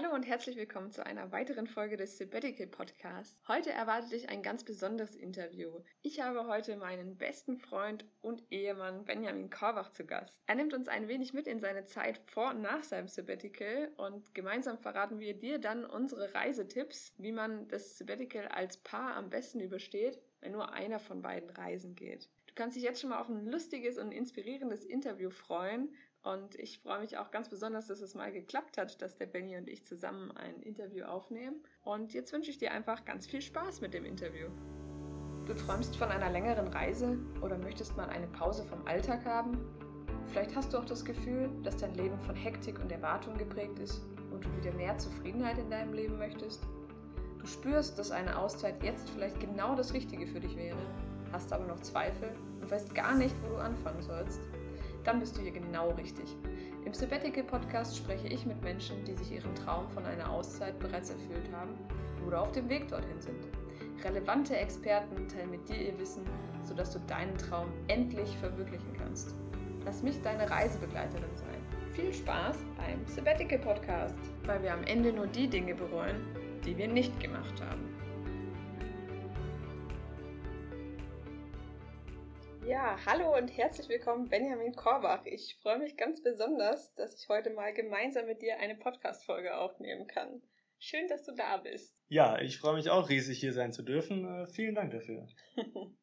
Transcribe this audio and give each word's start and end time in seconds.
Hallo 0.00 0.14
und 0.14 0.28
herzlich 0.28 0.54
willkommen 0.54 0.92
zu 0.92 1.04
einer 1.04 1.32
weiteren 1.32 1.66
Folge 1.66 1.96
des 1.96 2.18
Sabbatical 2.18 2.68
Podcasts. 2.68 3.36
Heute 3.48 3.72
erwartet 3.72 4.12
dich 4.12 4.28
ein 4.28 4.44
ganz 4.44 4.62
besonderes 4.62 5.16
Interview. 5.16 5.80
Ich 6.02 6.20
habe 6.20 6.46
heute 6.46 6.76
meinen 6.76 7.16
besten 7.16 7.58
Freund 7.58 8.04
und 8.20 8.44
Ehemann 8.48 9.04
Benjamin 9.04 9.50
Korbach 9.50 9.90
zu 9.90 10.06
Gast. 10.06 10.40
Er 10.46 10.54
nimmt 10.54 10.72
uns 10.72 10.86
ein 10.86 11.08
wenig 11.08 11.34
mit 11.34 11.48
in 11.48 11.58
seine 11.58 11.84
Zeit 11.84 12.20
vor 12.26 12.50
und 12.50 12.60
nach 12.60 12.84
seinem 12.84 13.08
Sabbatical 13.08 13.90
und 13.96 14.36
gemeinsam 14.36 14.78
verraten 14.78 15.18
wir 15.18 15.34
dir 15.34 15.58
dann 15.58 15.84
unsere 15.84 16.32
Reisetipps, 16.32 17.12
wie 17.18 17.32
man 17.32 17.66
das 17.66 17.98
Sabbatical 17.98 18.46
als 18.46 18.76
Paar 18.76 19.16
am 19.16 19.30
besten 19.30 19.58
übersteht, 19.58 20.20
wenn 20.40 20.52
nur 20.52 20.72
einer 20.72 21.00
von 21.00 21.22
beiden 21.22 21.50
reisen 21.50 21.96
geht. 21.96 22.30
Du 22.46 22.54
kannst 22.54 22.76
dich 22.76 22.84
jetzt 22.84 23.00
schon 23.00 23.10
mal 23.10 23.20
auf 23.20 23.28
ein 23.28 23.46
lustiges 23.46 23.98
und 23.98 24.12
inspirierendes 24.12 24.84
Interview 24.84 25.30
freuen 25.30 25.92
und 26.22 26.56
ich 26.56 26.80
freue 26.80 27.00
mich 27.00 27.16
auch 27.16 27.30
ganz 27.30 27.48
besonders, 27.48 27.86
dass 27.86 28.00
es 28.00 28.14
mal 28.14 28.32
geklappt 28.32 28.76
hat, 28.76 29.00
dass 29.00 29.16
der 29.16 29.26
Benny 29.26 29.56
und 29.56 29.68
ich 29.68 29.86
zusammen 29.86 30.30
ein 30.32 30.60
Interview 30.62 31.04
aufnehmen. 31.04 31.62
Und 31.84 32.12
jetzt 32.12 32.32
wünsche 32.32 32.50
ich 32.50 32.58
dir 32.58 32.72
einfach 32.72 33.04
ganz 33.04 33.26
viel 33.26 33.40
Spaß 33.40 33.80
mit 33.80 33.94
dem 33.94 34.04
Interview. 34.04 34.48
Du 35.46 35.54
träumst 35.54 35.96
von 35.96 36.08
einer 36.08 36.28
längeren 36.30 36.68
Reise 36.68 37.18
oder 37.40 37.56
möchtest 37.56 37.96
mal 37.96 38.08
eine 38.08 38.26
Pause 38.26 38.64
vom 38.64 38.86
Alltag 38.86 39.24
haben? 39.24 39.58
Vielleicht 40.26 40.54
hast 40.54 40.74
du 40.74 40.78
auch 40.78 40.84
das 40.84 41.04
Gefühl, 41.04 41.50
dass 41.62 41.78
dein 41.78 41.94
Leben 41.94 42.18
von 42.20 42.34
Hektik 42.34 42.78
und 42.80 42.92
Erwartung 42.92 43.38
geprägt 43.38 43.78
ist 43.78 44.02
und 44.30 44.44
du 44.44 44.56
wieder 44.56 44.72
mehr 44.72 44.98
Zufriedenheit 44.98 45.56
in 45.56 45.70
deinem 45.70 45.94
Leben 45.94 46.18
möchtest? 46.18 46.62
Du 47.38 47.46
spürst, 47.46 47.98
dass 47.98 48.10
eine 48.10 48.36
Auszeit 48.36 48.82
jetzt 48.82 49.08
vielleicht 49.10 49.40
genau 49.40 49.74
das 49.74 49.94
Richtige 49.94 50.26
für 50.26 50.40
dich 50.40 50.54
wäre, 50.56 50.76
hast 51.32 51.50
aber 51.52 51.64
noch 51.64 51.80
Zweifel 51.80 52.34
und 52.60 52.70
weißt 52.70 52.94
gar 52.94 53.14
nicht, 53.14 53.34
wo 53.42 53.54
du 53.54 53.56
anfangen 53.56 54.02
sollst 54.02 54.40
dann 55.08 55.20
bist 55.20 55.38
du 55.38 55.40
hier 55.40 55.52
genau 55.52 55.88
richtig. 55.92 56.36
Im 56.84 56.92
Sabbatical 56.92 57.42
Podcast 57.44 57.96
spreche 57.96 58.28
ich 58.28 58.44
mit 58.44 58.62
Menschen, 58.62 59.02
die 59.06 59.14
sich 59.14 59.32
ihren 59.32 59.54
Traum 59.54 59.88
von 59.88 60.04
einer 60.04 60.30
Auszeit 60.30 60.78
bereits 60.80 61.08
erfüllt 61.08 61.50
haben 61.50 61.70
oder 62.26 62.42
auf 62.42 62.52
dem 62.52 62.68
Weg 62.68 62.88
dorthin 62.88 63.18
sind. 63.18 63.46
Relevante 64.04 64.54
Experten 64.54 65.26
teilen 65.26 65.50
mit 65.50 65.66
dir 65.66 65.76
ihr 65.76 65.98
Wissen, 65.98 66.24
sodass 66.62 66.92
du 66.92 66.98
deinen 67.06 67.34
Traum 67.38 67.68
endlich 67.86 68.36
verwirklichen 68.36 68.92
kannst. 68.98 69.34
Lass 69.86 70.02
mich 70.02 70.20
deine 70.20 70.48
Reisebegleiterin 70.50 71.34
sein. 71.36 71.56
Viel 71.94 72.12
Spaß 72.12 72.58
beim 72.76 73.06
Sabbatical 73.06 73.60
Podcast, 73.60 74.18
weil 74.44 74.62
wir 74.62 74.74
am 74.74 74.84
Ende 74.84 75.10
nur 75.10 75.26
die 75.26 75.48
Dinge 75.48 75.74
bereuen, 75.74 76.16
die 76.66 76.76
wir 76.76 76.86
nicht 76.86 77.18
gemacht 77.18 77.62
haben. 77.66 77.88
Ja, 82.68 82.98
hallo 83.06 83.34
und 83.34 83.48
herzlich 83.56 83.88
willkommen, 83.88 84.28
Benjamin 84.28 84.74
Korbach. 84.74 85.24
Ich 85.24 85.56
freue 85.62 85.78
mich 85.78 85.96
ganz 85.96 86.22
besonders, 86.22 86.94
dass 86.96 87.18
ich 87.18 87.26
heute 87.30 87.48
mal 87.48 87.72
gemeinsam 87.72 88.26
mit 88.26 88.42
dir 88.42 88.58
eine 88.58 88.74
Podcast-Folge 88.74 89.56
aufnehmen 89.56 90.06
kann. 90.06 90.42
Schön, 90.78 91.08
dass 91.08 91.24
du 91.24 91.34
da 91.34 91.56
bist. 91.56 91.96
Ja, 92.08 92.38
ich 92.38 92.58
freue 92.58 92.74
mich 92.74 92.90
auch 92.90 93.08
riesig, 93.08 93.40
hier 93.40 93.54
sein 93.54 93.72
zu 93.72 93.82
dürfen. 93.82 94.42
Äh, 94.42 94.46
vielen 94.48 94.74
Dank 94.74 94.90
dafür. 94.90 95.26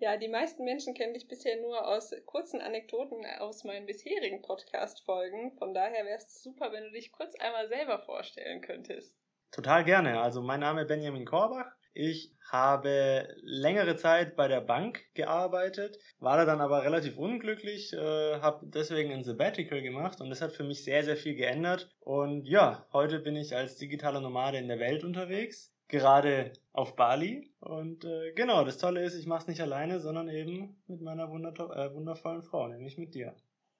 ja, 0.00 0.16
die 0.16 0.28
meisten 0.28 0.64
Menschen 0.64 0.94
kennen 0.94 1.12
dich 1.12 1.28
bisher 1.28 1.60
nur 1.60 1.86
aus 1.86 2.10
kurzen 2.24 2.62
Anekdoten 2.62 3.26
aus 3.40 3.64
meinen 3.64 3.84
bisherigen 3.84 4.40
Podcast-Folgen. 4.40 5.52
Von 5.58 5.74
daher 5.74 6.06
wäre 6.06 6.16
es 6.16 6.42
super, 6.42 6.72
wenn 6.72 6.84
du 6.84 6.90
dich 6.92 7.12
kurz 7.12 7.34
einmal 7.38 7.68
selber 7.68 7.98
vorstellen 7.98 8.62
könntest. 8.62 9.14
Total 9.52 9.84
gerne. 9.84 10.22
Also, 10.22 10.40
mein 10.40 10.60
Name 10.60 10.80
ist 10.80 10.88
Benjamin 10.88 11.26
Korbach. 11.26 11.70
Ich 11.94 12.34
habe 12.50 13.28
längere 13.42 13.96
Zeit 13.96 14.36
bei 14.36 14.48
der 14.48 14.60
Bank 14.60 15.02
gearbeitet, 15.14 15.98
war 16.18 16.36
da 16.36 16.44
dann 16.44 16.60
aber 16.60 16.84
relativ 16.84 17.16
unglücklich, 17.16 17.92
äh, 17.92 18.40
habe 18.40 18.66
deswegen 18.66 19.12
ein 19.12 19.24
Sabbatical 19.24 19.80
gemacht 19.80 20.20
und 20.20 20.28
das 20.28 20.42
hat 20.42 20.52
für 20.52 20.64
mich 20.64 20.84
sehr, 20.84 21.04
sehr 21.04 21.16
viel 21.16 21.36
geändert. 21.36 21.88
Und 22.00 22.46
ja, 22.46 22.86
heute 22.92 23.20
bin 23.20 23.36
ich 23.36 23.54
als 23.54 23.76
digitaler 23.76 24.20
Nomade 24.20 24.58
in 24.58 24.68
der 24.68 24.80
Welt 24.80 25.04
unterwegs, 25.04 25.72
gerade 25.88 26.52
auf 26.72 26.96
Bali. 26.96 27.52
Und 27.60 28.04
äh, 28.04 28.32
genau, 28.32 28.64
das 28.64 28.78
Tolle 28.78 29.04
ist, 29.04 29.14
ich 29.14 29.26
mache 29.26 29.42
es 29.42 29.48
nicht 29.48 29.60
alleine, 29.60 30.00
sondern 30.00 30.28
eben 30.28 30.82
mit 30.86 31.00
meiner 31.00 31.24
äh, 31.24 31.94
wundervollen 31.94 32.42
Frau, 32.42 32.68
nämlich 32.68 32.98
mit 32.98 33.14
dir. 33.14 33.34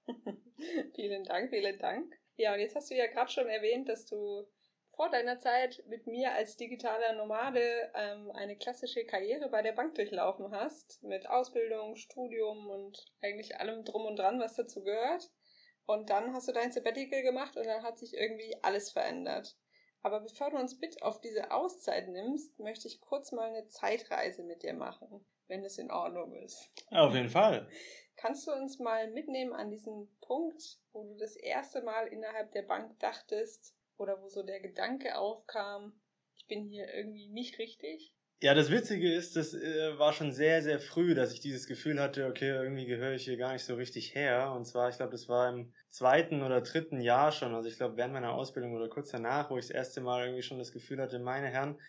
vielen 0.95 1.25
Dank, 1.25 1.51
vielen 1.51 1.79
Dank. 1.79 2.15
Ja, 2.37 2.55
und 2.55 2.61
jetzt 2.61 2.75
hast 2.75 2.91
du 2.91 2.95
ja 2.95 3.07
gerade 3.07 3.31
schon 3.31 3.47
erwähnt, 3.47 3.89
dass 3.89 4.07
du 4.07 4.47
vor 4.97 5.11
deiner 5.11 5.39
Zeit 5.41 5.83
mit 5.89 6.07
mir 6.07 6.33
als 6.33 6.57
digitaler 6.57 7.15
Nomade 7.15 7.91
ähm, 7.95 8.31
eine 8.33 8.57
klassische 8.57 9.05
Karriere 9.05 9.49
bei 9.49 9.63
der 9.63 9.73
Bank 9.73 9.95
durchlaufen 9.95 10.51
hast, 10.53 11.03
mit 11.03 11.29
Ausbildung, 11.29 11.97
Studium 11.97 12.69
und 12.71 13.05
eigentlich 13.21 13.59
allem 13.59 13.85
drum 13.85 14.07
und 14.07 14.17
dran, 14.17 14.41
was 14.41 14.55
dazu 14.55 14.83
gehört. 14.83 15.31
Und 15.87 16.11
dann 16.11 16.33
hast 16.33 16.49
du 16.49 16.53
dein 16.53 16.73
Sabbatical 16.73 17.23
gemacht 17.23 17.57
und 17.57 17.67
dann 17.67 17.83
hat 17.83 17.99
sich 17.99 18.15
irgendwie 18.15 18.57
alles 18.63 18.91
verändert. 18.91 19.57
Aber 20.03 20.21
bevor 20.21 20.51
du 20.51 20.59
uns 20.59 20.79
mit 20.81 21.03
auf 21.03 21.21
diese 21.21 21.51
Auszeit 21.51 22.09
nimmst, 22.09 22.59
möchte 22.59 22.89
ich 22.89 23.01
kurz 23.01 23.33
mal 23.33 23.49
eine 23.49 23.69
Zeitreise 23.69 24.43
mit 24.43 24.63
dir 24.63 24.75
machen, 24.75 25.25
wenn 25.49 25.65
es 25.65 25.79
in 25.79 25.91
Ordnung 25.91 26.35
ist. 26.37 26.71
Auf 26.91 27.15
jeden 27.15 27.31
Fall. 27.31 27.69
Kannst 28.17 28.47
du 28.47 28.53
uns 28.53 28.79
mal 28.79 29.11
mitnehmen 29.11 29.53
an 29.53 29.71
diesen 29.71 30.15
Punkt, 30.21 30.79
wo 30.93 31.05
du 31.05 31.17
das 31.17 31.37
erste 31.37 31.83
Mal 31.83 32.07
innerhalb 32.07 32.53
der 32.53 32.63
Bank 32.63 32.99
dachtest, 33.01 33.75
oder 33.99 34.21
wo 34.21 34.29
so 34.29 34.43
der 34.43 34.61
Gedanke 34.61 35.17
aufkam, 35.17 36.01
ich 36.37 36.47
bin 36.47 36.65
hier 36.69 36.93
irgendwie 36.93 37.29
nicht 37.29 37.59
richtig? 37.59 38.15
Ja, 38.43 38.53
das 38.53 38.71
Witzige 38.71 39.11
ist, 39.11 39.37
das 39.37 39.55
äh, 39.55 39.99
war 39.99 40.13
schon 40.13 40.33
sehr, 40.33 40.61
sehr 40.63 40.79
früh, 40.79 41.15
dass 41.15 41.33
ich 41.33 41.41
dieses 41.41 41.67
Gefühl 41.67 41.99
hatte, 41.99 42.27
okay, 42.27 42.51
irgendwie 42.51 42.85
gehöre 42.85 43.15
ich 43.15 43.25
hier 43.25 43.39
gar 43.39 43.55
nicht 43.55 43.65
so 43.65 43.75
richtig 43.75 44.15
her. 44.15 44.53
Und 44.53 44.67
zwar, 44.67 44.91
ich 44.91 44.97
glaube, 44.97 45.13
das 45.13 45.29
war 45.29 45.49
im 45.49 45.73
zweiten 45.89 46.43
oder 46.43 46.61
dritten 46.61 47.01
Jahr 47.01 47.33
schon, 47.33 47.55
also 47.55 47.69
ich 47.69 47.77
glaube 47.77 47.97
während 47.97 48.13
meiner 48.13 48.35
Ausbildung 48.35 48.75
oder 48.75 48.91
kurz 48.91 49.11
danach, 49.11 49.51
wo 49.51 49.57
ich 49.57 49.69
das 49.69 49.75
erste 49.75 50.03
Mal 50.03 50.25
irgendwie 50.25 50.43
schon 50.43 50.59
das 50.59 50.73
Gefühl 50.73 51.01
hatte, 51.01 51.19
meine 51.21 51.47
Herren, 51.49 51.81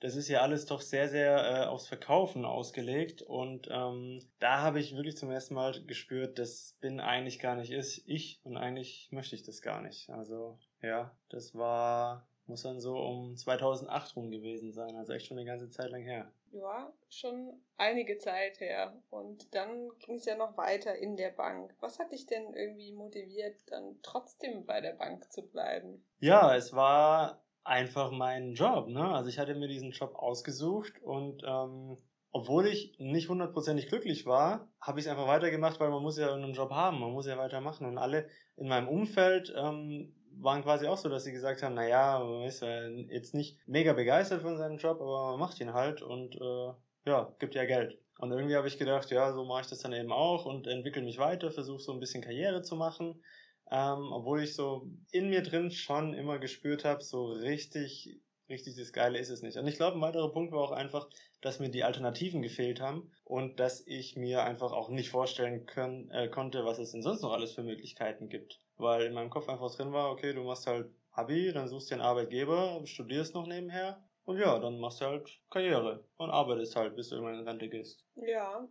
das 0.00 0.14
ist 0.14 0.28
ja 0.28 0.42
alles 0.42 0.66
doch 0.66 0.80
sehr, 0.80 1.08
sehr 1.08 1.36
äh, 1.36 1.66
aufs 1.66 1.88
Verkaufen 1.88 2.44
ausgelegt. 2.44 3.22
Und 3.22 3.68
ähm, 3.70 4.20
da 4.38 4.60
habe 4.60 4.80
ich 4.80 4.94
wirklich 4.94 5.16
zum 5.16 5.30
ersten 5.30 5.54
Mal 5.54 5.82
gespürt, 5.84 6.38
das 6.38 6.76
bin 6.80 7.00
eigentlich 7.00 7.38
gar 7.38 7.56
nicht 7.56 7.72
ich 8.06 8.40
und 8.44 8.56
eigentlich 8.56 9.08
möchte 9.10 9.34
ich 9.34 9.42
das 9.42 9.62
gar 9.62 9.80
nicht. 9.80 10.10
Also 10.10 10.58
ja, 10.82 11.16
das 11.30 11.54
war, 11.54 12.28
muss 12.46 12.62
dann 12.62 12.80
so 12.80 12.98
um 12.98 13.36
2008 13.36 14.16
rum 14.16 14.30
gewesen 14.30 14.72
sein, 14.72 14.96
also 14.96 15.12
echt 15.12 15.26
schon 15.26 15.38
eine 15.38 15.46
ganze 15.46 15.70
Zeit 15.70 15.90
lang 15.90 16.02
her. 16.02 16.30
Ja, 16.52 16.92
schon 17.08 17.60
einige 17.76 18.18
Zeit 18.18 18.60
her. 18.60 18.94
Und 19.10 19.54
dann 19.54 19.90
ging 19.98 20.16
es 20.16 20.26
ja 20.26 20.36
noch 20.36 20.56
weiter 20.56 20.94
in 20.94 21.16
der 21.16 21.30
Bank. 21.30 21.74
Was 21.80 21.98
hat 21.98 22.12
dich 22.12 22.26
denn 22.26 22.54
irgendwie 22.54 22.92
motiviert, 22.92 23.56
dann 23.66 23.98
trotzdem 24.02 24.64
bei 24.64 24.80
der 24.80 24.92
Bank 24.92 25.30
zu 25.32 25.42
bleiben? 25.42 26.04
Ja, 26.20 26.54
es 26.54 26.72
war 26.72 27.45
einfach 27.66 28.10
mein 28.10 28.54
Job. 28.54 28.88
Ne? 28.88 29.02
Also 29.02 29.28
ich 29.28 29.38
hatte 29.38 29.54
mir 29.54 29.68
diesen 29.68 29.90
Job 29.90 30.14
ausgesucht 30.14 30.92
und 31.02 31.42
ähm, 31.46 31.96
obwohl 32.32 32.66
ich 32.66 32.94
nicht 32.98 33.28
hundertprozentig 33.28 33.88
glücklich 33.88 34.26
war, 34.26 34.68
habe 34.80 35.00
ich 35.00 35.06
es 35.06 35.10
einfach 35.10 35.26
weitergemacht, 35.26 35.80
weil 35.80 35.90
man 35.90 36.02
muss 36.02 36.18
ja 36.18 36.34
einen 36.34 36.52
Job 36.52 36.70
haben, 36.70 37.00
man 37.00 37.12
muss 37.12 37.26
ja 37.26 37.38
weitermachen. 37.38 37.86
Und 37.86 37.98
alle 37.98 38.28
in 38.56 38.68
meinem 38.68 38.88
Umfeld 38.88 39.54
ähm, 39.56 40.14
waren 40.38 40.62
quasi 40.62 40.86
auch 40.86 40.98
so, 40.98 41.08
dass 41.08 41.24
sie 41.24 41.32
gesagt 41.32 41.62
haben, 41.62 41.74
naja, 41.74 42.18
man 42.22 42.44
ist 42.44 42.60
ja 42.60 42.86
jetzt 42.88 43.34
nicht 43.34 43.58
mega 43.66 43.94
begeistert 43.94 44.42
von 44.42 44.58
seinem 44.58 44.76
Job, 44.76 45.00
aber 45.00 45.30
man 45.30 45.40
macht 45.40 45.58
ihn 45.60 45.72
halt 45.72 46.02
und 46.02 46.36
äh, 46.36 46.72
ja, 47.06 47.34
gibt 47.38 47.54
ja 47.54 47.64
Geld. 47.64 47.98
Und 48.18 48.32
irgendwie 48.32 48.56
habe 48.56 48.68
ich 48.68 48.78
gedacht, 48.78 49.10
ja, 49.10 49.32
so 49.32 49.44
mache 49.44 49.62
ich 49.62 49.68
das 49.68 49.80
dann 49.80 49.92
eben 49.92 50.12
auch 50.12 50.44
und 50.44 50.66
entwickle 50.66 51.02
mich 51.02 51.18
weiter, 51.18 51.50
versuche 51.50 51.80
so 51.80 51.92
ein 51.92 52.00
bisschen 52.00 52.22
Karriere 52.22 52.62
zu 52.62 52.76
machen 52.76 53.22
ähm, 53.70 54.12
obwohl 54.12 54.42
ich 54.42 54.54
so 54.54 54.88
in 55.10 55.28
mir 55.28 55.42
drin 55.42 55.70
schon 55.70 56.14
immer 56.14 56.38
gespürt 56.38 56.84
habe, 56.84 57.02
so 57.02 57.26
richtig, 57.26 58.20
richtig 58.48 58.76
das 58.76 58.92
Geile 58.92 59.18
ist 59.18 59.30
es 59.30 59.42
nicht. 59.42 59.56
Und 59.56 59.66
ich 59.66 59.76
glaube, 59.76 59.96
ein 59.96 60.02
weiterer 60.02 60.32
Punkt 60.32 60.52
war 60.52 60.62
auch 60.62 60.72
einfach, 60.72 61.08
dass 61.40 61.58
mir 61.58 61.70
die 61.70 61.84
Alternativen 61.84 62.42
gefehlt 62.42 62.80
haben 62.80 63.10
und 63.24 63.58
dass 63.60 63.86
ich 63.86 64.16
mir 64.16 64.44
einfach 64.44 64.72
auch 64.72 64.88
nicht 64.88 65.10
vorstellen 65.10 65.66
können, 65.66 66.10
äh, 66.10 66.28
konnte, 66.28 66.64
was 66.64 66.78
es 66.78 66.92
denn 66.92 67.02
sonst 67.02 67.22
noch 67.22 67.32
alles 67.32 67.54
für 67.54 67.62
Möglichkeiten 67.62 68.28
gibt. 68.28 68.60
Weil 68.76 69.06
in 69.06 69.14
meinem 69.14 69.30
Kopf 69.30 69.48
einfach 69.48 69.74
drin 69.74 69.92
war, 69.92 70.10
okay, 70.12 70.32
du 70.32 70.42
machst 70.42 70.66
halt 70.66 70.90
Abi, 71.12 71.52
dann 71.52 71.68
suchst 71.68 71.90
dir 71.90 71.94
einen 71.94 72.02
Arbeitgeber, 72.02 72.82
studierst 72.84 73.34
noch 73.34 73.46
nebenher 73.46 74.04
und 74.24 74.38
ja, 74.38 74.58
dann 74.58 74.78
machst 74.78 75.00
du 75.00 75.06
halt 75.06 75.40
Karriere 75.50 76.04
und 76.18 76.30
arbeitest 76.30 76.76
halt, 76.76 76.94
bis 76.94 77.08
du 77.08 77.14
irgendwann 77.14 77.40
in 77.40 77.48
Rente 77.48 77.68
gehst. 77.68 78.04
Ja, 78.16 78.68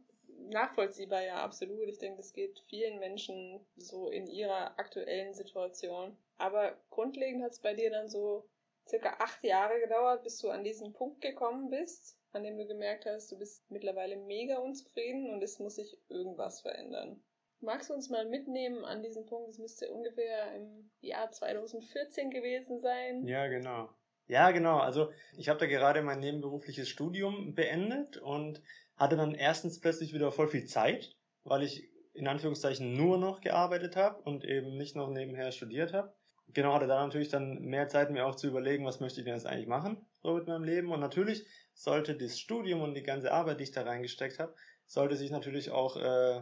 nachvollziehbar, 0.50 1.24
ja, 1.24 1.44
absolut. 1.44 1.88
Ich 1.88 2.00
denke, 2.00 2.18
das 2.18 2.34
geht 2.34 2.64
vielen 2.68 3.00
Menschen 3.00 3.66
so 3.76 4.10
in 4.10 4.28
ihrer 4.28 4.78
aktuellen 4.80 5.34
Situation. 5.34 6.18
Aber 6.38 6.78
grundlegend 6.90 7.44
hat 7.44 7.52
es 7.52 7.60
bei 7.60 7.74
dir 7.74 7.90
dann 7.92 8.10
so 8.10 8.48
circa 8.88 9.16
acht 9.20 9.44
Jahre 9.44 9.80
gedauert, 9.80 10.24
bis 10.24 10.38
du 10.40 10.50
an 10.50 10.64
diesen 10.64 10.94
Punkt 10.94 11.22
gekommen 11.22 11.70
bist, 11.70 12.18
an 12.32 12.44
dem 12.44 12.58
du 12.58 12.68
gemerkt 12.68 13.06
hast, 13.06 13.32
du 13.32 13.40
bist 13.40 13.70
mittlerweile 13.72 14.18
mega 14.18 14.58
unzufrieden 14.58 15.30
und 15.30 15.42
es 15.42 15.60
muss 15.60 15.76
sich 15.76 15.98
irgendwas 16.10 16.62
verändern. 16.62 17.24
Magst 17.62 17.90
du 17.90 17.94
uns 17.94 18.10
mal 18.10 18.26
mitnehmen 18.26 18.84
an 18.84 19.02
diesen 19.02 19.26
Punkt? 19.26 19.50
Es 19.50 19.58
müsste 19.58 19.92
ungefähr 19.92 20.54
im 20.56 20.92
Jahr 21.02 21.32
2014 21.32 22.30
gewesen 22.30 22.82
sein. 22.82 23.26
Ja, 23.26 23.48
genau. 23.48 23.90
Ja, 24.28 24.52
genau. 24.52 24.80
Also 24.80 25.12
ich 25.38 25.50
habe 25.50 25.60
da 25.60 25.66
gerade 25.66 26.02
mein 26.02 26.20
nebenberufliches 26.20 26.90
Studium 26.90 27.56
beendet 27.56 28.18
und 28.18 28.62
hatte 28.96 29.18
dann 29.18 29.36
erstens 29.36 29.80
plötzlich 29.80 30.14
wieder 30.14 30.32
voll 30.32 30.48
viel 30.48 30.66
Zeit, 30.66 31.16
weil 31.44 31.64
ich 31.64 31.90
in 32.14 32.28
Anführungszeichen 32.28 32.94
nur 32.94 33.18
noch 33.18 33.42
gearbeitet 33.42 33.96
habe 33.96 34.22
und 34.22 34.46
eben 34.46 34.78
nicht 34.78 34.96
noch 34.96 35.10
nebenher 35.10 35.52
studiert 35.52 35.94
habe. 35.94 36.14
genau, 36.54 36.74
hatte 36.74 36.88
da 36.88 37.04
natürlich 37.04 37.30
dann 37.30 37.60
mehr 37.64 37.90
Zeit, 37.90 38.12
mir 38.12 38.26
auch 38.26 38.36
zu 38.36 38.48
überlegen, 38.48 38.86
was 38.86 39.00
möchte 39.00 39.20
ich 39.20 39.26
denn 39.26 39.34
jetzt 39.34 39.46
eigentlich 39.46 39.68
machen, 39.68 40.06
so 40.24 40.34
mit 40.34 40.48
meinem 40.48 40.64
Leben. 40.64 40.92
Und 40.92 41.02
natürlich 41.02 41.46
sollte 41.74 42.16
das 42.16 42.40
Studium 42.40 42.82
und 42.82 42.94
die 42.94 43.04
ganze 43.04 43.34
Arbeit, 43.34 43.60
die 43.60 43.64
ich 43.66 43.72
da 43.72 43.82
reingesteckt 43.82 44.40
habe, 44.40 44.56
sollte 44.86 45.18
sich 45.18 45.32
natürlich 45.32 45.72
auch 45.72 45.98
äh, 45.98 46.42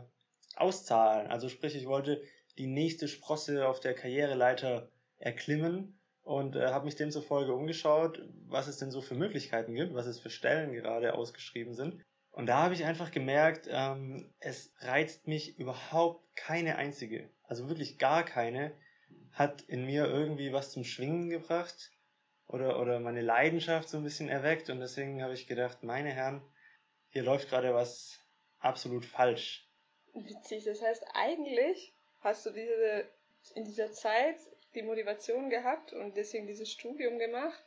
auszahlen. 0.55 1.31
Also 1.31 1.49
sprich, 1.49 1.75
ich 1.75 1.87
wollte 1.87 2.21
die 2.57 2.67
nächste 2.67 3.07
Sprosse 3.07 3.67
auf 3.67 3.79
der 3.79 3.95
Karriereleiter 3.95 4.89
erklimmen 5.17 5.97
und 6.21 6.55
äh, 6.55 6.67
habe 6.67 6.85
mich 6.85 6.95
demzufolge 6.95 7.53
umgeschaut, 7.53 8.21
was 8.47 8.67
es 8.67 8.77
denn 8.77 8.91
so 8.91 9.01
für 9.01 9.15
Möglichkeiten 9.15 9.73
gibt, 9.73 9.93
was 9.93 10.05
es 10.05 10.19
für 10.19 10.29
Stellen 10.29 10.73
gerade 10.73 11.15
ausgeschrieben 11.15 11.73
sind. 11.73 12.03
Und 12.33 12.47
da 12.47 12.63
habe 12.63 12.73
ich 12.73 12.83
einfach 12.83 13.11
gemerkt, 13.11 13.69
ähm, 13.69 14.33
es 14.39 14.73
reizt 14.79 15.27
mich 15.27 15.59
überhaupt 15.59 16.35
keine 16.35 16.77
einzige, 16.77 17.29
also 17.43 17.69
wirklich 17.69 17.99
gar 17.99 18.25
keine, 18.25 18.75
hat 19.31 19.61
in 19.61 19.85
mir 19.85 20.05
irgendwie 20.05 20.51
was 20.51 20.71
zum 20.71 20.83
Schwingen 20.83 21.29
gebracht 21.29 21.91
oder, 22.47 22.79
oder 22.79 22.99
meine 22.99 23.21
Leidenschaft 23.21 23.87
so 23.87 23.97
ein 23.97 24.03
bisschen 24.03 24.29
erweckt. 24.29 24.71
Und 24.71 24.79
deswegen 24.79 25.21
habe 25.21 25.35
ich 25.35 25.45
gedacht, 25.45 25.83
meine 25.83 26.11
Herren, 26.11 26.41
hier 27.09 27.21
läuft 27.21 27.49
gerade 27.49 27.75
was 27.75 28.19
absolut 28.59 29.05
falsch. 29.05 29.69
Witzig, 30.15 30.63
das 30.63 30.81
heißt, 30.81 31.05
eigentlich 31.13 31.93
hast 32.21 32.47
du 32.47 32.49
diese, 32.49 33.07
in 33.53 33.63
dieser 33.65 33.91
Zeit 33.91 34.37
die 34.73 34.81
Motivation 34.81 35.51
gehabt 35.51 35.93
und 35.93 36.17
deswegen 36.17 36.47
dieses 36.47 36.71
Studium 36.71 37.19
gemacht, 37.19 37.63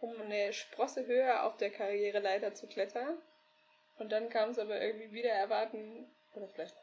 um 0.00 0.20
eine 0.20 0.52
Sprosse 0.52 1.06
höher 1.06 1.44
auf 1.44 1.56
der 1.56 1.70
Karriereleiter 1.70 2.52
zu 2.52 2.66
klettern. 2.66 3.16
Und 3.98 4.12
dann 4.12 4.28
kam 4.28 4.50
es 4.50 4.58
aber 4.58 4.80
irgendwie 4.80 5.12
wieder 5.12 5.30
erwarten, 5.30 6.06
oder 6.34 6.48
vielleicht 6.48 6.74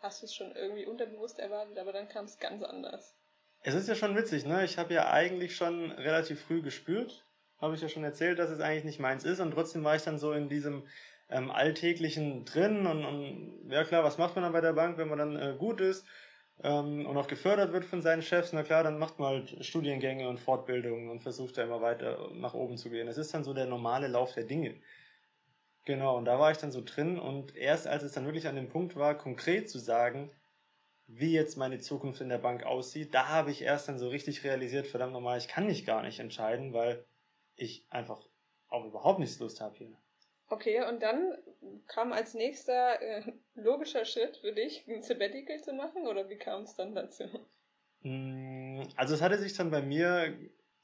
hast 0.00 0.22
du 0.22 0.26
es 0.26 0.34
schon 0.34 0.54
irgendwie 0.54 0.86
unterbewusst 0.86 1.38
erwartet, 1.38 1.78
aber 1.78 1.92
dann 1.92 2.08
kam 2.08 2.24
es 2.24 2.38
ganz 2.38 2.62
anders. 2.62 3.14
Es 3.62 3.74
ist 3.74 3.88
ja 3.88 3.94
schon 3.94 4.16
witzig, 4.16 4.44
ne? 4.44 4.64
Ich 4.64 4.78
habe 4.78 4.92
ja 4.94 5.10
eigentlich 5.10 5.54
schon 5.54 5.92
relativ 5.92 6.42
früh 6.42 6.62
gespürt, 6.62 7.24
habe 7.60 7.74
ich 7.74 7.80
ja 7.80 7.88
schon 7.88 8.02
erzählt, 8.02 8.38
dass 8.38 8.50
es 8.50 8.60
eigentlich 8.60 8.84
nicht 8.84 8.98
meins 9.00 9.24
ist 9.24 9.40
und 9.40 9.52
trotzdem 9.52 9.84
war 9.84 9.94
ich 9.94 10.02
dann 10.02 10.18
so 10.18 10.32
in 10.32 10.48
diesem 10.48 10.88
ähm, 11.30 11.50
Alltäglichen 11.50 12.44
drin 12.44 12.86
und, 12.86 13.04
und, 13.04 13.70
ja 13.70 13.84
klar, 13.84 14.02
was 14.02 14.18
macht 14.18 14.34
man 14.34 14.42
dann 14.42 14.52
bei 14.52 14.60
der 14.60 14.72
Bank, 14.72 14.98
wenn 14.98 15.08
man 15.08 15.18
dann 15.18 15.36
äh, 15.36 15.54
gut 15.56 15.80
ist? 15.80 16.04
ähm, 16.62 17.06
und 17.06 17.16
auch 17.16 17.26
gefördert 17.26 17.72
wird 17.72 17.84
von 17.84 18.02
seinen 18.02 18.22
Chefs, 18.22 18.52
na 18.52 18.62
klar, 18.62 18.84
dann 18.84 18.98
macht 18.98 19.18
man 19.18 19.28
halt 19.28 19.64
Studiengänge 19.64 20.28
und 20.28 20.38
Fortbildungen 20.38 21.10
und 21.10 21.22
versucht 21.22 21.58
da 21.58 21.64
immer 21.64 21.80
weiter 21.80 22.30
nach 22.34 22.54
oben 22.54 22.76
zu 22.76 22.90
gehen. 22.90 23.06
Das 23.06 23.18
ist 23.18 23.34
dann 23.34 23.44
so 23.44 23.52
der 23.52 23.66
normale 23.66 24.08
Lauf 24.08 24.34
der 24.34 24.44
Dinge. 24.44 24.76
Genau, 25.84 26.16
und 26.16 26.26
da 26.26 26.38
war 26.38 26.52
ich 26.52 26.58
dann 26.58 26.70
so 26.70 26.82
drin 26.84 27.18
und 27.18 27.56
erst 27.56 27.86
als 27.88 28.04
es 28.04 28.12
dann 28.12 28.24
wirklich 28.24 28.46
an 28.46 28.54
dem 28.56 28.68
Punkt 28.68 28.94
war, 28.94 29.18
konkret 29.18 29.68
zu 29.68 29.78
sagen, 29.78 30.30
wie 31.08 31.32
jetzt 31.32 31.56
meine 31.56 31.78
Zukunft 31.80 32.20
in 32.20 32.28
der 32.28 32.38
Bank 32.38 32.64
aussieht, 32.64 33.14
da 33.14 33.28
habe 33.28 33.50
ich 33.50 33.62
erst 33.62 33.88
dann 33.88 33.98
so 33.98 34.08
richtig 34.08 34.44
realisiert, 34.44 34.86
verdammt 34.86 35.12
nochmal, 35.12 35.38
ich 35.38 35.48
kann 35.48 35.66
mich 35.66 35.84
gar 35.84 36.02
nicht 36.02 36.20
entscheiden, 36.20 36.72
weil 36.72 37.04
ich 37.56 37.84
einfach 37.90 38.28
auch 38.68 38.86
überhaupt 38.86 39.18
nichts 39.18 39.38
Lust 39.40 39.60
habe 39.60 39.76
hier. 39.76 39.98
Okay, 40.48 40.86
und 40.86 41.02
dann 41.02 41.36
kam 41.88 42.12
als 42.12 42.34
nächster 42.34 43.00
äh, 43.00 43.32
logischer 43.54 44.04
Schritt 44.04 44.36
für 44.36 44.52
dich, 44.52 44.86
ein 44.86 45.02
Sabbatical 45.02 45.60
zu 45.60 45.72
machen 45.72 46.06
oder 46.06 46.28
wie 46.28 46.36
kam 46.36 46.62
es 46.62 46.76
dann 46.76 46.94
dazu? 46.94 47.24
Mm, 48.02 48.82
also 48.96 49.14
es 49.14 49.22
hatte 49.22 49.38
sich 49.38 49.54
dann 49.54 49.70
bei 49.70 49.82
mir, 49.82 50.36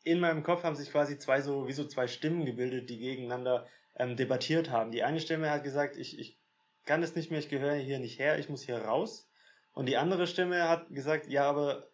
in 0.04 0.20
meinem 0.20 0.42
Kopf 0.42 0.62
haben 0.62 0.76
sich 0.76 0.90
quasi 0.90 1.18
zwei 1.18 1.40
so, 1.40 1.68
wie 1.68 1.72
so 1.72 1.84
zwei 1.86 2.06
Stimmen 2.06 2.44
gebildet, 2.44 2.90
die 2.90 2.98
gegeneinander 2.98 3.66
ähm, 3.98 4.16
debattiert 4.16 4.70
haben. 4.70 4.90
Die 4.90 5.02
eine 5.02 5.20
Stimme 5.20 5.50
hat 5.50 5.64
gesagt, 5.64 5.96
ich, 5.96 6.18
ich 6.18 6.38
kann 6.84 7.00
das 7.00 7.14
nicht 7.14 7.30
mehr, 7.30 7.40
ich 7.40 7.48
gehöre 7.48 7.74
hier 7.74 7.98
nicht 7.98 8.18
her, 8.18 8.38
ich 8.38 8.48
muss 8.48 8.62
hier 8.62 8.78
raus. 8.78 9.30
Und 9.72 9.86
die 9.86 9.96
andere 9.96 10.26
Stimme 10.26 10.68
hat 10.68 10.88
gesagt, 10.90 11.28
ja, 11.28 11.48
aber 11.48 11.88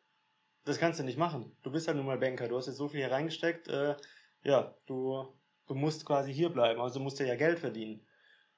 das 0.64 0.78
kannst 0.78 1.00
du 1.00 1.04
nicht 1.04 1.18
machen. 1.18 1.56
Du 1.62 1.70
bist 1.70 1.88
halt 1.88 1.96
nun 1.96 2.06
mal 2.06 2.18
Banker, 2.18 2.48
du 2.48 2.56
hast 2.56 2.66
jetzt 2.66 2.76
so 2.76 2.88
viel 2.88 3.00
hier 3.00 3.10
reingesteckt, 3.10 3.68
äh, 3.68 3.96
ja, 4.42 4.74
du 4.86 5.34
du 5.66 5.74
musst 5.74 6.04
quasi 6.04 6.32
hier 6.32 6.50
bleiben, 6.50 6.80
also 6.80 7.00
musst 7.00 7.20
du 7.20 7.26
ja 7.26 7.36
Geld 7.36 7.58
verdienen. 7.58 8.06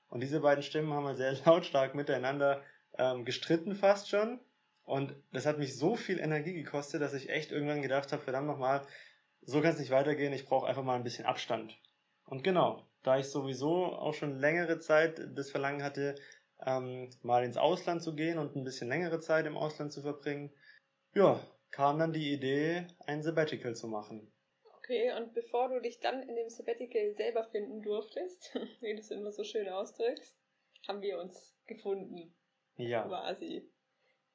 Und 0.08 0.20
diese 0.20 0.40
beiden 0.40 0.62
Stimmen 0.62 0.92
haben 0.92 1.06
halt 1.06 1.16
sehr 1.16 1.34
lautstark 1.44 1.94
miteinander 1.94 2.62
ähm, 2.98 3.24
gestritten 3.24 3.74
fast 3.74 4.08
schon. 4.08 4.40
Und 4.84 5.14
das 5.32 5.46
hat 5.46 5.58
mich 5.58 5.76
so 5.76 5.96
viel 5.96 6.20
Energie 6.20 6.52
gekostet, 6.52 7.02
dass 7.02 7.14
ich 7.14 7.28
echt 7.28 7.50
irgendwann 7.50 7.82
gedacht 7.82 8.12
habe, 8.12 8.22
verdammt 8.22 8.46
nochmal, 8.46 8.86
so 9.42 9.60
kann 9.60 9.72
es 9.72 9.80
nicht 9.80 9.90
weitergehen, 9.90 10.32
ich 10.32 10.46
brauche 10.46 10.66
einfach 10.66 10.84
mal 10.84 10.94
ein 10.94 11.02
bisschen 11.02 11.26
Abstand. 11.26 11.76
Und 12.24 12.44
genau, 12.44 12.86
da 13.06 13.18
ich 13.18 13.28
sowieso 13.28 13.86
auch 13.86 14.14
schon 14.14 14.40
längere 14.40 14.80
Zeit 14.80 15.20
das 15.36 15.50
Verlangen 15.50 15.84
hatte, 15.84 16.16
ähm, 16.64 17.08
mal 17.22 17.44
ins 17.44 17.56
Ausland 17.56 18.02
zu 18.02 18.16
gehen 18.16 18.38
und 18.38 18.56
ein 18.56 18.64
bisschen 18.64 18.88
längere 18.88 19.20
Zeit 19.20 19.46
im 19.46 19.56
Ausland 19.56 19.92
zu 19.92 20.02
verbringen, 20.02 20.52
ja, 21.14 21.40
kam 21.70 22.00
dann 22.00 22.12
die 22.12 22.32
Idee, 22.32 22.86
ein 23.06 23.22
Sabbatical 23.22 23.76
zu 23.76 23.86
machen. 23.86 24.32
Okay, 24.78 25.12
und 25.12 25.34
bevor 25.34 25.68
du 25.68 25.80
dich 25.80 26.00
dann 26.00 26.22
in 26.22 26.34
dem 26.34 26.48
Sabbatical 26.48 27.14
selber 27.14 27.44
finden 27.44 27.82
durftest, 27.82 28.54
wie 28.80 28.94
du 28.94 29.00
es 29.00 29.10
immer 29.10 29.30
so 29.30 29.44
schön 29.44 29.68
ausdrückst, 29.68 30.36
haben 30.88 31.00
wir 31.00 31.20
uns 31.20 31.54
gefunden. 31.66 32.34
Ja. 32.76 33.02
Quasi. 33.06 33.70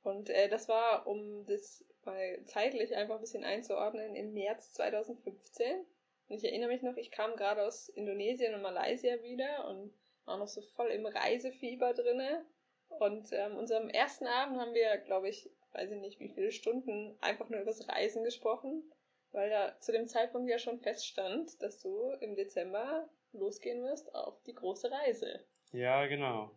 Und 0.04 0.30
äh, 0.30 0.48
das 0.48 0.70
war, 0.70 1.08
um 1.08 1.46
das 1.46 1.86
mal 2.06 2.44
zeitlich 2.46 2.96
einfach 2.96 3.16
ein 3.16 3.22
bisschen 3.22 3.44
einzuordnen, 3.44 4.16
im 4.16 4.34
März 4.34 4.72
2015. 4.74 5.86
Und 6.32 6.38
ich 6.38 6.46
erinnere 6.46 6.70
mich 6.70 6.82
noch, 6.82 6.96
ich 6.98 7.12
kam 7.12 7.36
gerade 7.36 7.64
aus 7.64 7.90
Indonesien 7.90 8.54
und 8.54 8.62
Malaysia 8.62 9.22
wieder 9.22 9.68
und 9.68 9.94
war 10.26 10.38
noch 10.38 10.48
so 10.48 10.62
voll 10.76 10.88
im 10.88 11.06
Reisefieber 11.06 11.94
drinne. 11.94 12.46
Und 12.88 13.28
ähm, 13.32 13.58
unserem 13.58 13.90
ersten 13.90 14.28
Abend 14.28 14.60
haben 14.60 14.74
wir, 14.74 14.98
glaube 14.98 15.30
ich, 15.30 15.50
weiß 15.74 15.92
ich 15.92 15.98
nicht, 15.98 16.20
wie 16.20 16.30
viele 16.30 16.52
Stunden 16.52 17.18
einfach 17.22 17.50
nur 17.50 17.62
über 17.62 17.72
das 17.72 17.88
Reisen 17.88 18.24
gesprochen 18.24 18.84
weil 19.32 19.50
ja 19.50 19.76
zu 19.80 19.92
dem 19.92 20.08
Zeitpunkt 20.08 20.50
ja 20.50 20.60
schon 20.60 20.80
feststand, 20.80 21.62
dass 21.62 21.80
du 21.80 22.12
im 22.20 22.36
Dezember 22.36 23.10
losgehen 23.34 23.84
wirst 23.84 24.14
auf 24.14 24.42
die 24.44 24.54
große 24.54 24.92
Reise. 24.92 25.46
Ja, 25.72 26.06
genau. 26.08 26.52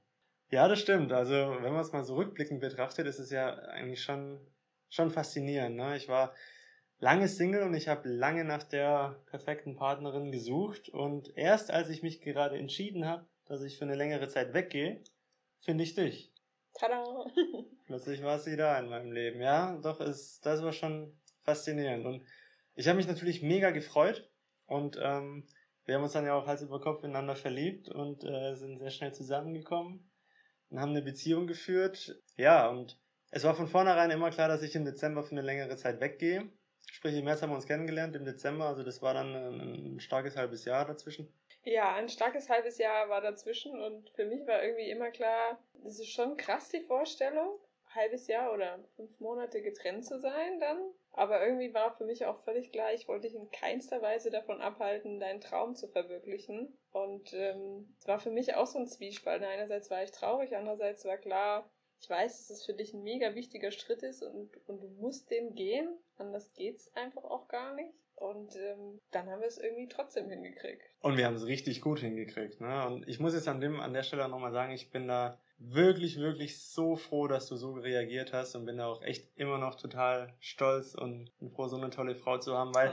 Ja, 0.51 0.69
das 0.69 0.81
stimmt. 0.81 1.13
Also, 1.13 1.35
wenn 1.35 1.73
man 1.73 1.81
es 1.81 1.93
mal 1.93 2.05
so 2.05 2.17
rückblickend 2.17 2.61
betrachtet, 2.61 3.07
ist 3.07 3.19
es 3.19 3.31
ja 3.31 3.55
eigentlich 3.55 4.03
schon, 4.03 4.41
schon 4.89 5.11
faszinierend. 5.11 5.77
Ne? 5.77 5.97
Ich 5.97 6.09
war 6.09 6.35
lange 7.05 7.29
Single 7.29 7.65
und 7.65 7.75
ich 7.75 7.89
habe 7.89 8.09
lange 8.09 8.45
nach 8.45 8.63
der 8.63 9.23
perfekten 9.27 9.77
Partnerin 9.77 10.33
gesucht. 10.33 10.89
Und 10.89 11.37
erst 11.37 11.71
als 11.71 11.91
ich 11.91 12.03
mich 12.03 12.23
gerade 12.23 12.57
entschieden 12.57 13.05
habe, 13.05 13.27
dass 13.45 13.63
ich 13.63 13.77
für 13.77 13.85
eine 13.85 13.95
längere 13.95 14.27
Zeit 14.29 14.55
weggehe, 14.55 15.05
finde 15.61 15.85
ich 15.85 15.95
dich. 15.95 16.33
Tada! 16.73 17.05
Plötzlich 17.87 18.23
war 18.23 18.39
sie 18.39 18.57
da 18.57 18.79
in 18.79 18.89
meinem 18.89 19.13
Leben. 19.13 19.43
Ja, 19.43 19.77
doch, 19.83 20.01
ist, 20.01 20.47
das 20.47 20.63
war 20.63 20.73
schon 20.73 21.15
faszinierend. 21.43 22.07
Und 22.07 22.25
ich 22.75 22.89
habe 22.89 22.97
mich 22.97 23.07
natürlich 23.07 23.43
mega 23.43 23.71
gefreut 23.71 24.27
und 24.65 24.99
ähm, 24.99 25.47
wir 25.85 25.97
haben 25.97 26.05
uns 26.05 26.15
dann 26.15 26.25
ja 26.25 26.33
auch 26.33 26.47
Hals 26.47 26.63
über 26.63 26.81
Kopf 26.81 27.05
ineinander 27.05 27.37
verliebt 27.37 27.91
und 27.91 28.25
äh, 28.25 28.55
sind 28.55 28.79
sehr 28.79 28.91
schnell 28.91 29.13
zusammengekommen 29.13 30.11
und 30.71 30.81
haben 30.81 30.93
eine 30.93 31.03
Beziehung 31.03 31.47
geführt. 31.47 32.19
Ja, 32.39 32.67
und 32.71 32.99
es 33.31 33.45
war 33.45 33.55
von 33.55 33.69
vornherein 33.69 34.11
immer 34.11 34.31
klar, 34.31 34.49
dass 34.49 34.63
ich 34.63 34.75
im 34.75 34.87
Dezember 34.87 35.23
für 35.23 35.33
eine 35.33 35.43
längere 35.43 35.77
Zeit 35.77 36.01
weggehe. 36.01 36.51
Sprich, 36.93 37.17
im 37.17 37.25
März 37.25 37.43
haben 37.43 37.51
wir 37.51 37.57
uns 37.57 37.67
kennengelernt, 37.67 38.17
im 38.17 38.25
Dezember, 38.25 38.67
also 38.67 38.83
das 38.83 39.03
war 39.03 39.15
dann 39.15 39.35
ein, 39.35 40.01
starkes 40.01 40.37
halbes 40.37 40.65
Jahr 40.65 40.87
dazwischen. 40.87 41.33
Ja, 41.65 41.95
ein 41.95 42.09
starkes 42.09 42.49
halbes 42.51 42.79
Jahr 42.79 43.09
war 43.09 43.21
dazwischen 43.21 43.81
und 43.81 44.11
für 44.11 44.27
mich 44.27 44.47
war 44.47 44.63
irgendwie 44.63 44.91
immer 44.91 45.11
klar, 45.11 45.59
das 45.83 45.99
ist 45.99 46.13
schon 46.13 46.37
krass 46.37 46.69
die 46.69 46.83
Vorstellung, 46.83 47.59
halbes 47.95 48.27
Jahr 48.27 48.53
oder 48.53 48.79
fünf 48.97 49.19
Monate 49.21 49.63
getrennt 49.63 50.05
zu 50.05 50.19
sein 50.19 50.61
dann. 50.61 50.79
Aber 51.13 51.47
irgendwie 51.47 51.73
war 51.73 51.97
für 51.97 52.05
mich 52.05 52.27
auch 52.27 52.43
völlig 52.43 52.73
klar, 52.73 52.93
ich 52.93 53.07
wollte 53.07 53.29
dich 53.29 53.37
in 53.37 53.51
keinster 53.51 54.03
Weise 54.03 54.31
davon 54.31 54.61
abhalten, 54.61 55.21
deinen 55.21 55.41
Traum 55.41 55.77
zu 55.77 55.87
verwirklichen. 55.89 56.77
Und 56.91 57.33
ähm, 57.33 57.95
es 58.01 58.09
war 58.09 58.19
für 58.19 58.31
mich 58.31 58.55
auch 58.57 58.67
so 58.67 58.81
ein 58.81 58.89
Zwiespalt. 58.89 59.43
Einerseits 59.43 59.91
war 59.91 60.03
ich 60.03 60.11
traurig, 60.11 60.57
andererseits 60.57 61.05
war 61.05 61.17
klar, 61.17 61.71
ich 62.01 62.11
weiß, 62.11 62.39
dass 62.39 62.51
es 62.51 62.67
für 62.67 62.75
dich 62.75 62.93
ein 62.93 63.03
mega 63.03 63.35
wichtiger 63.35 63.71
Schritt 63.71 64.03
ist 64.03 64.23
und, 64.23 64.51
und 64.67 64.83
du 64.83 64.89
musst 65.01 65.31
den 65.31 65.55
gehen. 65.55 65.89
Anders 66.17 66.53
geht's 66.55 66.95
einfach 66.95 67.25
auch 67.25 67.49
gar 67.49 67.75
nicht. 67.75 67.95
Und 68.17 68.55
ähm, 68.57 69.01
dann 69.11 69.29
haben 69.29 69.41
wir 69.41 69.49
es 69.49 69.59
irgendwie 69.59 69.89
trotzdem 69.89 70.29
hingekriegt. 70.29 70.83
Und 71.01 71.17
wir 71.17 71.27
haben 71.27 71.35
es 71.35 71.47
richtig 71.47 71.81
gut 71.81 71.99
hingekriegt. 71.99 72.61
Ne? 72.61 72.87
Und 72.87 73.09
ich 73.09 73.19
muss 73.19 73.35
jetzt 73.35 73.49
an, 73.49 73.61
dem, 73.61 73.81
an 73.81 73.93
der 73.93 74.05
Stelle 74.05 74.29
nochmal 74.29 74.53
sagen, 74.53 74.73
ich 74.73 74.91
bin 74.91 75.09
da 75.09 75.41
wirklich, 75.59 76.19
wirklich 76.19 76.63
so 76.63 76.97
froh, 76.97 77.27
dass 77.27 77.49
du 77.49 77.57
so 77.57 77.73
reagiert 77.73 78.33
hast 78.33 78.55
und 78.55 78.67
bin 78.67 78.79
da 78.79 78.87
auch 78.87 79.03
echt 79.03 79.31
immer 79.37 79.59
noch 79.59 79.77
total 79.77 80.35
stolz 80.41 80.95
und 80.95 81.31
froh, 81.55 81.69
so 81.69 81.77
eine 81.77 81.91
tolle 81.91 82.15
Frau 82.15 82.39
zu 82.39 82.57
haben, 82.57 82.75
weil, 82.75 82.93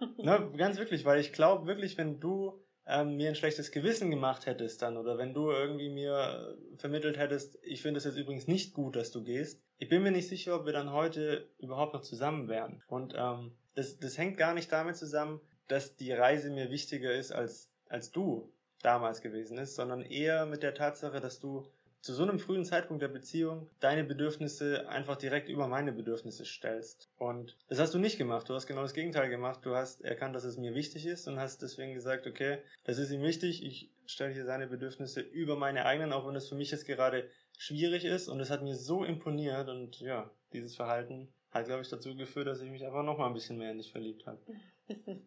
oh. 0.00 0.22
ne, 0.22 0.52
ganz 0.56 0.78
wirklich, 0.78 1.04
weil 1.04 1.20
ich 1.20 1.32
glaube 1.32 1.66
wirklich, 1.66 1.98
wenn 1.98 2.20
du 2.20 2.62
ähm, 2.90 3.16
mir 3.16 3.28
ein 3.28 3.34
schlechtes 3.34 3.70
Gewissen 3.70 4.10
gemacht 4.10 4.46
hättest 4.46 4.82
dann 4.82 4.96
oder 4.96 5.18
wenn 5.18 5.34
du 5.34 5.50
irgendwie 5.50 5.88
mir 5.88 6.56
vermittelt 6.76 7.18
hättest, 7.18 7.58
ich 7.62 7.82
finde 7.82 7.98
es 7.98 8.04
jetzt 8.04 8.16
übrigens 8.16 8.46
nicht 8.46 8.74
gut, 8.74 8.96
dass 8.96 9.10
du 9.10 9.22
gehst, 9.22 9.62
ich 9.78 9.88
bin 9.88 10.02
mir 10.02 10.10
nicht 10.10 10.28
sicher, 10.28 10.56
ob 10.56 10.66
wir 10.66 10.72
dann 10.72 10.92
heute 10.92 11.48
überhaupt 11.58 11.94
noch 11.94 12.02
zusammen 12.02 12.48
wären. 12.48 12.82
Und 12.86 13.14
ähm, 13.16 13.52
das, 13.74 13.98
das 13.98 14.18
hängt 14.18 14.36
gar 14.36 14.54
nicht 14.54 14.70
damit 14.70 14.96
zusammen, 14.96 15.40
dass 15.68 15.96
die 15.96 16.12
Reise 16.12 16.50
mir 16.50 16.70
wichtiger 16.70 17.12
ist 17.12 17.32
als, 17.32 17.70
als 17.88 18.10
du 18.10 18.52
damals 18.82 19.20
gewesen 19.20 19.58
ist, 19.58 19.74
sondern 19.74 20.02
eher 20.02 20.46
mit 20.46 20.62
der 20.62 20.74
Tatsache, 20.74 21.20
dass 21.20 21.38
du 21.38 21.66
zu 22.00 22.14
so 22.14 22.22
einem 22.22 22.38
frühen 22.38 22.64
Zeitpunkt 22.64 23.02
der 23.02 23.08
Beziehung 23.08 23.68
deine 23.78 24.04
Bedürfnisse 24.04 24.88
einfach 24.88 25.16
direkt 25.16 25.48
über 25.48 25.68
meine 25.68 25.92
Bedürfnisse 25.92 26.44
stellst. 26.46 27.10
Und 27.18 27.58
das 27.68 27.78
hast 27.78 27.92
du 27.92 27.98
nicht 27.98 28.16
gemacht. 28.16 28.48
Du 28.48 28.54
hast 28.54 28.66
genau 28.66 28.82
das 28.82 28.94
Gegenteil 28.94 29.28
gemacht. 29.28 29.60
Du 29.64 29.74
hast 29.74 30.00
erkannt, 30.00 30.34
dass 30.34 30.44
es 30.44 30.56
mir 30.56 30.74
wichtig 30.74 31.04
ist 31.06 31.28
und 31.28 31.38
hast 31.38 31.60
deswegen 31.62 31.92
gesagt, 31.92 32.26
okay, 32.26 32.58
das 32.84 32.98
ist 32.98 33.10
ihm 33.10 33.22
wichtig. 33.22 33.62
Ich 33.64 33.90
stelle 34.06 34.32
hier 34.32 34.46
seine 34.46 34.66
Bedürfnisse 34.66 35.20
über 35.20 35.56
meine 35.56 35.84
eigenen, 35.84 36.12
auch 36.12 36.26
wenn 36.26 36.34
das 36.34 36.48
für 36.48 36.54
mich 36.54 36.70
jetzt 36.70 36.86
gerade 36.86 37.28
schwierig 37.58 38.04
ist. 38.04 38.28
Und 38.28 38.40
es 38.40 38.50
hat 38.50 38.62
mir 38.62 38.76
so 38.76 39.04
imponiert 39.04 39.68
und 39.68 40.00
ja, 40.00 40.30
dieses 40.54 40.76
Verhalten 40.76 41.32
hat, 41.50 41.66
glaube 41.66 41.82
ich, 41.82 41.88
dazu 41.88 42.16
geführt, 42.16 42.46
dass 42.46 42.62
ich 42.62 42.70
mich 42.70 42.84
einfach 42.84 43.02
noch 43.02 43.18
mal 43.18 43.26
ein 43.26 43.34
bisschen 43.34 43.58
mehr 43.58 43.72
in 43.72 43.78
dich 43.78 43.92
verliebt 43.92 44.26
habe. 44.26 44.40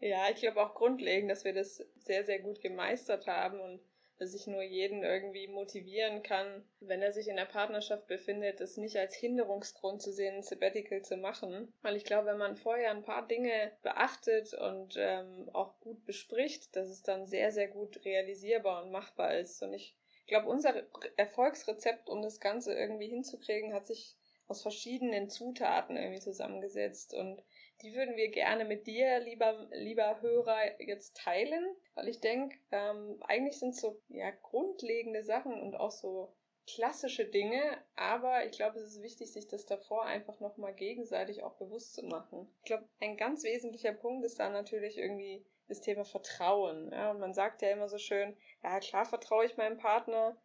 ja, 0.00 0.28
ich 0.30 0.40
glaube 0.40 0.60
auch 0.64 0.74
grundlegend, 0.74 1.30
dass 1.30 1.44
wir 1.44 1.52
das 1.52 1.84
sehr, 1.98 2.24
sehr 2.24 2.40
gut 2.40 2.60
gemeistert 2.60 3.26
haben 3.28 3.60
und 3.60 3.80
dass 4.18 4.34
ich 4.34 4.46
nur 4.46 4.62
jeden 4.62 5.02
irgendwie 5.02 5.46
motivieren 5.46 6.22
kann, 6.22 6.64
wenn 6.80 7.02
er 7.02 7.12
sich 7.12 7.28
in 7.28 7.36
der 7.36 7.44
Partnerschaft 7.44 8.06
befindet, 8.06 8.60
das 8.60 8.76
nicht 8.76 8.96
als 8.96 9.14
Hinderungsgrund 9.14 10.00
zu 10.00 10.12
sehen, 10.12 10.36
ein 10.36 10.42
Sabbatical 10.42 11.02
zu 11.02 11.16
machen. 11.16 11.72
Weil 11.82 11.96
ich 11.96 12.04
glaube, 12.04 12.28
wenn 12.28 12.38
man 12.38 12.56
vorher 12.56 12.90
ein 12.90 13.02
paar 13.02 13.26
Dinge 13.26 13.72
beachtet 13.82 14.54
und 14.54 14.94
ähm, 14.96 15.50
auch 15.52 15.78
gut 15.80 16.04
bespricht, 16.06 16.74
dass 16.76 16.88
es 16.88 17.02
dann 17.02 17.26
sehr, 17.26 17.52
sehr 17.52 17.68
gut 17.68 18.04
realisierbar 18.04 18.84
und 18.84 18.90
machbar 18.90 19.36
ist. 19.36 19.62
Und 19.62 19.74
ich 19.74 19.94
glaube, 20.26 20.48
unser 20.48 20.74
Erfolgsrezept, 21.16 22.08
um 22.08 22.22
das 22.22 22.40
Ganze 22.40 22.74
irgendwie 22.74 23.08
hinzukriegen, 23.08 23.74
hat 23.74 23.86
sich 23.86 24.16
aus 24.48 24.62
verschiedenen 24.62 25.28
Zutaten 25.28 25.96
irgendwie 25.96 26.20
zusammengesetzt. 26.20 27.12
Und 27.14 27.42
die 27.82 27.94
würden 27.94 28.16
wir 28.16 28.30
gerne 28.30 28.64
mit 28.64 28.86
dir, 28.86 29.20
lieber, 29.20 29.68
lieber 29.72 30.20
Hörer, 30.20 30.80
jetzt 30.80 31.16
teilen, 31.16 31.76
weil 31.94 32.08
ich 32.08 32.20
denke, 32.20 32.56
ähm, 32.72 33.22
eigentlich 33.26 33.58
sind 33.58 33.70
es 33.70 33.80
so 33.80 34.00
ja, 34.08 34.30
grundlegende 34.30 35.22
Sachen 35.22 35.60
und 35.60 35.74
auch 35.76 35.90
so 35.90 36.34
klassische 36.66 37.24
Dinge, 37.24 37.60
aber 37.94 38.44
ich 38.44 38.52
glaube, 38.52 38.78
es 38.78 38.96
ist 38.96 39.02
wichtig, 39.02 39.32
sich 39.32 39.46
das 39.46 39.66
davor 39.66 40.04
einfach 40.04 40.40
nochmal 40.40 40.74
gegenseitig 40.74 41.42
auch 41.44 41.54
bewusst 41.54 41.94
zu 41.94 42.04
machen. 42.04 42.52
Ich 42.58 42.64
glaube, 42.64 42.88
ein 43.00 43.16
ganz 43.16 43.44
wesentlicher 43.44 43.92
Punkt 43.92 44.24
ist 44.24 44.40
da 44.40 44.48
natürlich 44.48 44.98
irgendwie 44.98 45.44
das 45.68 45.80
Thema 45.80 46.04
Vertrauen. 46.04 46.90
Ja, 46.92 47.12
und 47.12 47.20
man 47.20 47.34
sagt 47.34 47.62
ja 47.62 47.70
immer 47.70 47.88
so 47.88 47.98
schön, 47.98 48.36
ja 48.64 48.80
klar 48.80 49.04
vertraue 49.04 49.46
ich 49.46 49.56
meinem 49.56 49.78
Partner, 49.78 50.36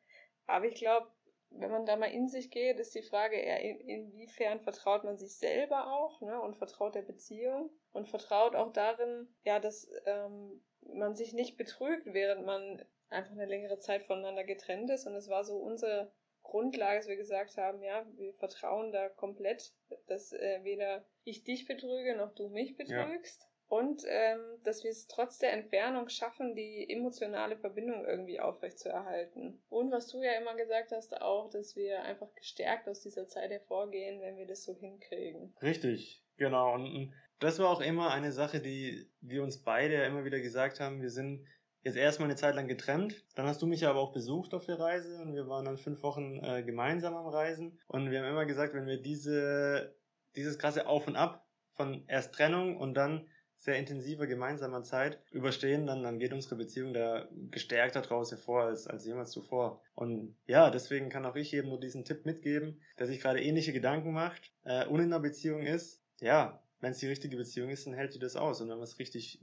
aber 0.46 0.66
ich 0.66 0.76
glaube, 0.76 1.08
wenn 1.52 1.72
man 1.72 1.86
da 1.86 1.96
mal 1.96 2.12
in 2.12 2.28
sich 2.28 2.50
geht, 2.50 2.80
ist 2.80 2.96
die 2.96 3.02
Frage 3.02 3.36
eher, 3.36 3.60
in, 3.62 3.80
inwiefern 3.82 4.60
vertraut 4.62 5.04
man 5.04 5.18
sich 5.18 5.36
selber 5.36 5.92
auch 5.92 6.22
ne, 6.22 6.42
und 6.42 6.58
vertraut 6.58 6.96
der 6.96 7.02
Beziehung 7.02 7.70
und 7.92 8.08
vertraut 8.08 8.56
auch 8.56 8.72
darin, 8.72 9.28
ja, 9.44 9.60
dass 9.60 9.90
ähm, 10.06 10.62
man 10.82 11.16
sich 11.16 11.34
nicht 11.34 11.58
betrügt, 11.58 12.14
während 12.14 12.46
man 12.46 12.84
einfach 13.10 13.34
eine 13.34 13.46
längere 13.46 13.80
Zeit 13.80 14.04
voneinander 14.04 14.44
getrennt 14.44 14.90
ist. 14.90 15.06
Und 15.06 15.16
es 15.16 15.30
war 15.30 15.44
so 15.44 15.58
unsere 15.58 16.12
Grundlage, 16.42 16.98
dass 16.98 17.08
wir 17.08 17.18
gesagt 17.18 17.58
haben, 17.58 17.84
ja, 17.84 18.06
wir 18.16 18.34
vertrauen 18.34 18.92
da 18.92 19.10
komplett, 19.10 19.74
dass 20.08 20.34
äh, 20.34 20.60
weder 20.64 21.06
ich 21.24 21.44
dich 21.44 21.68
betrüge 21.68 22.16
noch 22.16 22.34
du 22.34 22.50
mich 22.50 22.78
betrügst. 22.78 23.42
Ja 23.42 23.51
und 23.72 24.04
ähm, 24.06 24.42
dass 24.66 24.84
wir 24.84 24.92
es 24.92 25.08
trotz 25.08 25.38
der 25.38 25.54
Entfernung 25.54 26.10
schaffen, 26.10 26.56
die 26.56 26.90
emotionale 26.90 27.56
Verbindung 27.56 28.04
irgendwie 28.04 28.42
aufrechtzuerhalten. 28.42 29.64
Und 29.70 29.92
was 29.94 30.08
du 30.08 30.22
ja 30.22 30.34
immer 30.34 30.56
gesagt 30.56 30.92
hast, 30.92 31.22
auch, 31.22 31.50
dass 31.50 31.78
wir 31.78 32.04
einfach 32.04 32.36
gestärkt 32.36 32.90
aus 32.90 33.00
dieser 33.00 33.30
Zeit 33.30 33.50
hervorgehen, 33.50 34.20
wenn 34.20 34.36
wir 34.36 34.46
das 34.46 34.66
so 34.66 34.76
hinkriegen. 34.76 35.56
Richtig, 35.62 36.22
genau. 36.36 36.74
Und 36.74 37.14
das 37.40 37.60
war 37.60 37.70
auch 37.70 37.80
immer 37.80 38.12
eine 38.12 38.34
Sache, 38.34 38.60
die 38.60 39.10
wir 39.22 39.42
uns 39.42 39.64
beide 39.64 39.94
ja 39.94 40.04
immer 40.04 40.26
wieder 40.26 40.42
gesagt 40.42 40.82
haben. 40.82 41.02
Wir 41.02 41.10
sind 41.10 41.48
jetzt 41.82 41.96
erstmal 41.96 42.28
eine 42.28 42.36
Zeit 42.36 42.56
lang 42.56 42.68
getrennt. 42.68 43.24
Dann 43.36 43.48
hast 43.48 43.62
du 43.62 43.68
mich 43.68 43.88
aber 43.88 44.02
auch 44.02 44.12
besucht 44.12 44.54
auf 44.54 44.66
der 44.66 44.82
Reise 44.82 45.22
und 45.22 45.34
wir 45.34 45.48
waren 45.48 45.64
dann 45.64 45.78
fünf 45.78 46.04
Wochen 46.04 46.44
äh, 46.44 46.62
gemeinsam 46.64 47.16
am 47.16 47.28
Reisen. 47.28 47.80
Und 47.88 48.12
wir 48.12 48.20
haben 48.20 48.30
immer 48.30 48.46
gesagt, 48.46 48.74
wenn 48.74 48.86
wir 48.86 49.02
diese, 49.02 49.96
dieses 50.36 50.60
krasse 50.60 50.88
Auf 50.88 51.08
und 51.08 51.16
Ab 51.16 51.48
von 51.72 52.04
erst 52.10 52.34
Trennung 52.34 52.76
und 52.76 52.96
dann 52.96 53.30
sehr 53.62 53.78
intensiver 53.78 54.26
gemeinsamer 54.26 54.82
Zeit 54.82 55.20
überstehen, 55.32 55.86
dann, 55.86 56.02
dann 56.02 56.18
geht 56.18 56.34
unsere 56.34 56.56
Beziehung 56.56 56.94
da 56.94 57.28
gestärkter 57.52 58.02
draus 58.02 58.32
hervor 58.32 58.64
als, 58.64 58.88
als 58.88 59.06
jemals 59.06 59.30
zuvor. 59.30 59.82
Und 59.94 60.36
ja, 60.48 60.72
deswegen 60.72 61.10
kann 61.10 61.28
auch 61.28 61.36
ich 61.36 61.54
eben 61.54 61.70
nur 61.70 61.80
diesen 61.80 62.04
Tipp 62.04 62.26
mitgeben, 62.26 62.82
der 62.98 63.06
sich 63.06 63.22
gerade 63.22 63.42
ähnliche 63.42 63.72
Gedanken 63.72 64.14
macht 64.14 64.52
äh, 64.64 64.88
und 64.88 65.00
in 65.00 65.06
einer 65.06 65.20
Beziehung 65.20 65.62
ist. 65.62 66.02
Ja, 66.20 66.60
wenn 66.80 66.94
es 66.94 66.98
die 66.98 67.08
richtige 67.08 67.38
Beziehung 67.38 67.70
ist, 67.70 67.86
dann 67.86 67.94
hält 67.94 68.16
die 68.16 68.20
das 68.20 68.36
aus. 68.36 68.62
Und 68.62 68.70
wenn 68.70 68.78
man 68.78 68.84
es 68.84 68.98
richtig 68.98 69.40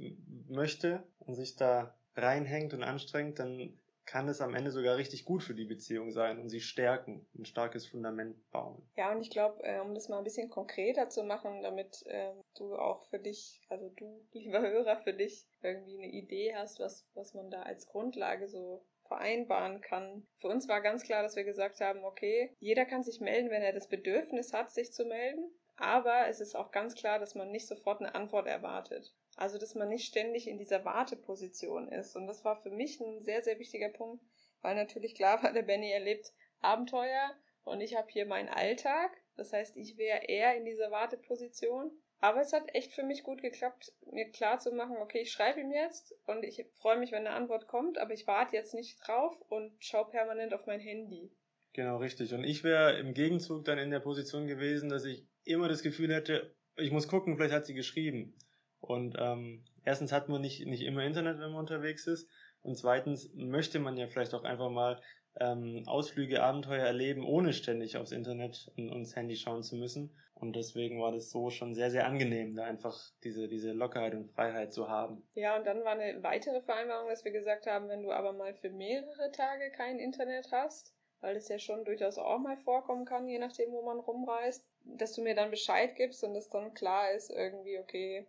möchte 0.49 1.05
und 1.21 1.37
sich 1.37 1.55
da 1.55 1.95
reinhängt 2.17 2.75
und 2.75 2.83
anstrengt, 2.83 3.39
dann 3.39 3.73
kann 4.09 4.27
es 4.27 4.41
am 4.41 4.55
Ende 4.55 4.71
sogar 4.71 4.97
richtig 4.97 5.27
gut 5.27 5.43
für 5.43 5.55
die 5.55 5.67
Beziehung 5.67 6.11
sein 6.12 6.41
und 6.41 6.49
sie 6.49 6.62
stärken, 6.62 7.27
ein 7.38 7.45
starkes 7.45 7.87
Fundament 7.87 8.50
bauen. 8.50 8.83
Ja, 8.97 9.12
und 9.12 9.21
ich 9.21 9.29
glaube, 9.29 9.62
äh, 9.62 9.81
um 9.81 9.95
das 9.95 10.09
mal 10.09 10.17
ein 10.17 10.25
bisschen 10.25 10.49
konkreter 10.49 11.11
zu 11.11 11.25
machen, 11.25 11.62
damit 11.62 12.07
äh, 12.07 12.33
du 12.57 12.75
auch 12.75 13.05
für 13.11 13.19
dich, 13.19 13.61
also 13.69 13.91
du, 13.91 14.27
lieber 14.33 14.62
Hörer, 14.62 14.97
für 15.03 15.12
dich 15.12 15.47
irgendwie 15.61 15.99
eine 15.99 16.11
Idee 16.11 16.55
hast, 16.57 16.81
was, 16.81 17.07
was 17.12 17.35
man 17.35 17.50
da 17.50 17.62
als 17.65 17.87
Grundlage 17.87 18.49
so 18.49 18.83
vereinbaren 19.09 19.83
kann. 19.83 20.27
Für 20.41 20.49
uns 20.49 20.69
war 20.69 20.81
ganz 20.81 21.03
klar, 21.03 21.23
dass 21.23 21.37
wir 21.37 21.45
gesagt 21.45 21.83
haben, 21.83 22.03
okay, 22.03 22.57
jeder 22.61 22.87
kann 22.87 23.03
sich 23.03 23.21
melden, 23.21 23.50
wenn 23.50 23.62
er 23.62 23.75
das 23.75 23.88
Bedürfnis 23.88 24.55
hat, 24.55 24.71
sich 24.71 24.91
zu 24.91 25.05
melden. 25.05 25.50
Aber 25.77 26.29
es 26.29 26.41
ist 26.41 26.57
auch 26.57 26.73
ganz 26.73 26.95
klar, 26.95 27.19
dass 27.19 27.35
man 27.35 27.50
nicht 27.50 27.67
sofort 27.67 28.00
eine 28.00 28.15
Antwort 28.15 28.47
erwartet. 28.47 29.15
Also, 29.38 29.57
dass 29.57 29.76
man 29.76 29.88
nicht 29.88 30.04
ständig 30.04 30.49
in 30.49 30.59
dieser 30.59 30.85
Warteposition 30.85 31.88
ist. 31.88 32.16
Und 32.16 32.26
das 32.26 32.45
war 32.45 32.61
für 32.61 32.71
mich 32.71 32.99
ein 33.00 33.23
sehr, 33.23 33.42
sehr 33.42 33.61
wichtiger 33.61 33.88
Punkt, 33.88 34.25
weil 34.62 34.75
natürlich 34.75 35.14
klar 35.14 35.40
war, 35.42 35.52
der 35.52 35.62
Benny 35.62 35.92
erlebt 35.92 36.33
Abenteuer 36.61 37.30
und 37.62 37.80
ich 37.80 37.95
habe 37.97 38.09
hier 38.11 38.26
meinen 38.26 38.49
Alltag. 38.49 39.12
Das 39.37 39.52
heißt, 39.52 39.76
ich 39.76 39.97
wäre 39.97 40.25
eher 40.26 40.57
in 40.57 40.64
dieser 40.64 40.90
Warteposition. 40.90 41.92
Aber 42.21 42.40
es 42.40 42.52
hat 42.52 42.75
echt 42.75 42.92
für 42.92 43.04
mich 43.04 43.23
gut 43.23 43.40
geklappt, 43.40 43.92
mir 44.11 44.28
klar 44.30 44.59
zu 44.59 44.73
machen, 44.73 44.97
okay, 44.97 45.21
ich 45.21 45.30
schreibe 45.30 45.61
ihm 45.61 45.71
jetzt 45.71 46.12
und 46.26 46.42
ich 46.42 46.66
freue 46.80 46.99
mich, 46.99 47.12
wenn 47.12 47.25
eine 47.25 47.37
Antwort 47.37 47.68
kommt, 47.68 47.97
aber 47.99 48.12
ich 48.12 48.26
warte 48.26 48.57
jetzt 48.57 48.75
nicht 48.75 48.99
drauf 49.07 49.40
und 49.49 49.73
schaue 49.78 50.11
permanent 50.11 50.52
auf 50.52 50.66
mein 50.66 50.80
Handy. 50.80 51.30
Genau, 51.75 51.99
richtig. 51.99 52.35
Und 52.35 52.42
ich 52.42 52.64
wäre 52.64 52.99
im 52.99 53.14
Gegenzug 53.14 53.64
dann 53.64 53.78
in 53.78 53.92
der 53.92 54.00
Position 54.00 54.49
gewesen, 54.49 54.88
dass 54.88 55.04
ich 55.04 55.28
immer 55.45 55.68
das 55.68 55.83
Gefühl 55.85 56.12
hätte, 56.12 56.57
ich 56.76 56.90
muss 56.90 57.07
gucken, 57.07 57.37
vielleicht 57.37 57.54
hat 57.54 57.66
sie 57.66 57.75
geschrieben. 57.75 58.37
Und 58.88 59.16
ähm, 59.18 59.64
erstens 59.85 60.12
hat 60.12 60.28
man 60.28 60.40
nicht, 60.40 60.64
nicht 60.66 60.83
immer 60.83 61.04
Internet, 61.04 61.38
wenn 61.38 61.50
man 61.50 61.61
unterwegs 61.61 62.07
ist. 62.07 62.28
Und 62.62 62.76
zweitens 62.76 63.30
möchte 63.35 63.78
man 63.78 63.97
ja 63.99 64.07
vielleicht 64.07 64.35
auch 64.35 64.45
einfach 64.45 64.71
mal 64.71 65.00
ähm, 65.40 65.83
Ausflüge, 65.87 66.42
Abenteuer 66.42 66.85
erleben, 66.85 67.25
ohne 67.25 67.52
ständig 67.52 67.99
aufs 67.99 68.12
Internet 68.12 68.71
und, 68.76 69.02
das 69.02 69.14
Handy 69.14 69.37
schauen 69.37 69.62
zu 69.62 69.76
müssen. 69.76 70.16
Und 70.35 70.57
deswegen 70.57 71.00
war 71.00 71.12
das 71.12 71.30
so 71.30 71.50
schon 71.50 71.75
sehr, 71.75 71.90
sehr 71.90 72.07
angenehm, 72.07 72.54
da 72.54 72.64
einfach 72.64 72.97
diese, 73.25 73.47
diese 73.47 73.73
Lockerheit 73.73 74.14
und 74.14 74.30
Freiheit 74.33 74.73
zu 74.73 74.88
haben. 74.88 75.23
Ja, 75.35 75.57
und 75.57 75.66
dann 75.66 75.85
war 75.85 75.92
eine 75.92 76.23
weitere 76.23 76.62
Vereinbarung, 76.62 77.09
dass 77.09 77.25
wir 77.25 77.33
gesagt 77.33 77.66
haben, 77.66 77.88
wenn 77.88 78.02
du 78.02 78.11
aber 78.11 78.33
mal 78.33 78.54
für 78.54 78.71
mehrere 78.71 79.30
Tage 79.33 79.71
kein 79.73 79.99
Internet 79.99 80.49
hast, 80.50 80.95
weil 81.21 81.37
es 81.37 81.49
ja 81.49 81.59
schon 81.59 81.85
durchaus 81.85 82.16
auch 82.16 82.38
mal 82.38 82.57
vorkommen 82.57 83.04
kann, 83.04 83.28
je 83.28 83.38
nachdem, 83.38 83.71
wo 83.73 83.83
man 83.83 83.99
rumreist, 83.99 84.64
dass 84.85 85.12
du 85.12 85.23
mir 85.23 85.35
dann 85.35 85.50
Bescheid 85.50 85.95
gibst 85.97 86.25
und 86.25 86.35
es 86.37 86.49
dann 86.49 86.73
klar 86.73 87.12
ist, 87.12 87.30
irgendwie, 87.30 87.78
okay, 87.78 88.26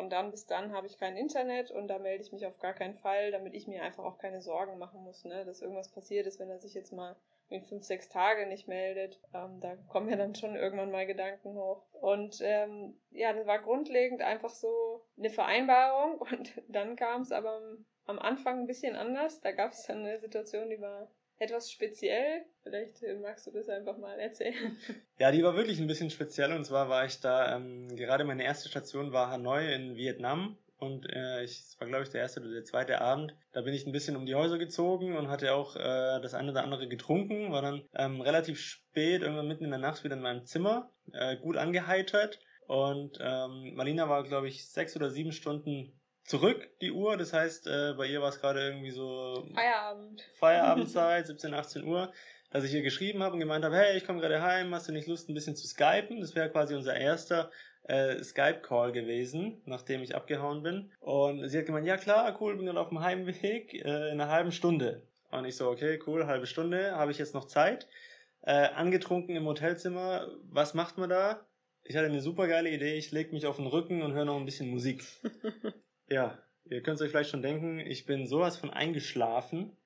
von 0.00 0.08
dann 0.08 0.30
bis 0.30 0.46
dann 0.46 0.72
habe 0.72 0.86
ich 0.86 0.96
kein 0.96 1.14
Internet 1.14 1.70
und 1.70 1.88
da 1.88 1.98
melde 1.98 2.24
ich 2.24 2.32
mich 2.32 2.46
auf 2.46 2.58
gar 2.58 2.72
keinen 2.72 2.94
Fall, 2.94 3.32
damit 3.32 3.52
ich 3.52 3.66
mir 3.66 3.82
einfach 3.82 4.02
auch 4.02 4.16
keine 4.16 4.40
Sorgen 4.40 4.78
machen 4.78 5.02
muss, 5.02 5.26
ne, 5.26 5.44
dass 5.44 5.60
irgendwas 5.60 5.90
passiert 5.90 6.26
ist, 6.26 6.40
wenn 6.40 6.48
er 6.48 6.58
sich 6.58 6.72
jetzt 6.72 6.90
mal 6.94 7.16
in 7.50 7.62
fünf, 7.64 7.84
sechs 7.84 8.08
Tage 8.08 8.46
nicht 8.46 8.66
meldet. 8.66 9.20
Ähm, 9.34 9.60
da 9.60 9.76
kommen 9.88 10.08
ja 10.08 10.16
dann 10.16 10.34
schon 10.34 10.56
irgendwann 10.56 10.90
mal 10.90 11.06
Gedanken 11.06 11.54
hoch. 11.54 11.82
Und 11.92 12.38
ähm, 12.40 12.98
ja, 13.10 13.34
das 13.34 13.46
war 13.46 13.58
grundlegend 13.58 14.22
einfach 14.22 14.48
so 14.48 15.04
eine 15.18 15.28
Vereinbarung 15.28 16.18
und 16.32 16.50
dann 16.68 16.96
kam 16.96 17.20
es 17.20 17.30
aber 17.30 17.60
am 18.06 18.18
Anfang 18.18 18.60
ein 18.60 18.66
bisschen 18.66 18.96
anders. 18.96 19.42
Da 19.42 19.52
gab 19.52 19.72
es 19.72 19.82
dann 19.82 19.98
eine 19.98 20.18
Situation, 20.18 20.70
die 20.70 20.80
war 20.80 21.10
etwas 21.40 21.72
speziell. 21.72 22.44
Vielleicht 22.62 23.02
äh, 23.02 23.14
magst 23.14 23.46
du 23.46 23.50
das 23.50 23.68
einfach 23.68 23.98
mal 23.98 24.18
erzählen. 24.20 24.76
Ja, 25.18 25.30
die 25.30 25.42
war 25.42 25.54
wirklich 25.54 25.78
ein 25.78 25.86
bisschen 25.86 26.10
speziell. 26.10 26.52
Und 26.52 26.64
zwar 26.64 26.88
war 26.88 27.04
ich 27.04 27.20
da, 27.20 27.56
ähm, 27.56 27.94
gerade 27.94 28.24
meine 28.24 28.44
erste 28.44 28.70
Station 28.70 29.12
war 29.12 29.30
Hanoi 29.30 29.74
in 29.74 29.96
Vietnam. 29.96 30.56
Und 30.78 31.06
äh, 31.12 31.44
ich, 31.44 31.58
das 31.58 31.76
war, 31.78 31.88
glaube 31.88 32.04
ich, 32.04 32.08
der 32.08 32.22
erste 32.22 32.40
oder 32.40 32.52
der 32.52 32.64
zweite 32.64 33.02
Abend. 33.02 33.34
Da 33.52 33.60
bin 33.60 33.74
ich 33.74 33.86
ein 33.86 33.92
bisschen 33.92 34.16
um 34.16 34.24
die 34.24 34.34
Häuser 34.34 34.56
gezogen 34.56 35.14
und 35.14 35.28
hatte 35.28 35.52
auch 35.52 35.76
äh, 35.76 36.20
das 36.22 36.32
eine 36.32 36.52
oder 36.52 36.62
andere 36.62 36.88
getrunken. 36.88 37.52
War 37.52 37.60
dann 37.60 37.82
ähm, 37.94 38.22
relativ 38.22 38.58
spät, 38.58 39.20
irgendwann 39.20 39.48
mitten 39.48 39.64
in 39.64 39.70
der 39.70 39.78
Nacht 39.78 40.04
wieder 40.04 40.16
in 40.16 40.22
meinem 40.22 40.46
Zimmer, 40.46 40.90
äh, 41.12 41.36
gut 41.36 41.58
angeheitert. 41.58 42.38
Und 42.66 43.18
ähm, 43.20 43.74
Marlina 43.74 44.08
war, 44.08 44.24
glaube 44.24 44.48
ich, 44.48 44.70
sechs 44.70 44.96
oder 44.96 45.10
sieben 45.10 45.32
Stunden 45.32 45.99
zurück, 46.30 46.70
die 46.80 46.92
Uhr. 46.92 47.16
Das 47.16 47.32
heißt, 47.32 47.66
äh, 47.66 47.94
bei 47.96 48.06
ihr 48.06 48.22
war 48.22 48.28
es 48.28 48.40
gerade 48.40 48.60
irgendwie 48.60 48.92
so 48.92 49.44
Feierabend. 49.52 50.22
Feierabendzeit, 50.38 51.26
17, 51.26 51.52
18 51.52 51.84
Uhr, 51.84 52.12
dass 52.50 52.64
ich 52.64 52.72
ihr 52.72 52.82
geschrieben 52.82 53.22
habe 53.22 53.34
und 53.34 53.40
gemeint 53.40 53.64
habe, 53.64 53.76
hey, 53.76 53.96
ich 53.96 54.06
komme 54.06 54.20
gerade 54.20 54.40
heim, 54.40 54.72
hast 54.72 54.88
du 54.88 54.92
nicht 54.92 55.08
Lust, 55.08 55.28
ein 55.28 55.34
bisschen 55.34 55.56
zu 55.56 55.66
skypen? 55.66 56.20
Das 56.20 56.36
wäre 56.36 56.48
quasi 56.48 56.76
unser 56.76 56.94
erster 56.94 57.50
äh, 57.82 58.22
Skype-Call 58.22 58.92
gewesen, 58.92 59.60
nachdem 59.66 60.02
ich 60.02 60.14
abgehauen 60.14 60.62
bin. 60.62 60.92
Und 61.00 61.48
sie 61.48 61.58
hat 61.58 61.66
gemeint, 61.66 61.86
ja 61.86 61.96
klar, 61.96 62.36
cool, 62.40 62.56
bin 62.56 62.66
gerade 62.66 62.80
auf 62.80 62.90
dem 62.90 63.00
Heimweg, 63.00 63.74
äh, 63.74 63.78
in 63.78 64.20
einer 64.20 64.28
halben 64.28 64.52
Stunde. 64.52 65.02
Und 65.32 65.44
ich 65.44 65.56
so, 65.56 65.68
okay, 65.68 65.98
cool, 66.06 66.26
halbe 66.26 66.46
Stunde, 66.46 66.96
habe 66.96 67.10
ich 67.10 67.18
jetzt 67.18 67.34
noch 67.34 67.46
Zeit. 67.46 67.88
Äh, 68.42 68.52
angetrunken 68.52 69.34
im 69.34 69.46
Hotelzimmer, 69.46 70.28
was 70.44 70.74
macht 70.74 70.96
man 70.96 71.10
da? 71.10 71.44
Ich 71.82 71.96
hatte 71.96 72.06
eine 72.06 72.20
super 72.20 72.46
geile 72.46 72.70
Idee, 72.70 72.94
ich 72.94 73.10
lege 73.10 73.32
mich 73.32 73.46
auf 73.46 73.56
den 73.56 73.66
Rücken 73.66 74.02
und 74.02 74.12
höre 74.12 74.24
noch 74.24 74.36
ein 74.36 74.44
bisschen 74.44 74.70
Musik. 74.70 75.04
ja, 76.10 76.38
ihr 76.64 76.82
könnt 76.82 76.96
es 76.96 77.02
euch 77.02 77.10
vielleicht 77.10 77.30
schon 77.30 77.42
denken, 77.42 77.78
ich 77.78 78.04
bin 78.04 78.26
sowas 78.26 78.56
von 78.56 78.70
eingeschlafen, 78.70 79.76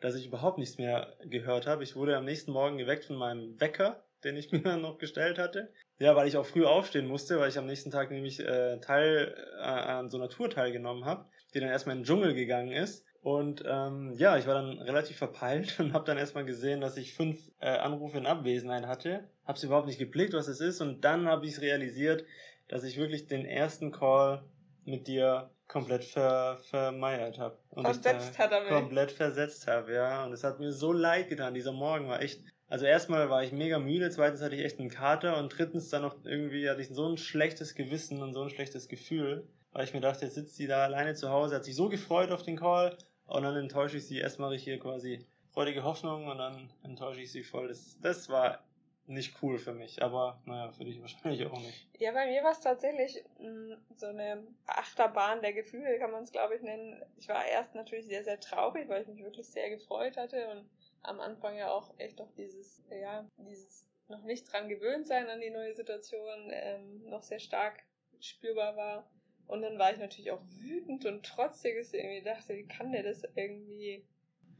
dass 0.00 0.14
ich 0.14 0.26
überhaupt 0.26 0.58
nichts 0.58 0.78
mehr 0.78 1.16
gehört 1.24 1.66
habe. 1.66 1.82
Ich 1.82 1.96
wurde 1.96 2.16
am 2.16 2.24
nächsten 2.24 2.52
Morgen 2.52 2.78
geweckt 2.78 3.04
von 3.04 3.16
meinem 3.16 3.60
Wecker, 3.60 4.04
den 4.24 4.36
ich 4.36 4.52
mir 4.52 4.76
noch 4.76 4.98
gestellt 4.98 5.38
hatte. 5.38 5.72
Ja, 5.98 6.16
weil 6.16 6.28
ich 6.28 6.36
auch 6.36 6.46
früh 6.46 6.64
aufstehen 6.64 7.06
musste, 7.06 7.38
weil 7.38 7.50
ich 7.50 7.58
am 7.58 7.66
nächsten 7.66 7.90
Tag 7.90 8.10
nämlich 8.10 8.40
äh, 8.40 8.78
Teil 8.80 9.34
äh, 9.58 9.62
an 9.62 10.10
so 10.10 10.16
einer 10.16 10.30
Tour 10.30 10.48
teilgenommen 10.48 11.04
habe, 11.04 11.26
die 11.52 11.60
dann 11.60 11.68
erstmal 11.68 11.96
in 11.96 12.02
den 12.02 12.06
Dschungel 12.06 12.34
gegangen 12.34 12.72
ist. 12.72 13.04
Und 13.22 13.62
ähm, 13.66 14.14
ja, 14.16 14.38
ich 14.38 14.46
war 14.46 14.54
dann 14.54 14.78
relativ 14.78 15.18
verpeilt 15.18 15.76
und 15.80 15.92
habe 15.92 16.06
dann 16.06 16.16
erstmal 16.18 16.46
gesehen, 16.46 16.80
dass 16.80 16.96
ich 16.96 17.14
fünf 17.14 17.38
äh, 17.60 17.68
Anrufe 17.68 18.18
in 18.18 18.26
Abwesenheit 18.26 18.86
hatte. 18.86 19.28
Habe 19.44 19.58
es 19.58 19.64
überhaupt 19.64 19.86
nicht 19.86 19.98
geblickt, 19.98 20.32
was 20.32 20.48
es 20.48 20.60
ist. 20.60 20.80
Und 20.80 21.04
dann 21.04 21.26
habe 21.26 21.44
ich 21.46 21.52
es 21.52 21.60
realisiert, 21.60 22.24
dass 22.68 22.84
ich 22.84 22.96
wirklich 22.96 23.26
den 23.26 23.44
ersten 23.44 23.92
Call 23.92 24.42
mit 24.84 25.06
dir 25.06 25.50
komplett 25.70 26.04
ver, 26.04 26.58
vermeiert 26.68 27.38
habe. 27.38 27.56
Versetzt 27.72 28.38
hat 28.38 28.52
er 28.52 28.60
mich. 28.60 28.70
Komplett 28.70 29.12
versetzt 29.12 29.66
habe, 29.66 29.94
ja. 29.94 30.24
Und 30.24 30.32
es 30.32 30.44
hat 30.44 30.58
mir 30.58 30.72
so 30.72 30.92
leid 30.92 31.28
getan. 31.28 31.54
Dieser 31.54 31.72
Morgen 31.72 32.08
war 32.08 32.20
echt. 32.20 32.42
Also 32.68 32.86
erstmal 32.86 33.30
war 33.30 33.42
ich 33.42 33.50
mega 33.50 33.80
müde, 33.80 34.10
zweitens 34.10 34.42
hatte 34.42 34.54
ich 34.54 34.64
echt 34.64 34.78
einen 34.78 34.90
Kater 34.90 35.38
und 35.38 35.48
drittens 35.48 35.88
dann 35.88 36.02
noch 36.02 36.24
irgendwie 36.24 36.70
hatte 36.70 36.80
ich 36.80 36.88
so 36.88 37.08
ein 37.08 37.16
schlechtes 37.16 37.74
Gewissen 37.74 38.22
und 38.22 38.32
so 38.32 38.42
ein 38.42 38.50
schlechtes 38.50 38.86
Gefühl, 38.86 39.48
weil 39.72 39.84
ich 39.84 39.92
mir 39.92 40.00
dachte, 40.00 40.24
jetzt 40.24 40.36
sitzt 40.36 40.54
sie 40.54 40.68
da 40.68 40.84
alleine 40.84 41.14
zu 41.14 41.30
Hause, 41.30 41.56
hat 41.56 41.64
sich 41.64 41.74
so 41.74 41.88
gefreut 41.88 42.30
auf 42.30 42.44
den 42.44 42.56
Call 42.56 42.96
und 43.26 43.42
dann 43.42 43.56
enttäusche 43.56 43.96
ich 43.96 44.06
sie. 44.06 44.18
Erst 44.18 44.38
mache 44.38 44.54
ich 44.54 44.62
hier 44.62 44.78
quasi 44.78 45.26
freudige 45.52 45.82
Hoffnung 45.82 46.28
und 46.28 46.38
dann 46.38 46.70
enttäusche 46.84 47.22
ich 47.22 47.32
sie 47.32 47.42
voll. 47.42 47.66
Das, 47.66 47.98
das 48.00 48.28
war 48.28 48.60
nicht 49.10 49.42
cool 49.42 49.58
für 49.58 49.72
mich, 49.72 50.02
aber 50.02 50.40
naja, 50.46 50.70
für 50.70 50.84
dich 50.84 51.00
wahrscheinlich 51.00 51.46
auch 51.46 51.60
nicht. 51.60 51.86
Ja, 51.98 52.12
bei 52.12 52.26
mir 52.26 52.42
war 52.42 52.52
es 52.52 52.60
tatsächlich 52.60 53.22
mh, 53.38 53.48
mm, 53.48 53.84
so 53.96 54.06
eine 54.06 54.46
Achterbahn 54.66 55.42
der 55.42 55.52
Gefühle, 55.52 55.98
kann 55.98 56.10
man 56.10 56.24
es 56.24 56.32
glaube 56.32 56.56
ich 56.56 56.62
nennen. 56.62 57.02
Ich 57.18 57.28
war 57.28 57.44
erst 57.44 57.74
natürlich 57.74 58.06
sehr, 58.06 58.24
sehr 58.24 58.40
traurig, 58.40 58.88
weil 58.88 59.02
ich 59.02 59.08
mich 59.08 59.22
wirklich 59.22 59.48
sehr 59.48 59.70
gefreut 59.70 60.16
hatte 60.16 60.48
und 60.50 60.68
am 61.02 61.20
Anfang 61.20 61.56
ja 61.56 61.70
auch 61.70 61.92
echt 61.98 62.18
noch 62.18 62.30
dieses, 62.36 62.82
ja, 62.90 63.26
dieses 63.38 63.86
noch 64.08 64.22
nicht 64.24 64.52
dran 64.52 64.68
gewöhnt 64.68 65.06
sein 65.06 65.28
an 65.28 65.40
die 65.40 65.50
neue 65.50 65.74
Situation 65.74 66.50
ähm, 66.50 67.08
noch 67.08 67.22
sehr 67.22 67.38
stark 67.38 67.82
spürbar 68.20 68.76
war. 68.76 69.10
Und 69.46 69.62
dann 69.62 69.78
war 69.78 69.92
ich 69.92 69.98
natürlich 69.98 70.30
auch 70.30 70.42
wütend 70.60 71.06
und 71.06 71.24
trotzig, 71.24 71.74
ich 71.76 71.94
irgendwie 71.94 72.22
dachte, 72.22 72.56
wie 72.56 72.68
kann 72.68 72.92
der 72.92 73.02
das 73.02 73.22
irgendwie 73.34 74.04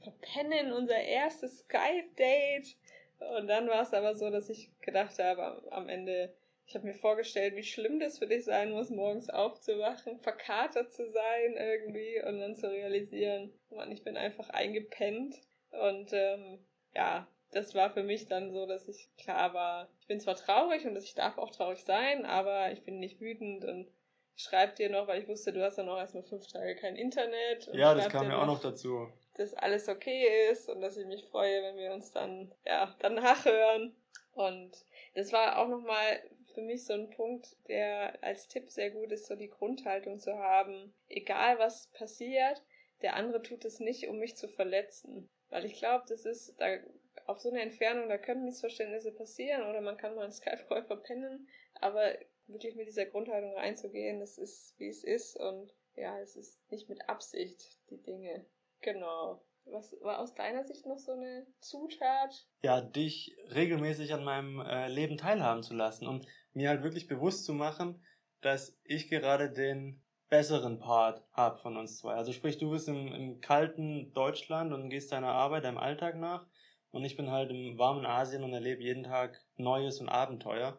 verpennen, 0.00 0.73
unser 0.73 0.99
erstes 0.99 1.61
Skype-Date? 1.61 2.76
Und 3.20 3.48
dann 3.48 3.68
war 3.68 3.82
es 3.82 3.92
aber 3.92 4.14
so, 4.14 4.30
dass 4.30 4.48
ich 4.48 4.70
gedacht 4.80 5.18
habe, 5.18 5.62
am 5.70 5.88
Ende, 5.88 6.34
ich 6.66 6.74
habe 6.74 6.86
mir 6.86 6.94
vorgestellt, 6.94 7.54
wie 7.54 7.62
schlimm 7.62 8.00
das 8.00 8.18
für 8.18 8.26
dich 8.26 8.44
sein 8.44 8.72
muss, 8.72 8.90
morgens 8.90 9.28
aufzuwachen, 9.28 10.18
verkatert 10.20 10.92
zu 10.92 11.10
sein 11.10 11.56
irgendwie 11.56 12.22
und 12.26 12.40
dann 12.40 12.56
zu 12.56 12.70
realisieren, 12.70 13.52
Mann, 13.70 13.92
ich 13.92 14.04
bin 14.04 14.16
einfach 14.16 14.48
eingepennt. 14.50 15.36
Und 15.70 16.12
ähm, 16.12 16.64
ja, 16.94 17.28
das 17.52 17.74
war 17.74 17.90
für 17.90 18.02
mich 18.02 18.26
dann 18.26 18.52
so, 18.52 18.66
dass 18.66 18.88
ich 18.88 19.08
klar 19.18 19.52
war, 19.52 19.88
ich 20.00 20.06
bin 20.06 20.20
zwar 20.20 20.36
traurig 20.36 20.86
und 20.86 20.96
ich 20.96 21.14
darf 21.14 21.36
auch 21.36 21.50
traurig 21.50 21.84
sein, 21.84 22.24
aber 22.24 22.72
ich 22.72 22.82
bin 22.84 23.00
nicht 23.00 23.20
wütend 23.20 23.64
und 23.64 23.88
ich 24.36 24.44
schreibe 24.44 24.74
dir 24.74 24.88
noch, 24.88 25.06
weil 25.08 25.20
ich 25.20 25.28
wusste, 25.28 25.52
du 25.52 25.62
hast 25.62 25.76
ja 25.76 25.84
noch 25.84 25.98
erstmal 25.98 26.22
fünf 26.22 26.46
Tage 26.46 26.76
kein 26.76 26.96
Internet. 26.96 27.68
ja, 27.74 27.94
das 27.94 28.08
kam 28.08 28.30
ja 28.30 28.40
auch 28.40 28.46
noch 28.46 28.60
dazu 28.60 29.12
dass 29.34 29.54
alles 29.54 29.88
okay 29.88 30.50
ist 30.50 30.68
und 30.68 30.80
dass 30.80 30.96
ich 30.96 31.06
mich 31.06 31.25
freue, 31.26 31.62
wenn 31.62 31.76
wir 31.76 31.92
uns 31.92 32.12
dann, 32.12 32.52
ja, 32.64 32.94
danach 33.00 33.44
hören. 33.44 33.94
Und 34.32 34.84
das 35.14 35.32
war 35.32 35.58
auch 35.58 35.68
nochmal 35.68 36.22
für 36.54 36.62
mich 36.62 36.84
so 36.84 36.92
ein 36.92 37.10
Punkt, 37.10 37.56
der 37.68 38.22
als 38.22 38.49
Tipp 38.49 38.70
sehr 38.70 38.90
gut 38.90 39.12
ist, 39.12 39.26
so 39.26 39.37
die 39.37 39.50
Grundhaltung 39.50 40.18
zu 40.18 40.37
haben, 40.38 40.94
egal 41.08 41.58
was 41.58 41.88
passiert, 41.88 42.62
der 43.02 43.14
andere 43.14 43.42
tut 43.42 43.64
es 43.64 43.80
nicht, 43.80 44.08
um 44.08 44.18
mich 44.18 44.37
zu 44.37 44.49
verletzen. 44.49 45.30
Weil 45.49 45.64
ich 45.64 45.78
glaube, 45.78 46.04
das 46.08 46.25
ist 46.25 46.54
da 46.58 46.78
auf 47.26 47.40
so 47.40 47.50
eine 47.50 47.60
Entfernung, 47.60 48.08
da 48.08 48.19
können 48.19 48.45
Missverständnisse 48.45 49.12
passieren 49.12 49.69
oder 49.69 49.80
man 49.80 49.97
kann 49.97 50.14
mal 50.14 50.25
einen 50.25 50.32
Skype-Call 50.32 50.84
verpennen, 50.84 51.49
aber 51.75 52.14
wirklich 52.47 52.75
mit 52.75 52.88
dieser 52.88 53.06
Grundhaltung 53.06 53.54
reinzugehen, 53.54 54.21
das 54.21 54.38
ist, 54.38 54.75
wie 54.78 54.88
es 54.88 55.04
ist 55.04 55.36
und 55.36 55.73
ja, 55.95 56.19
es 56.21 56.36
ist 56.36 56.58
nicht 56.71 56.88
mit 56.88 57.08
Absicht, 57.08 57.78
die 57.90 58.02
Dinge. 58.02 58.45
Genau. 58.80 59.43
Was 59.66 59.95
war 60.00 60.19
aus 60.19 60.34
deiner 60.34 60.64
Sicht 60.64 60.86
noch 60.86 60.99
so 60.99 61.12
eine 61.12 61.47
Zutat? 61.60 62.47
Ja, 62.62 62.80
dich 62.80 63.36
regelmäßig 63.54 64.12
an 64.14 64.25
meinem 64.25 64.60
äh, 64.60 64.88
Leben 64.88 65.16
teilhaben 65.16 65.62
zu 65.62 65.75
lassen 65.75 66.06
und 66.06 66.26
mir 66.52 66.71
halt 66.71 66.82
wirklich 66.82 67.06
bewusst 67.06 67.45
zu 67.45 67.52
machen, 67.52 68.02
dass 68.40 68.78
ich 68.84 69.08
gerade 69.08 69.50
den 69.50 70.02
besseren 70.28 70.78
Part 70.78 71.23
habe 71.32 71.58
von 71.58 71.76
uns 71.76 71.99
zwei. 71.99 72.14
Also 72.14 72.32
sprich, 72.32 72.58
du 72.58 72.71
bist 72.71 72.88
im, 72.88 73.12
im 73.12 73.40
kalten 73.40 74.12
Deutschland 74.14 74.73
und 74.73 74.88
gehst 74.88 75.12
deiner 75.12 75.32
Arbeit, 75.32 75.64
deinem 75.64 75.78
Alltag 75.78 76.16
nach 76.16 76.47
und 76.90 77.04
ich 77.04 77.16
bin 77.16 77.30
halt 77.30 77.50
im 77.50 77.78
warmen 77.78 78.06
Asien 78.06 78.43
und 78.43 78.52
erlebe 78.52 78.82
jeden 78.82 79.04
Tag 79.04 79.40
Neues 79.56 80.00
und 80.00 80.08
Abenteuer. 80.08 80.78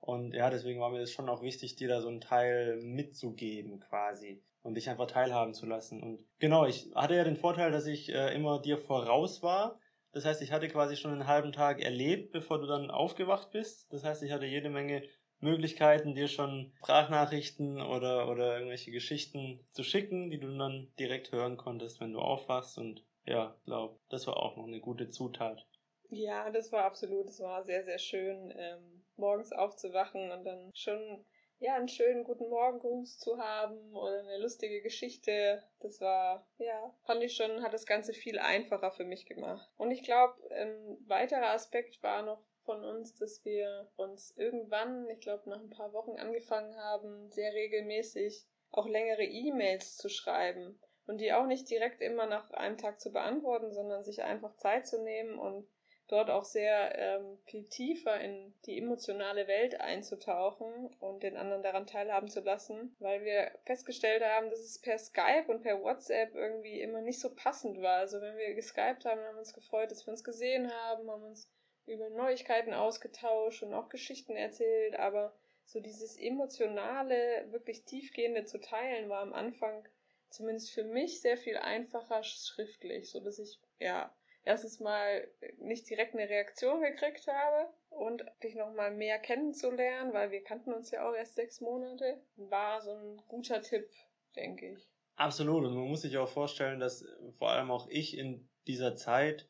Und 0.00 0.34
ja, 0.34 0.50
deswegen 0.50 0.80
war 0.80 0.90
mir 0.90 1.00
das 1.00 1.12
schon 1.12 1.28
auch 1.28 1.42
wichtig, 1.42 1.76
dir 1.76 1.88
da 1.88 2.00
so 2.00 2.08
einen 2.08 2.20
Teil 2.20 2.76
mitzugeben 2.76 3.80
quasi 3.80 4.42
und 4.62 4.74
dich 4.74 4.88
einfach 4.88 5.06
teilhaben 5.06 5.54
zu 5.54 5.66
lassen. 5.66 6.02
Und 6.02 6.24
genau, 6.38 6.66
ich 6.66 6.90
hatte 6.94 7.14
ja 7.14 7.24
den 7.24 7.36
Vorteil, 7.36 7.70
dass 7.70 7.86
ich 7.86 8.12
äh, 8.12 8.34
immer 8.34 8.60
dir 8.60 8.78
voraus 8.78 9.42
war. 9.42 9.78
Das 10.12 10.24
heißt, 10.24 10.42
ich 10.42 10.52
hatte 10.52 10.68
quasi 10.68 10.96
schon 10.96 11.12
einen 11.12 11.26
halben 11.26 11.52
Tag 11.52 11.80
erlebt, 11.80 12.32
bevor 12.32 12.58
du 12.58 12.66
dann 12.66 12.90
aufgewacht 12.90 13.50
bist. 13.52 13.92
Das 13.92 14.02
heißt, 14.02 14.22
ich 14.22 14.32
hatte 14.32 14.46
jede 14.46 14.70
Menge 14.70 15.02
Möglichkeiten, 15.38 16.14
dir 16.14 16.28
schon 16.28 16.72
Sprachnachrichten 16.78 17.80
oder, 17.80 18.28
oder 18.28 18.54
irgendwelche 18.54 18.90
Geschichten 18.90 19.60
zu 19.72 19.82
schicken, 19.82 20.30
die 20.30 20.38
du 20.38 20.56
dann 20.56 20.92
direkt 20.98 21.32
hören 21.32 21.56
konntest, 21.56 22.00
wenn 22.00 22.12
du 22.12 22.20
aufwachst. 22.20 22.76
Und 22.78 23.04
ja, 23.24 23.54
glaube, 23.64 23.98
das 24.08 24.26
war 24.26 24.36
auch 24.36 24.56
noch 24.56 24.66
eine 24.66 24.80
gute 24.80 25.08
Zutat. 25.08 25.66
Ja, 26.10 26.50
das 26.50 26.72
war 26.72 26.84
absolut, 26.84 27.28
das 27.28 27.40
war 27.40 27.62
sehr, 27.62 27.84
sehr 27.84 27.98
schön, 27.98 28.52
ähm, 28.56 28.99
morgens 29.20 29.52
aufzuwachen 29.52 30.32
und 30.32 30.44
dann 30.44 30.70
schon 30.74 31.24
ja, 31.60 31.74
einen 31.74 31.88
schönen 31.88 32.24
guten 32.24 32.48
Morgengruß 32.48 33.18
zu 33.18 33.38
haben 33.38 33.94
oder 33.94 34.20
eine 34.20 34.38
lustige 34.38 34.80
Geschichte. 34.80 35.62
Das 35.80 36.00
war, 36.00 36.48
ja, 36.58 36.94
fand 37.04 37.22
ich 37.22 37.36
schon, 37.36 37.62
hat 37.62 37.74
das 37.74 37.84
Ganze 37.84 38.14
viel 38.14 38.38
einfacher 38.38 38.90
für 38.90 39.04
mich 39.04 39.26
gemacht. 39.26 39.68
Und 39.76 39.90
ich 39.90 40.02
glaube, 40.02 40.34
ein 40.52 40.96
weiterer 41.06 41.50
Aspekt 41.50 42.02
war 42.02 42.22
noch 42.22 42.42
von 42.64 42.82
uns, 42.82 43.14
dass 43.14 43.44
wir 43.44 43.90
uns 43.96 44.34
irgendwann, 44.38 45.08
ich 45.10 45.20
glaube, 45.20 45.50
nach 45.50 45.60
ein 45.60 45.70
paar 45.70 45.92
Wochen 45.92 46.18
angefangen 46.18 46.74
haben, 46.76 47.30
sehr 47.30 47.52
regelmäßig 47.52 48.46
auch 48.70 48.86
längere 48.86 49.24
E-Mails 49.24 49.98
zu 49.98 50.08
schreiben. 50.08 50.80
Und 51.06 51.20
die 51.20 51.32
auch 51.32 51.46
nicht 51.46 51.68
direkt 51.68 52.00
immer 52.00 52.26
nach 52.26 52.50
einem 52.52 52.78
Tag 52.78 53.00
zu 53.00 53.12
beantworten, 53.12 53.72
sondern 53.72 54.04
sich 54.04 54.22
einfach 54.22 54.56
Zeit 54.56 54.86
zu 54.86 55.02
nehmen 55.02 55.38
und 55.38 55.68
dort 56.10 56.30
auch 56.30 56.44
sehr 56.44 56.98
ähm, 56.98 57.38
viel 57.44 57.64
tiefer 57.68 58.20
in 58.20 58.52
die 58.66 58.78
emotionale 58.78 59.46
Welt 59.46 59.80
einzutauchen 59.80 60.88
und 61.00 61.22
den 61.22 61.36
anderen 61.36 61.62
daran 61.62 61.86
teilhaben 61.86 62.28
zu 62.28 62.40
lassen, 62.40 62.94
weil 62.98 63.24
wir 63.24 63.50
festgestellt 63.64 64.24
haben, 64.24 64.50
dass 64.50 64.60
es 64.60 64.80
per 64.80 64.98
Skype 64.98 65.46
und 65.48 65.62
per 65.62 65.82
WhatsApp 65.82 66.34
irgendwie 66.34 66.80
immer 66.80 67.00
nicht 67.00 67.20
so 67.20 67.34
passend 67.34 67.80
war. 67.80 67.98
Also 67.98 68.20
wenn 68.20 68.36
wir 68.36 68.54
geskypt 68.54 69.04
haben, 69.04 69.20
haben 69.20 69.34
wir 69.34 69.40
uns 69.40 69.54
gefreut, 69.54 69.90
dass 69.90 70.06
wir 70.06 70.12
uns 70.12 70.24
gesehen 70.24 70.72
haben, 70.72 71.10
haben 71.10 71.24
uns 71.24 71.50
über 71.86 72.10
Neuigkeiten 72.10 72.74
ausgetauscht 72.74 73.62
und 73.62 73.74
auch 73.74 73.88
Geschichten 73.88 74.36
erzählt, 74.36 74.96
aber 74.96 75.34
so 75.64 75.80
dieses 75.80 76.18
emotionale, 76.18 77.46
wirklich 77.50 77.84
tiefgehende 77.84 78.44
zu 78.44 78.60
teilen 78.60 79.08
war 79.08 79.20
am 79.20 79.32
Anfang 79.32 79.86
zumindest 80.30 80.70
für 80.72 80.84
mich 80.84 81.20
sehr 81.20 81.36
viel 81.36 81.56
einfacher 81.56 82.22
schriftlich, 82.22 83.10
so 83.10 83.20
dass 83.20 83.38
ich 83.38 83.58
ja 83.78 84.14
erstens 84.44 84.80
mal 84.80 85.26
nicht 85.58 85.88
direkt 85.88 86.14
eine 86.14 86.28
Reaktion 86.28 86.80
gekriegt 86.82 87.26
habe 87.26 87.72
und 87.90 88.24
dich 88.42 88.54
nochmal 88.54 88.90
mehr 88.92 89.18
kennenzulernen, 89.18 90.12
weil 90.12 90.30
wir 90.30 90.42
kannten 90.42 90.72
uns 90.72 90.90
ja 90.90 91.08
auch 91.08 91.14
erst 91.14 91.36
sechs 91.36 91.60
Monate, 91.60 92.20
war 92.36 92.80
so 92.80 92.92
ein 92.92 93.22
guter 93.28 93.62
Tipp, 93.62 93.88
denke 94.36 94.72
ich. 94.72 94.88
Absolut. 95.16 95.64
Und 95.64 95.74
man 95.74 95.88
muss 95.88 96.02
sich 96.02 96.16
auch 96.16 96.28
vorstellen, 96.28 96.80
dass 96.80 97.04
vor 97.38 97.50
allem 97.50 97.70
auch 97.70 97.88
ich 97.90 98.16
in 98.16 98.48
dieser 98.66 98.96
Zeit, 98.96 99.46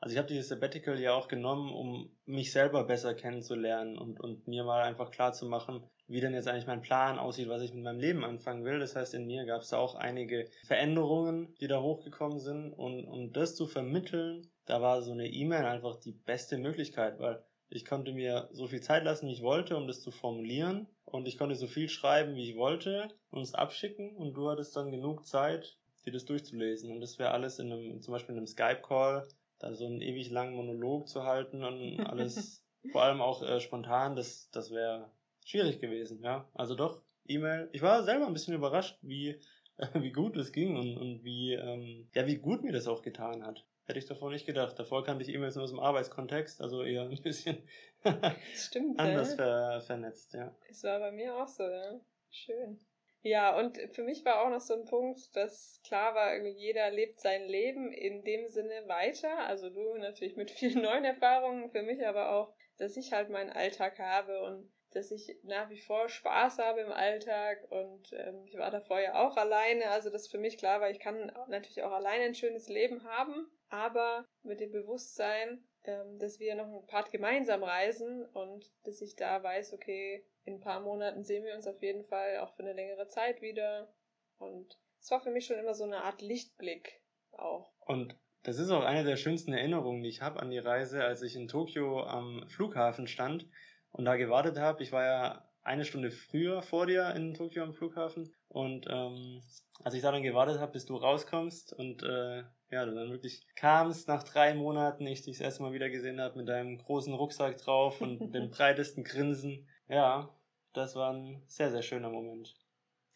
also 0.00 0.14
ich 0.14 0.18
habe 0.18 0.28
dieses 0.28 0.48
Sabbatical 0.48 0.98
ja 0.98 1.14
auch 1.14 1.28
genommen, 1.28 1.72
um 1.72 2.16
mich 2.24 2.52
selber 2.52 2.84
besser 2.84 3.14
kennenzulernen 3.14 3.96
und, 3.98 4.20
und 4.20 4.48
mir 4.48 4.64
mal 4.64 4.82
einfach 4.82 5.12
klar 5.12 5.32
zu 5.32 5.46
machen, 5.46 5.88
wie 6.12 6.20
denn 6.20 6.34
jetzt 6.34 6.46
eigentlich 6.46 6.66
mein 6.66 6.82
Plan 6.82 7.18
aussieht, 7.18 7.48
was 7.48 7.62
ich 7.62 7.72
mit 7.72 7.82
meinem 7.82 7.98
Leben 7.98 8.22
anfangen 8.22 8.64
will. 8.64 8.78
Das 8.78 8.94
heißt, 8.94 9.14
in 9.14 9.26
mir 9.26 9.46
gab 9.46 9.62
es 9.62 9.72
auch 9.72 9.94
einige 9.94 10.48
Veränderungen, 10.66 11.54
die 11.60 11.68
da 11.68 11.80
hochgekommen 11.80 12.38
sind. 12.38 12.72
Und 12.72 13.06
um 13.06 13.32
das 13.32 13.56
zu 13.56 13.66
vermitteln, 13.66 14.46
da 14.66 14.82
war 14.82 15.02
so 15.02 15.12
eine 15.12 15.26
E-Mail 15.26 15.64
einfach 15.64 15.98
die 15.98 16.12
beste 16.12 16.58
Möglichkeit, 16.58 17.18
weil 17.18 17.42
ich 17.70 17.86
konnte 17.86 18.12
mir 18.12 18.50
so 18.52 18.66
viel 18.66 18.82
Zeit 18.82 19.04
lassen, 19.04 19.26
wie 19.26 19.32
ich 19.32 19.42
wollte, 19.42 19.76
um 19.76 19.86
das 19.86 20.02
zu 20.02 20.10
formulieren. 20.10 20.86
Und 21.06 21.26
ich 21.26 21.38
konnte 21.38 21.54
so 21.54 21.66
viel 21.66 21.88
schreiben, 21.88 22.34
wie 22.36 22.50
ich 22.50 22.56
wollte, 22.56 23.08
und 23.30 23.40
es 23.40 23.54
abschicken. 23.54 24.14
Und 24.14 24.34
du 24.34 24.50
hattest 24.50 24.76
dann 24.76 24.90
genug 24.90 25.26
Zeit, 25.26 25.78
dir 26.04 26.12
das 26.12 26.26
durchzulesen. 26.26 26.92
Und 26.92 27.00
das 27.00 27.18
wäre 27.18 27.30
alles 27.30 27.58
in 27.58 27.72
einem, 27.72 28.02
zum 28.02 28.12
Beispiel 28.12 28.34
in 28.34 28.38
einem 28.38 28.46
Skype-Call, 28.46 29.26
da 29.58 29.74
so 29.74 29.86
einen 29.86 30.02
ewig 30.02 30.30
langen 30.30 30.56
Monolog 30.56 31.08
zu 31.08 31.22
halten 31.22 31.64
und 31.64 32.00
alles, 32.00 32.62
vor 32.92 33.02
allem 33.02 33.22
auch 33.22 33.42
äh, 33.42 33.60
spontan, 33.60 34.16
das, 34.16 34.50
das 34.50 34.70
wäre 34.70 35.10
schwierig 35.44 35.80
gewesen, 35.80 36.22
ja. 36.22 36.48
Also 36.54 36.74
doch, 36.74 37.02
E-Mail. 37.26 37.68
Ich 37.72 37.82
war 37.82 38.02
selber 38.02 38.26
ein 38.26 38.32
bisschen 38.32 38.54
überrascht, 38.54 38.98
wie, 39.02 39.40
äh, 39.76 39.86
wie 39.94 40.12
gut 40.12 40.36
es 40.36 40.52
ging 40.52 40.76
und, 40.76 40.96
und 40.96 41.24
wie, 41.24 41.54
ähm, 41.54 42.08
ja, 42.14 42.26
wie 42.26 42.36
gut 42.36 42.62
mir 42.62 42.72
das 42.72 42.88
auch 42.88 43.02
getan 43.02 43.44
hat. 43.44 43.64
Hätte 43.84 43.98
ich 43.98 44.06
davor 44.06 44.30
nicht 44.30 44.46
gedacht. 44.46 44.78
Davor 44.78 45.04
kannte 45.04 45.24
ich 45.24 45.34
E-Mails 45.34 45.56
nur 45.56 45.64
aus 45.64 45.70
dem 45.70 45.80
Arbeitskontext, 45.80 46.62
also 46.62 46.82
eher 46.82 47.02
ein 47.02 47.22
bisschen 47.22 47.62
Stimmt, 48.54 48.98
anders 48.98 49.34
ver 49.34 49.80
vernetzt, 49.80 50.34
ja. 50.34 50.54
Es 50.68 50.84
war 50.84 51.00
bei 51.00 51.12
mir 51.12 51.36
auch 51.36 51.48
so, 51.48 51.64
ja. 51.64 52.00
Schön. 52.30 52.78
Ja, 53.24 53.56
und 53.56 53.78
für 53.92 54.02
mich 54.02 54.24
war 54.24 54.42
auch 54.42 54.50
noch 54.50 54.60
so 54.60 54.74
ein 54.74 54.84
Punkt, 54.84 55.36
dass 55.36 55.80
klar 55.84 56.14
war, 56.14 56.32
irgendwie 56.34 56.58
jeder 56.58 56.90
lebt 56.90 57.20
sein 57.20 57.46
Leben 57.46 57.92
in 57.92 58.24
dem 58.24 58.48
Sinne 58.48 58.88
weiter. 58.88 59.38
Also 59.46 59.70
du 59.70 59.96
natürlich 59.96 60.36
mit 60.36 60.50
vielen 60.50 60.82
neuen 60.82 61.04
Erfahrungen, 61.04 61.70
für 61.70 61.82
mich 61.82 62.04
aber 62.04 62.30
auch, 62.30 62.52
dass 62.78 62.96
ich 62.96 63.12
halt 63.12 63.30
meinen 63.30 63.50
Alltag 63.50 64.00
habe 64.00 64.42
und 64.42 64.72
dass 64.94 65.10
ich 65.10 65.36
nach 65.42 65.70
wie 65.70 65.80
vor 65.80 66.08
Spaß 66.08 66.58
habe 66.58 66.80
im 66.80 66.92
Alltag 66.92 67.70
und 67.70 68.12
ähm, 68.12 68.44
ich 68.46 68.56
war 68.56 68.70
davor 68.70 69.00
ja 69.00 69.26
auch 69.26 69.36
alleine, 69.36 69.90
also 69.90 70.10
das 70.10 70.28
für 70.28 70.38
mich 70.38 70.58
klar 70.58 70.80
war, 70.80 70.90
ich 70.90 71.00
kann 71.00 71.32
natürlich 71.48 71.82
auch 71.82 71.92
alleine 71.92 72.24
ein 72.24 72.34
schönes 72.34 72.68
Leben 72.68 73.04
haben, 73.04 73.46
aber 73.68 74.24
mit 74.42 74.60
dem 74.60 74.70
Bewusstsein, 74.70 75.64
ähm, 75.84 76.18
dass 76.18 76.38
wir 76.38 76.54
noch 76.54 76.66
ein 76.66 76.86
Part 76.86 77.10
gemeinsam 77.10 77.62
reisen 77.62 78.24
und 78.26 78.70
dass 78.84 79.00
ich 79.00 79.16
da 79.16 79.42
weiß, 79.42 79.72
okay, 79.72 80.24
in 80.44 80.54
ein 80.54 80.60
paar 80.60 80.80
Monaten 80.80 81.24
sehen 81.24 81.44
wir 81.44 81.54
uns 81.54 81.66
auf 81.66 81.80
jeden 81.82 82.04
Fall 82.04 82.38
auch 82.38 82.54
für 82.54 82.62
eine 82.62 82.72
längere 82.72 83.08
Zeit 83.08 83.42
wieder. 83.42 83.92
Und 84.38 84.78
es 85.00 85.10
war 85.10 85.20
für 85.20 85.30
mich 85.30 85.46
schon 85.46 85.58
immer 85.58 85.74
so 85.74 85.84
eine 85.84 86.02
Art 86.02 86.20
Lichtblick 86.20 87.00
auch. 87.32 87.72
Und 87.80 88.16
das 88.42 88.58
ist 88.58 88.70
auch 88.70 88.84
eine 88.84 89.04
der 89.04 89.16
schönsten 89.16 89.52
Erinnerungen, 89.52 90.02
die 90.02 90.08
ich 90.08 90.20
habe 90.20 90.40
an 90.40 90.50
die 90.50 90.58
Reise, 90.58 91.04
als 91.04 91.22
ich 91.22 91.36
in 91.36 91.48
Tokio 91.48 92.02
am 92.02 92.48
Flughafen 92.48 93.06
stand 93.06 93.48
und 93.92 94.04
da 94.04 94.16
gewartet 94.16 94.58
habe. 94.58 94.82
Ich 94.82 94.92
war 94.92 95.04
ja 95.04 95.48
eine 95.62 95.84
Stunde 95.84 96.10
früher 96.10 96.62
vor 96.62 96.86
dir 96.86 97.14
in 97.14 97.34
Tokio 97.34 97.62
am 97.62 97.74
Flughafen 97.74 98.34
und 98.48 98.86
ähm, 98.90 99.40
als 99.84 99.94
ich 99.94 100.02
da 100.02 100.12
dann 100.12 100.22
gewartet 100.22 100.58
habe, 100.60 100.72
bis 100.72 100.86
du 100.86 100.96
rauskommst 100.96 101.72
und 101.72 102.02
äh, 102.02 102.42
ja, 102.70 102.84
du 102.86 102.94
dann 102.94 103.10
wirklich 103.10 103.46
kamst 103.54 104.08
nach 104.08 104.22
drei 104.22 104.54
Monaten, 104.54 105.06
ich 105.06 105.22
dich 105.22 105.38
das 105.38 105.44
erste 105.44 105.62
Mal 105.62 105.72
wieder 105.72 105.90
gesehen 105.90 106.20
habe 106.20 106.38
mit 106.38 106.48
deinem 106.48 106.78
großen 106.78 107.12
Rucksack 107.12 107.58
drauf 107.58 108.00
und 108.00 108.18
dem 108.34 108.50
breitesten 108.50 109.04
Grinsen. 109.04 109.68
Ja, 109.88 110.34
das 110.72 110.94
war 110.94 111.12
ein 111.12 111.42
sehr, 111.46 111.70
sehr 111.70 111.82
schöner 111.82 112.10
Moment. 112.10 112.54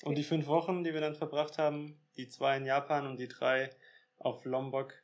Und 0.03 0.19
die 0.19 0.25
fünf 0.25 0.47
Wochen, 0.47 0.85
die 0.85 0.93
wir 0.93 1.01
dann 1.01 1.15
verbracht 1.15 1.57
haben, 1.59 1.99
die 2.17 2.29
zwei 2.29 2.57
in 2.59 2.67
Japan 2.67 3.07
und 3.07 3.19
die 3.19 3.29
drei 3.29 3.71
auf 4.19 4.45
Lombok, 4.45 4.95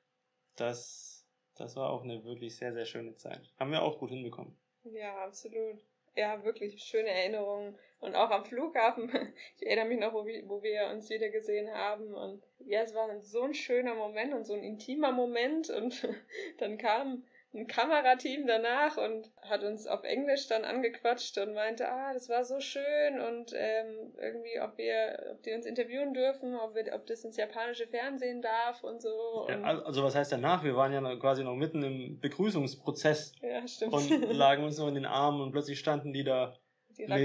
das, 0.56 1.26
das 1.56 1.76
war 1.76 1.90
auch 1.90 2.02
eine 2.02 2.24
wirklich 2.24 2.56
sehr, 2.56 2.74
sehr 2.74 2.84
schöne 2.84 3.16
Zeit. 3.16 3.52
Haben 3.58 3.70
wir 3.70 3.82
auch 3.82 3.98
gut 3.98 4.10
hinbekommen. 4.10 4.54
Ja, 4.84 5.24
absolut. 5.24 5.78
Ja, 6.14 6.44
wirklich 6.44 6.82
schöne 6.82 7.08
Erinnerungen. 7.08 7.78
Und 8.00 8.16
auch 8.16 8.30
am 8.30 8.44
Flughafen, 8.44 9.10
ich 9.56 9.66
erinnere 9.66 9.86
mich 9.86 10.00
noch, 10.00 10.12
wo 10.12 10.26
wir, 10.26 10.90
uns 10.90 11.08
wieder 11.08 11.30
gesehen 11.30 11.72
haben. 11.72 12.14
Und 12.14 12.42
ja, 12.58 12.82
es 12.82 12.94
war 12.94 13.08
so 13.22 13.42
ein 13.42 13.54
schöner 13.54 13.94
Moment 13.94 14.34
und 14.34 14.44
so 14.44 14.54
ein 14.54 14.62
intimer 14.62 15.12
Moment. 15.12 15.70
Und 15.70 16.06
dann 16.58 16.78
kam 16.78 17.24
ein 17.54 17.66
Kamerateam 17.66 18.46
danach 18.46 18.96
und 18.96 19.30
hat 19.42 19.62
uns 19.62 19.86
auf 19.86 20.04
Englisch 20.04 20.48
dann 20.48 20.64
angequatscht 20.64 21.36
und 21.38 21.52
meinte, 21.52 21.88
ah, 21.88 22.14
das 22.14 22.28
war 22.28 22.44
so 22.44 22.60
schön 22.60 23.20
und 23.20 23.52
ähm, 23.54 24.14
irgendwie, 24.18 24.60
ob 24.60 24.78
wir, 24.78 25.32
ob 25.32 25.42
die 25.42 25.52
uns 25.52 25.66
interviewen 25.66 26.14
dürfen, 26.14 26.56
ob, 26.56 26.74
wir, 26.74 26.94
ob 26.94 27.06
das 27.06 27.24
ins 27.24 27.36
japanische 27.36 27.86
Fernsehen 27.86 28.40
darf 28.40 28.82
und 28.82 29.02
so. 29.02 29.46
Ja, 29.48 29.56
Und, 29.56 29.64
also 29.64 30.02
was 30.02 30.14
heißt 30.14 30.32
danach? 30.32 30.64
Wir 30.64 30.76
waren 30.76 30.92
ja 30.92 31.16
quasi 31.16 31.44
noch 31.44 31.54
mitten 31.54 31.82
im 31.82 32.20
Begrüßungsprozess 32.20 33.34
ja 33.42 33.66
stimmt. 33.68 33.92
und 33.92 34.08
lagen 34.32 34.64
uns 34.64 34.78
noch 34.78 34.88
in 34.88 34.94
den 34.94 35.06
Armen 35.06 35.42
und 35.42 35.52
plötzlich 35.52 35.78
standen 35.78 36.12
die 36.12 36.24
da. 36.24 36.56
Mit 36.88 36.98
ihrer 36.98 37.18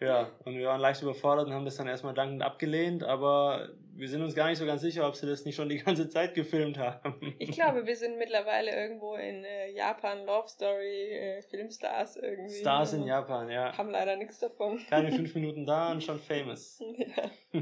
Ja, 0.00 0.30
und 0.46 0.56
wir 0.56 0.66
waren 0.66 0.80
leicht 0.80 1.02
überfordert 1.02 1.46
und 1.46 1.52
haben 1.52 1.66
das 1.66 1.76
dann 1.76 1.86
erstmal 1.86 2.14
dankend 2.14 2.42
abgelehnt, 2.42 3.04
aber 3.04 3.68
wir 3.92 4.08
sind 4.08 4.22
uns 4.22 4.34
gar 4.34 4.48
nicht 4.48 4.56
so 4.56 4.64
ganz 4.64 4.80
sicher, 4.80 5.06
ob 5.06 5.14
sie 5.14 5.26
das 5.26 5.44
nicht 5.44 5.56
schon 5.56 5.68
die 5.68 5.76
ganze 5.84 6.08
Zeit 6.08 6.34
gefilmt 6.34 6.78
haben. 6.78 7.36
Ich 7.38 7.52
glaube, 7.52 7.86
wir 7.86 7.96
sind 7.96 8.16
mittlerweile 8.16 8.74
irgendwo 8.74 9.14
in 9.14 9.44
äh, 9.44 9.70
Japan, 9.72 10.24
Love 10.24 10.48
Story, 10.48 11.10
äh, 11.12 11.42
Filmstars 11.42 12.16
irgendwie. 12.16 12.54
Stars 12.54 12.94
in 12.94 13.04
Japan, 13.04 13.50
ja. 13.50 13.76
Haben 13.76 13.90
leider 13.90 14.16
nichts 14.16 14.38
davon. 14.38 14.80
Keine 14.88 15.12
fünf 15.16 15.34
Minuten 15.34 15.66
da 15.66 15.92
und 15.92 16.02
schon 16.02 16.18
famous. 16.18 16.82
ja. 16.96 17.60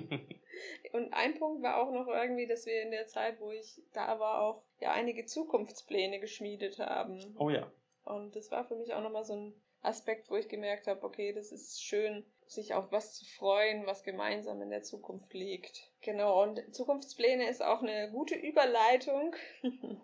Und 0.92 1.12
ein 1.12 1.38
Punkt 1.38 1.62
war 1.62 1.82
auch 1.82 1.90
noch 1.92 2.06
irgendwie, 2.06 2.46
dass 2.46 2.66
wir 2.66 2.82
in 2.82 2.92
der 2.92 3.08
Zeit, 3.08 3.40
wo 3.40 3.50
ich 3.50 3.82
da 3.92 4.20
war, 4.20 4.42
auch 4.42 4.62
ja 4.80 4.92
einige 4.92 5.26
Zukunftspläne 5.26 6.20
geschmiedet 6.20 6.78
haben. 6.78 7.34
oh 7.36 7.50
ja. 7.50 7.68
Und 8.04 8.36
das 8.36 8.50
war 8.52 8.64
für 8.64 8.76
mich 8.76 8.94
auch 8.94 9.02
nochmal 9.02 9.24
so 9.24 9.34
ein 9.34 9.54
Aspekt, 9.82 10.30
wo 10.30 10.36
ich 10.36 10.48
gemerkt 10.48 10.86
habe, 10.86 11.02
okay, 11.04 11.32
das 11.32 11.52
ist 11.52 11.82
schön, 11.82 12.24
sich 12.46 12.74
auf 12.74 12.90
was 12.90 13.14
zu 13.14 13.24
freuen, 13.24 13.86
was 13.86 14.02
gemeinsam 14.02 14.60
in 14.62 14.70
der 14.70 14.82
Zukunft 14.82 15.32
liegt. 15.34 15.90
Genau, 16.00 16.42
und 16.42 16.74
Zukunftspläne 16.74 17.48
ist 17.48 17.62
auch 17.62 17.82
eine 17.82 18.10
gute 18.10 18.34
Überleitung 18.34 19.34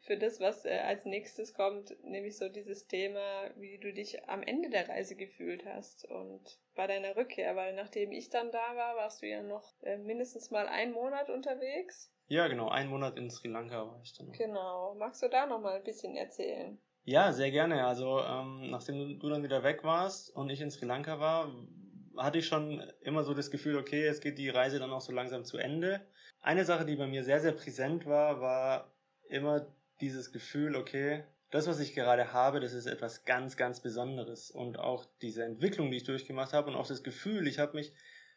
für 0.00 0.16
das, 0.16 0.40
was 0.40 0.64
äh, 0.64 0.78
als 0.78 1.04
nächstes 1.04 1.54
kommt, 1.54 1.96
nämlich 2.04 2.36
so 2.36 2.48
dieses 2.48 2.86
Thema, 2.86 3.50
wie 3.56 3.78
du 3.78 3.92
dich 3.92 4.28
am 4.28 4.42
Ende 4.42 4.70
der 4.70 4.88
Reise 4.88 5.16
gefühlt 5.16 5.64
hast 5.66 6.04
und 6.04 6.58
bei 6.74 6.86
deiner 6.86 7.16
Rückkehr, 7.16 7.56
weil 7.56 7.74
nachdem 7.74 8.12
ich 8.12 8.30
dann 8.30 8.50
da 8.50 8.76
war, 8.76 8.96
warst 8.96 9.22
du 9.22 9.26
ja 9.26 9.42
noch 9.42 9.74
äh, 9.82 9.98
mindestens 9.98 10.50
mal 10.50 10.66
einen 10.66 10.92
Monat 10.92 11.30
unterwegs. 11.30 12.12
Ja, 12.28 12.46
genau. 12.46 12.68
Einen 12.68 12.90
Monat 12.90 13.16
in 13.16 13.28
Sri 13.28 13.48
Lanka 13.48 13.88
war 13.88 14.00
ich 14.04 14.16
dann. 14.16 14.28
noch. 14.28 14.38
Genau, 14.38 14.94
magst 14.94 15.20
du 15.22 15.28
da 15.28 15.46
noch 15.46 15.60
mal 15.60 15.76
ein 15.76 15.84
bisschen 15.84 16.16
erzählen? 16.16 16.80
Ja, 17.10 17.32
sehr 17.32 17.50
gerne. 17.50 17.84
Also, 17.86 18.20
ähm, 18.20 18.70
nachdem 18.70 19.18
du 19.18 19.28
dann 19.28 19.42
wieder 19.42 19.64
weg 19.64 19.82
warst 19.82 20.30
und 20.30 20.48
ich 20.48 20.60
in 20.60 20.70
Sri 20.70 20.86
Lanka 20.86 21.18
war, 21.18 21.52
hatte 22.16 22.38
ich 22.38 22.46
schon 22.46 22.88
immer 23.00 23.24
so 23.24 23.34
das 23.34 23.50
Gefühl, 23.50 23.76
okay, 23.76 24.04
jetzt 24.04 24.22
geht 24.22 24.38
die 24.38 24.48
Reise 24.48 24.78
dann 24.78 24.92
auch 24.92 25.00
so 25.00 25.10
langsam 25.10 25.44
zu 25.44 25.58
Ende. 25.58 26.02
Eine 26.40 26.64
Sache, 26.64 26.84
die 26.84 26.94
bei 26.94 27.08
mir 27.08 27.24
sehr, 27.24 27.40
sehr 27.40 27.50
präsent 27.50 28.06
war, 28.06 28.40
war 28.40 28.92
immer 29.28 29.66
dieses 30.00 30.30
Gefühl, 30.30 30.76
okay, 30.76 31.24
das, 31.50 31.66
was 31.66 31.80
ich 31.80 31.96
gerade 31.96 32.32
habe, 32.32 32.60
das 32.60 32.74
ist 32.74 32.86
etwas 32.86 33.24
ganz, 33.24 33.56
ganz 33.56 33.80
Besonderes. 33.80 34.52
Und 34.52 34.78
auch 34.78 35.04
diese 35.20 35.42
Entwicklung, 35.42 35.90
die 35.90 35.96
ich 35.96 36.04
durchgemacht 36.04 36.52
habe 36.52 36.70
und 36.70 36.76
auch 36.76 36.86
das 36.86 37.02
Gefühl, 37.02 37.48
ich 37.48 37.58
habe 37.58 37.74
mich, 37.74 37.92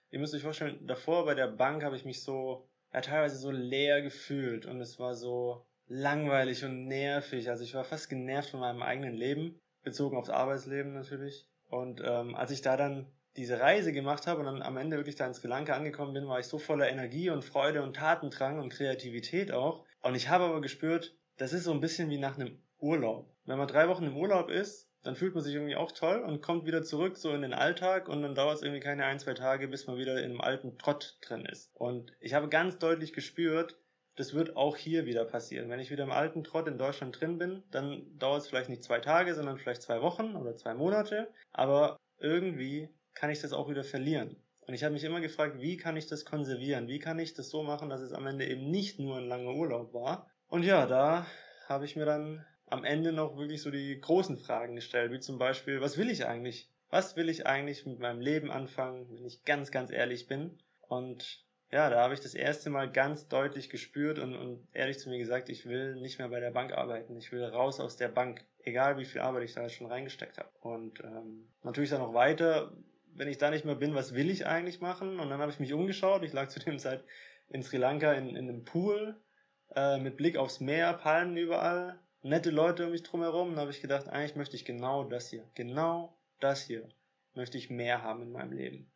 ihr 0.10 0.18
müsst 0.18 0.34
euch 0.34 0.42
vorstellen, 0.42 0.80
davor 0.88 1.26
bei 1.26 1.36
der 1.36 1.48
Bank 1.48 1.84
habe 1.84 1.96
ich 1.96 2.06
mich 2.06 2.24
so, 2.24 2.68
ja, 2.92 3.02
teilweise 3.02 3.38
so 3.38 3.52
leer 3.52 4.02
gefühlt 4.02 4.66
und 4.66 4.82
es 4.82 4.98
war 4.98 5.14
so 5.14 5.64
langweilig 5.88 6.64
und 6.64 6.88
nervig. 6.88 7.50
Also 7.50 7.64
ich 7.64 7.74
war 7.74 7.84
fast 7.84 8.10
genervt 8.10 8.50
von 8.50 8.60
meinem 8.60 8.82
eigenen 8.82 9.14
Leben, 9.14 9.60
bezogen 9.84 10.18
aufs 10.18 10.30
Arbeitsleben 10.30 10.94
natürlich. 10.94 11.48
Und 11.70 12.02
ähm, 12.06 12.36
als 12.36 12.52
ich 12.52 12.62
da 12.62 12.78
dann 12.78 13.08
diese 13.36 13.60
Reise 13.60 13.94
gemacht 13.94 14.28
habe 14.28 14.42
und 14.42 14.46
dann 14.46 14.62
am 14.62 14.78
Ende 14.78 14.98
wirklich 14.98 15.16
da 15.16 15.26
in 15.26 15.34
Sri 15.34 15.48
Lanka 15.48 15.74
angekommen 15.74 16.14
bin, 16.14 16.28
war 16.28 16.40
ich 16.40 16.46
so 16.46 16.60
voller 16.60 16.90
Energie 16.90 17.30
und 17.30 17.44
Freude 17.44 17.82
und 17.82 17.96
Tatendrang 17.96 18.60
und 18.60 18.70
Kreativität 18.70 19.52
auch. 19.52 19.86
Und 20.02 20.16
ich 20.16 20.30
habe 20.30 20.46
aber 20.46 20.62
gespürt, 20.62 21.16
das 21.38 21.54
ist 21.54 21.64
so 21.64 21.72
ein 21.72 21.80
bisschen 21.80 22.10
wie 22.10 22.20
nach 22.20 22.38
einem 22.38 22.60
Urlaub. 22.80 23.34
Wenn 23.46 23.58
man 23.58 23.68
drei 23.68 23.88
Wochen 23.88 24.06
im 24.06 24.18
Urlaub 24.18 24.50
ist, 24.50 24.90
dann 25.04 25.16
fühlt 25.16 25.36
man 25.36 25.44
sich 25.44 25.54
irgendwie 25.54 25.76
auch 25.76 25.92
toll 25.92 26.20
und 26.20 26.42
kommt 26.42 26.66
wieder 26.66 26.84
zurück 26.84 27.18
so 27.18 27.34
in 27.34 27.42
den 27.42 27.54
Alltag 27.54 28.08
und 28.08 28.22
dann 28.22 28.36
dauert 28.36 28.58
es 28.58 28.62
irgendwie 28.62 28.80
keine 28.80 29.06
ein, 29.06 29.20
zwei 29.20 29.34
Tage, 29.34 29.68
bis 29.68 29.86
man 29.88 29.98
wieder 29.98 30.18
in 30.20 30.32
einem 30.32 30.42
alten 30.42 30.78
Trott 30.78 31.18
drin 31.22 31.46
ist. 31.46 31.72
Und 31.74 32.14
ich 32.20 32.34
habe 32.34 32.48
ganz 32.48 32.78
deutlich 32.78 33.14
gespürt, 33.14 33.78
das 34.16 34.34
wird 34.34 34.56
auch 34.56 34.78
hier 34.78 35.06
wieder 35.06 35.26
passieren. 35.26 35.70
Wenn 35.70 35.80
ich 35.80 35.92
wieder 35.92 36.04
im 36.04 36.12
alten 36.12 36.44
Trott 36.44 36.68
in 36.68 36.78
Deutschland 36.78 37.20
drin 37.20 37.38
bin, 37.38 37.64
dann 37.72 38.06
dauert 38.20 38.42
es 38.42 38.48
vielleicht 38.48 38.70
nicht 38.70 38.84
zwei 38.84 39.00
Tage, 39.00 39.34
sondern 39.34 39.58
vielleicht 39.58 39.82
zwei 39.82 40.02
Wochen 40.02 40.36
oder 40.36 40.56
zwei 40.56 40.74
Monate. 40.74 41.30
Aber 41.52 42.00
irgendwie 42.20 42.90
kann 43.14 43.30
ich 43.30 43.42
das 43.42 43.54
auch 43.54 43.70
wieder 43.70 43.84
verlieren. 43.84 44.36
Und 44.68 44.74
ich 44.74 44.84
habe 44.84 44.94
mich 44.94 45.04
immer 45.04 45.20
gefragt, 45.20 45.60
wie 45.60 45.78
kann 45.78 45.98
ich 45.98 46.08
das 46.08 46.26
konservieren? 46.26 46.88
Wie 46.88 47.00
kann 47.00 47.20
ich 47.20 47.34
das 47.34 47.50
so 47.50 47.64
machen, 47.64 47.90
dass 47.90 48.02
es 48.02 48.14
am 48.14 48.28
Ende 48.28 48.48
eben 48.48 48.70
nicht 48.70 49.00
nur 49.00 49.18
ein 49.18 49.28
langer 49.28 49.54
Urlaub 49.54 49.94
war? 49.94 50.30
Und 50.48 50.64
ja, 50.64 50.86
da 50.86 51.26
habe 51.68 51.86
ich 51.86 51.96
mir 51.96 52.06
dann 52.06 52.46
am 52.68 52.84
Ende 52.84 53.12
noch 53.12 53.38
wirklich 53.38 53.62
so 53.62 53.72
die 53.72 54.00
großen 54.00 54.38
Fragen 54.38 54.76
gestellt, 54.76 55.12
wie 55.12 55.20
zum 55.20 55.38
Beispiel, 55.38 55.82
was 55.82 55.98
will 55.98 56.10
ich 56.10 56.26
eigentlich? 56.26 56.70
Was 56.90 57.16
will 57.16 57.28
ich 57.28 57.46
eigentlich 57.46 57.86
mit 57.86 58.00
meinem 58.00 58.22
Leben 58.22 58.52
anfangen, 58.52 59.08
wenn 59.10 59.26
ich 59.26 59.44
ganz, 59.44 59.72
ganz 59.72 59.92
ehrlich 59.92 60.28
bin? 60.28 60.60
Und 60.82 61.43
ja, 61.74 61.90
da 61.90 62.04
habe 62.04 62.14
ich 62.14 62.20
das 62.20 62.36
erste 62.36 62.70
Mal 62.70 62.92
ganz 62.92 63.28
deutlich 63.28 63.68
gespürt 63.68 64.20
und, 64.20 64.36
und 64.36 64.68
ehrlich 64.74 65.00
zu 65.00 65.10
mir 65.10 65.18
gesagt, 65.18 65.50
ich 65.50 65.66
will 65.66 65.96
nicht 65.96 66.20
mehr 66.20 66.30
bei 66.30 66.40
der 66.40 66.52
Bank 66.52 66.72
arbeiten. 66.72 67.18
Ich 67.18 67.32
will 67.32 67.44
raus 67.44 67.80
aus 67.80 67.98
der 67.98 68.10
Bank, 68.10 68.46
egal 68.60 69.00
wie 69.00 69.06
viel 69.06 69.22
Arbeit 69.22 69.46
ich 69.46 69.56
da 69.56 69.68
schon 69.70 69.88
reingesteckt 69.88 70.38
habe. 70.38 70.52
Und 70.62 71.00
ähm, 71.00 71.50
natürlich 71.64 71.90
dann 71.90 72.02
noch 72.02 72.14
weiter, 72.14 72.78
wenn 73.16 73.28
ich 73.28 73.40
da 73.40 73.50
nicht 73.50 73.66
mehr 73.66 73.74
bin, 73.74 73.96
was 73.96 74.14
will 74.14 74.30
ich 74.30 74.46
eigentlich 74.46 74.82
machen? 74.82 75.20
Und 75.20 75.32
dann 75.32 75.40
habe 75.40 75.52
ich 75.52 75.60
mich 75.60 75.74
umgeschaut. 75.74 76.22
Ich 76.22 76.32
lag 76.32 76.50
zu 76.50 76.60
dem 76.60 76.78
Zeit 76.78 77.04
in 77.50 77.64
Sri 77.64 77.78
Lanka 77.78 78.14
in, 78.14 78.36
in 78.36 78.48
einem 78.50 78.66
Pool 78.66 79.20
äh, 79.76 79.98
mit 79.98 80.16
Blick 80.16 80.38
aufs 80.38 80.60
Meer, 80.60 80.94
Palmen 80.94 81.36
überall, 81.38 82.00
nette 82.22 82.52
Leute 82.52 82.86
um 82.86 82.92
mich 82.92 83.02
drumherum. 83.02 83.50
Und 83.50 83.56
da 83.56 83.62
habe 83.62 83.72
ich 83.72 83.82
gedacht, 83.82 84.08
eigentlich 84.08 84.36
möchte 84.36 84.56
ich 84.56 84.66
genau 84.66 85.06
das 85.06 85.28
hier, 85.28 85.50
genau 85.56 86.16
das 86.40 86.62
hier 86.62 86.88
möchte 87.34 87.58
ich 87.58 87.72
mehr 87.72 88.04
haben 88.04 88.22
in 88.22 88.32
meinem 88.32 88.52
Leben. 88.52 88.92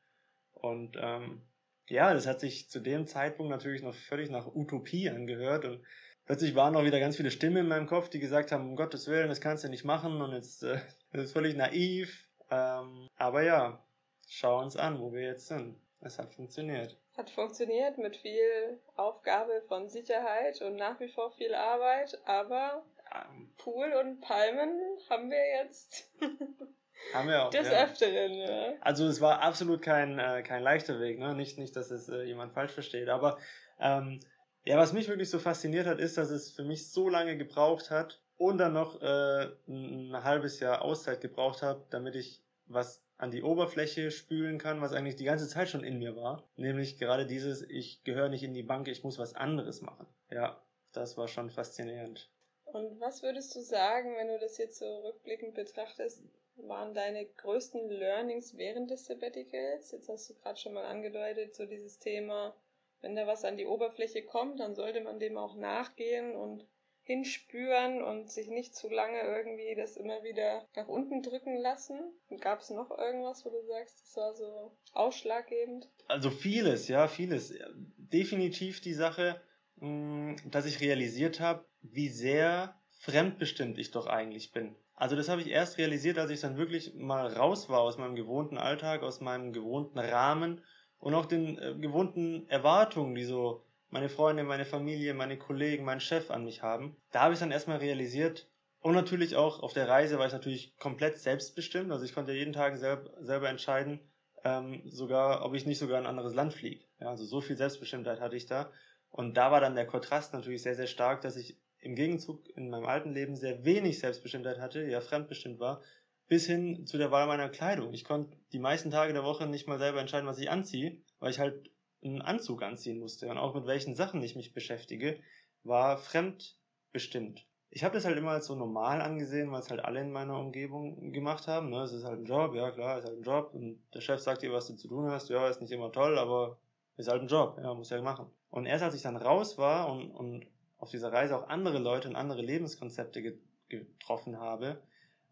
Und 0.53 0.95
ähm, 1.01 1.41
ja, 1.89 2.13
das 2.13 2.27
hat 2.27 2.39
sich 2.39 2.69
zu 2.69 2.79
dem 2.79 3.07
Zeitpunkt 3.07 3.49
natürlich 3.49 3.81
noch 3.81 3.95
völlig 3.95 4.29
nach 4.29 4.47
Utopie 4.47 5.09
angehört 5.09 5.65
und 5.65 5.83
plötzlich 6.25 6.55
waren 6.55 6.75
auch 6.75 6.83
wieder 6.83 6.99
ganz 6.99 7.17
viele 7.17 7.31
Stimmen 7.31 7.57
in 7.57 7.67
meinem 7.67 7.87
Kopf, 7.87 8.09
die 8.09 8.19
gesagt 8.19 8.51
haben, 8.51 8.69
um 8.69 8.75
Gottes 8.75 9.07
Willen, 9.07 9.29
das 9.29 9.41
kannst 9.41 9.63
du 9.63 9.69
nicht 9.69 9.85
machen 9.85 10.21
und 10.21 10.33
jetzt 10.33 10.63
äh, 10.63 10.79
das 11.13 11.25
ist 11.25 11.33
völlig 11.33 11.55
naiv. 11.55 12.27
Ähm, 12.49 13.09
aber 13.17 13.43
ja, 13.43 13.83
schau 14.27 14.59
uns 14.59 14.77
an, 14.77 14.99
wo 14.99 15.11
wir 15.13 15.21
jetzt 15.21 15.47
sind. 15.47 15.75
Es 15.99 16.19
hat 16.19 16.33
funktioniert. 16.33 16.97
Hat 17.17 17.29
funktioniert 17.31 17.97
mit 17.97 18.15
viel 18.17 18.79
Aufgabe 18.95 19.63
von 19.67 19.89
Sicherheit 19.89 20.61
und 20.61 20.75
nach 20.75 20.99
wie 20.99 21.09
vor 21.09 21.31
viel 21.31 21.55
Arbeit, 21.55 22.19
aber 22.25 22.85
ähm, 23.11 23.51
Pool 23.57 23.91
und 23.93 24.21
Palmen 24.21 24.79
haben 25.09 25.31
wir 25.31 25.63
jetzt. 25.63 26.11
Haben 27.13 27.29
wir 27.29 27.45
auch. 27.45 27.49
Des 27.49 27.67
ja. 27.67 27.83
Öfteren, 27.85 28.33
ja. 28.33 28.73
Also 28.81 29.07
es 29.07 29.21
war 29.21 29.41
absolut 29.41 29.81
kein, 29.81 30.19
äh, 30.19 30.43
kein 30.43 30.63
leichter 30.63 30.99
Weg, 30.99 31.19
ne? 31.19 31.33
Nicht, 31.33 31.57
nicht, 31.57 31.75
dass 31.75 31.91
es 31.91 32.09
äh, 32.09 32.23
jemand 32.23 32.53
falsch 32.53 32.71
versteht. 32.71 33.09
Aber 33.09 33.37
ähm, 33.79 34.19
ja, 34.65 34.77
was 34.77 34.93
mich 34.93 35.07
wirklich 35.07 35.29
so 35.29 35.39
fasziniert 35.39 35.87
hat, 35.87 35.99
ist, 35.99 36.17
dass 36.17 36.29
es 36.29 36.51
für 36.51 36.63
mich 36.63 36.91
so 36.91 37.07
lange 37.09 37.37
gebraucht 37.37 37.89
hat 37.89 38.21
und 38.37 38.57
dann 38.57 38.73
noch 38.73 39.01
äh, 39.01 39.47
ein 39.67 40.23
halbes 40.23 40.59
Jahr 40.59 40.81
Auszeit 40.81 41.21
gebraucht 41.21 41.61
habe, 41.61 41.85
damit 41.89 42.15
ich 42.15 42.43
was 42.65 43.03
an 43.17 43.31
die 43.31 43.43
Oberfläche 43.43 44.11
spülen 44.11 44.59
kann, 44.59 44.81
was 44.81 44.93
eigentlich 44.93 45.15
die 45.15 45.23
ganze 45.23 45.47
Zeit 45.47 45.69
schon 45.69 45.83
in 45.83 45.97
mir 45.97 46.15
war. 46.15 46.43
Nämlich 46.55 46.99
gerade 46.99 47.25
dieses, 47.25 47.63
ich 47.63 48.03
gehöre 48.03 48.29
nicht 48.29 48.43
in 48.43 48.53
die 48.53 48.63
Bank, 48.63 48.87
ich 48.87 49.03
muss 49.03 49.17
was 49.17 49.33
anderes 49.33 49.81
machen. 49.81 50.05
Ja, 50.29 50.61
das 50.91 51.17
war 51.17 51.27
schon 51.27 51.49
faszinierend. 51.49 52.29
Und 52.65 52.99
was 52.99 53.23
würdest 53.23 53.55
du 53.55 53.61
sagen, 53.61 54.15
wenn 54.17 54.27
du 54.27 54.37
das 54.39 54.57
jetzt 54.57 54.77
so 54.77 54.99
rückblickend 54.99 55.55
betrachtest, 55.55 56.21
waren 56.57 56.93
deine 56.93 57.25
größten 57.25 57.89
Learnings 57.89 58.57
während 58.57 58.91
des 58.91 59.05
Sabbaticals? 59.05 59.91
Jetzt 59.91 60.09
hast 60.09 60.29
du 60.29 60.33
gerade 60.35 60.59
schon 60.59 60.73
mal 60.73 60.85
angedeutet, 60.85 61.55
so 61.55 61.65
dieses 61.65 61.99
Thema, 61.99 62.55
wenn 63.01 63.15
da 63.15 63.27
was 63.27 63.45
an 63.45 63.57
die 63.57 63.65
Oberfläche 63.65 64.23
kommt, 64.23 64.59
dann 64.59 64.75
sollte 64.75 65.01
man 65.01 65.19
dem 65.19 65.37
auch 65.37 65.55
nachgehen 65.55 66.35
und 66.35 66.65
hinspüren 67.07 68.03
und 68.03 68.29
sich 68.29 68.49
nicht 68.49 68.75
zu 68.75 68.89
lange 68.89 69.21
irgendwie 69.21 69.75
das 69.75 69.95
immer 69.95 70.23
wieder 70.23 70.67
nach 70.75 70.87
unten 70.87 71.23
drücken 71.23 71.55
lassen? 71.55 71.99
Gab 72.41 72.59
es 72.59 72.69
noch 72.69 72.91
irgendwas, 72.91 73.45
wo 73.45 73.49
du 73.49 73.63
sagst, 73.65 74.01
das 74.01 74.17
war 74.17 74.33
so 74.33 74.77
ausschlaggebend? 74.91 75.87
Also 76.07 76.29
vieles, 76.29 76.89
ja, 76.89 77.07
vieles. 77.07 77.53
Definitiv 77.97 78.81
die 78.81 78.93
Sache, 78.93 79.41
mm, 79.77 80.35
dass 80.51 80.65
ich 80.65 80.81
realisiert 80.81 81.39
habe, 81.39 81.65
wie 81.81 82.09
sehr 82.09 82.77
fremdbestimmt 82.99 83.77
ich 83.77 83.91
doch 83.91 84.07
eigentlich 84.07 84.51
bin. 84.51 84.75
Also 84.97 85.15
das 85.15 85.29
habe 85.29 85.41
ich 85.41 85.47
erst 85.47 85.77
realisiert, 85.77 86.17
als 86.17 86.31
ich 86.31 86.41
dann 86.41 86.57
wirklich 86.57 86.95
mal 86.95 87.27
raus 87.27 87.69
war 87.69 87.81
aus 87.81 87.99
meinem 87.99 88.15
gewohnten 88.15 88.57
Alltag, 88.57 89.03
aus 89.03 89.21
meinem 89.21 89.53
gewohnten 89.53 89.99
Rahmen 89.99 90.63
und 90.97 91.13
auch 91.13 91.27
den 91.27 91.59
äh, 91.59 91.75
gewohnten 91.75 92.49
Erwartungen, 92.49 93.13
die 93.13 93.23
so 93.23 93.63
meine 93.91 94.09
Freunde, 94.09 94.43
meine 94.43 94.65
Familie, 94.65 95.13
meine 95.13 95.37
Kollegen, 95.37 95.85
mein 95.85 95.99
Chef 95.99 96.31
an 96.31 96.43
mich 96.43 96.63
haben. 96.63 96.97
Da 97.11 97.21
habe 97.21 97.33
ich 97.35 97.39
dann 97.39 97.51
erstmal 97.51 97.77
realisiert 97.77 98.49
und 98.79 98.95
natürlich 98.95 99.35
auch 99.35 99.61
auf 99.61 99.73
der 99.73 99.87
Reise 99.87 100.17
war 100.17 100.25
ich 100.25 100.33
natürlich 100.33 100.75
komplett 100.79 101.19
selbstbestimmt. 101.19 101.91
Also 101.91 102.03
ich 102.03 102.15
konnte 102.15 102.33
jeden 102.33 102.53
Tag 102.53 102.77
selb, 102.77 103.11
selber 103.21 103.49
entscheiden, 103.49 103.99
ähm, 104.43 104.81
sogar, 104.85 105.45
ob 105.45 105.53
ich 105.53 105.67
nicht 105.67 105.77
sogar 105.77 105.99
in 105.99 106.05
ein 106.05 106.09
anderes 106.09 106.33
Land 106.33 106.55
fliege. 106.55 106.83
Ja, 106.99 107.09
also 107.09 107.23
so 107.23 107.39
viel 107.39 107.55
Selbstbestimmtheit 107.55 108.19
hatte 108.19 108.35
ich 108.35 108.47
da. 108.47 108.71
Und 109.11 109.37
da 109.37 109.51
war 109.51 109.61
dann 109.61 109.75
der 109.75 109.85
Kontrast 109.85 110.33
natürlich 110.33 110.63
sehr, 110.63 110.75
sehr 110.75 110.87
stark, 110.87 111.21
dass 111.21 111.37
ich 111.37 111.55
im 111.81 111.95
Gegenzug 111.95 112.47
in 112.55 112.69
meinem 112.69 112.85
alten 112.85 113.13
Leben 113.13 113.35
sehr 113.35 113.63
wenig 113.65 113.99
Selbstbestimmtheit 113.99 114.59
hatte, 114.59 114.83
ja 114.83 115.01
fremdbestimmt 115.01 115.59
war, 115.59 115.81
bis 116.27 116.45
hin 116.45 116.85
zu 116.85 116.97
der 116.97 117.11
Wahl 117.11 117.27
meiner 117.27 117.49
Kleidung. 117.49 117.93
Ich 117.93 118.03
konnte 118.03 118.37
die 118.51 118.59
meisten 118.59 118.91
Tage 118.91 119.13
der 119.13 119.23
Woche 119.23 119.47
nicht 119.47 119.67
mal 119.67 119.79
selber 119.79 120.01
entscheiden, 120.01 120.27
was 120.27 120.39
ich 120.39 120.49
anziehe, 120.49 120.97
weil 121.19 121.31
ich 121.31 121.39
halt 121.39 121.69
einen 122.03 122.21
Anzug 122.21 122.63
anziehen 122.63 122.99
musste. 122.99 123.27
Und 123.27 123.37
auch 123.37 123.55
mit 123.55 123.65
welchen 123.65 123.95
Sachen 123.95 124.21
ich 124.21 124.35
mich 124.35 124.53
beschäftige, 124.53 125.19
war 125.63 125.97
fremdbestimmt. 125.97 127.45
Ich 127.69 127.83
habe 127.83 127.93
das 127.93 128.05
halt 128.05 128.17
immer 128.17 128.31
als 128.31 128.47
so 128.47 128.55
normal 128.55 129.01
angesehen, 129.01 129.51
weil 129.51 129.59
es 129.59 129.69
halt 129.69 129.83
alle 129.83 130.01
in 130.01 130.11
meiner 130.11 130.39
Umgebung 130.39 131.11
gemacht 131.11 131.47
haben. 131.47 131.69
Ne? 131.69 131.81
Es 131.81 131.93
ist 131.93 132.05
halt 132.05 132.19
ein 132.19 132.25
Job, 132.25 132.55
ja 132.55 132.71
klar, 132.71 132.97
es 132.97 133.03
ist 133.03 133.09
halt 133.09 133.19
ein 133.19 133.23
Job. 133.23 133.53
Und 133.53 133.81
der 133.93 134.01
Chef 134.01 134.19
sagt 134.19 134.41
dir, 134.41 134.51
was 134.51 134.67
du 134.67 134.75
zu 134.75 134.87
tun 134.87 135.09
hast. 135.09 135.29
Ja, 135.29 135.47
ist 135.47 135.61
nicht 135.61 135.71
immer 135.71 135.91
toll, 135.91 136.17
aber 136.17 136.57
ist 136.95 137.09
halt 137.09 137.21
ein 137.21 137.27
Job. 137.27 137.59
Ja, 137.61 137.73
muss 137.73 137.89
ja 137.89 138.01
machen. 138.01 138.27
Und 138.49 138.65
erst 138.65 138.83
als 138.83 138.95
ich 138.95 139.01
dann 139.01 139.17
raus 139.17 139.57
war 139.57 139.91
und, 139.91 140.11
und 140.11 140.45
auf 140.77 140.91
dieser 140.91 141.11
Reise 141.11 141.37
auch 141.37 141.49
andere 141.49 141.79
Leute 141.79 142.07
und 142.07 142.15
andere 142.15 142.41
Lebenskonzepte 142.41 143.37
getroffen 143.69 144.39
habe, 144.39 144.81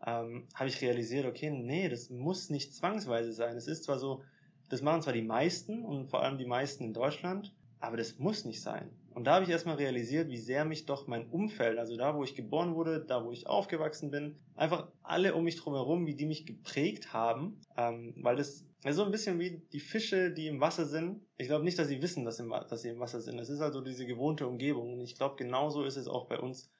ähm, 0.05 0.47
habe 0.53 0.69
ich 0.69 0.81
realisiert, 0.81 1.25
okay, 1.25 1.49
nee, 1.49 1.89
das 1.89 2.09
muss 2.09 2.49
nicht 2.49 2.73
zwangsweise 2.73 3.31
sein. 3.31 3.55
Es 3.55 3.67
ist 3.67 3.83
zwar 3.83 3.99
so, 3.99 4.23
das 4.69 4.81
machen 4.81 5.01
zwar 5.01 5.13
die 5.13 5.21
meisten 5.21 5.83
und 5.83 6.07
vor 6.07 6.23
allem 6.23 6.37
die 6.37 6.45
meisten 6.45 6.83
in 6.83 6.93
Deutschland, 6.93 7.53
aber 7.79 7.97
das 7.97 8.17
muss 8.17 8.45
nicht 8.45 8.61
sein. 8.61 8.89
Und 9.11 9.25
da 9.25 9.35
habe 9.35 9.45
ich 9.45 9.51
erstmal 9.51 9.75
realisiert, 9.75 10.29
wie 10.29 10.37
sehr 10.37 10.65
mich 10.65 10.85
doch 10.85 11.07
mein 11.07 11.29
Umfeld, 11.29 11.77
also 11.77 11.95
da, 11.95 12.15
wo 12.15 12.23
ich 12.23 12.35
geboren 12.35 12.75
wurde, 12.75 12.99
da, 12.99 13.23
wo 13.23 13.31
ich 13.31 13.47
aufgewachsen 13.47 14.11
bin, 14.11 14.35
einfach 14.55 14.89
alle 15.03 15.35
um 15.35 15.45
mich 15.45 15.55
drum 15.55 15.73
herum, 15.73 16.05
wie 16.05 16.15
die 16.15 16.25
mich 16.25 16.45
geprägt 16.45 17.13
haben, 17.13 17.61
ähm, 17.77 18.13
weil 18.17 18.35
das 18.35 18.65
so 18.93 19.03
ein 19.03 19.11
bisschen 19.11 19.39
wie 19.39 19.61
die 19.71 19.79
Fische, 19.79 20.31
die 20.31 20.47
im 20.47 20.61
Wasser 20.61 20.85
sind. 20.85 21.25
Ich 21.37 21.47
glaube 21.47 21.63
nicht, 21.63 21.79
dass 21.79 21.87
sie 21.87 22.01
wissen, 22.01 22.23
dass, 22.23 22.37
sie 22.37 22.43
im 22.89 22.99
Wasser 22.99 23.19
sind. 23.19 23.39
Es 23.39 23.49
ist 23.49 23.61
also 23.61 23.81
diese 23.81 24.05
gewohnte 24.05 24.47
Umgebung. 24.47 24.93
Und 24.93 25.01
ich 25.01 25.15
glaube, 25.15 25.37
genauso 25.37 25.83
ist 25.83 25.95
es 25.95 26.07
auch 26.07 26.27
bei 26.27 26.39
uns. 26.39 26.71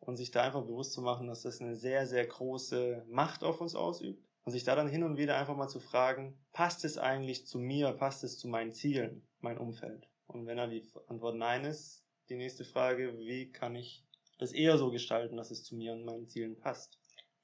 Und 0.00 0.16
sich 0.16 0.30
da 0.30 0.42
einfach 0.42 0.62
bewusst 0.62 0.92
zu 0.92 1.00
machen, 1.00 1.26
dass 1.26 1.40
das 1.40 1.62
eine 1.62 1.76
sehr, 1.76 2.06
sehr 2.06 2.26
große 2.26 3.06
Macht 3.08 3.42
auf 3.42 3.62
uns 3.62 3.74
ausübt. 3.74 4.22
Und 4.44 4.52
sich 4.52 4.64
da 4.64 4.76
dann 4.76 4.88
hin 4.88 5.04
und 5.04 5.16
wieder 5.16 5.38
einfach 5.38 5.56
mal 5.56 5.68
zu 5.68 5.80
fragen, 5.80 6.36
passt 6.52 6.84
es 6.84 6.98
eigentlich 6.98 7.46
zu 7.46 7.58
mir, 7.58 7.92
passt 7.92 8.24
es 8.24 8.38
zu 8.38 8.46
meinen 8.46 8.72
Zielen, 8.72 9.26
mein 9.40 9.56
Umfeld? 9.56 10.06
Und 10.26 10.46
wenn 10.46 10.58
da 10.58 10.66
die 10.66 10.86
Antwort 11.06 11.36
Nein 11.36 11.64
ist, 11.64 12.04
die 12.28 12.36
nächste 12.36 12.66
Frage, 12.66 13.16
wie 13.18 13.50
kann 13.50 13.74
ich 13.74 14.04
das 14.38 14.52
eher 14.52 14.76
so 14.76 14.90
gestalten, 14.90 15.38
dass 15.38 15.50
es 15.50 15.64
zu 15.64 15.74
mir 15.76 15.92
und 15.92 16.04
meinen 16.04 16.28
Zielen 16.28 16.58
passt? 16.58 16.98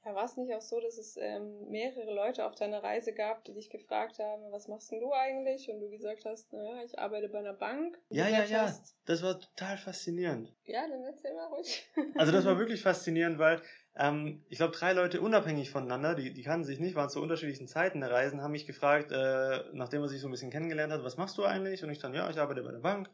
Ja, 0.04 0.14
war 0.14 0.24
es 0.24 0.36
nicht 0.38 0.54
auch 0.54 0.62
so, 0.62 0.80
dass 0.80 0.96
es 0.96 1.18
ähm, 1.18 1.68
mehrere 1.68 2.14
Leute 2.14 2.46
auf 2.46 2.54
deiner 2.54 2.82
Reise 2.82 3.12
gab, 3.12 3.44
die 3.44 3.52
dich 3.52 3.68
gefragt 3.68 4.18
haben, 4.18 4.50
was 4.50 4.66
machst 4.66 4.90
denn 4.90 5.00
du 5.00 5.12
eigentlich? 5.12 5.70
Und 5.70 5.80
du 5.80 5.90
gesagt 5.90 6.24
hast, 6.24 6.50
naja, 6.54 6.82
ich 6.82 6.98
arbeite 6.98 7.28
bei 7.28 7.40
einer 7.40 7.52
Bank. 7.52 7.98
Ja, 8.08 8.26
ja, 8.26 8.44
ja. 8.44 8.62
Hast, 8.62 8.96
das 9.04 9.22
war 9.22 9.38
total 9.38 9.76
faszinierend. 9.76 10.54
Ja, 10.64 10.88
dann 10.88 11.04
erzähl 11.04 11.34
mal 11.34 11.48
ruhig. 11.48 11.86
also 12.16 12.32
das 12.32 12.46
war 12.46 12.58
wirklich 12.58 12.82
faszinierend, 12.82 13.38
weil 13.38 13.60
ähm, 13.94 14.42
ich 14.48 14.56
glaube, 14.56 14.74
drei 14.74 14.94
Leute 14.94 15.20
unabhängig 15.20 15.70
voneinander, 15.70 16.14
die, 16.14 16.32
die 16.32 16.42
kannten 16.42 16.64
sich 16.64 16.80
nicht, 16.80 16.94
waren 16.94 17.10
zu 17.10 17.20
unterschiedlichen 17.20 17.68
Zeiten 17.68 18.00
der 18.00 18.10
Reisen, 18.10 18.42
haben 18.42 18.52
mich 18.52 18.66
gefragt, 18.66 19.12
äh, 19.12 19.64
nachdem 19.74 20.00
man 20.00 20.08
sich 20.08 20.22
so 20.22 20.28
ein 20.28 20.30
bisschen 20.30 20.50
kennengelernt 20.50 20.94
hat, 20.94 21.04
was 21.04 21.18
machst 21.18 21.36
du 21.36 21.44
eigentlich? 21.44 21.84
Und 21.84 21.90
ich 21.90 21.98
dann, 21.98 22.14
ja, 22.14 22.30
ich 22.30 22.38
arbeite 22.38 22.62
bei 22.62 22.72
der 22.72 22.78
Bank. 22.78 23.10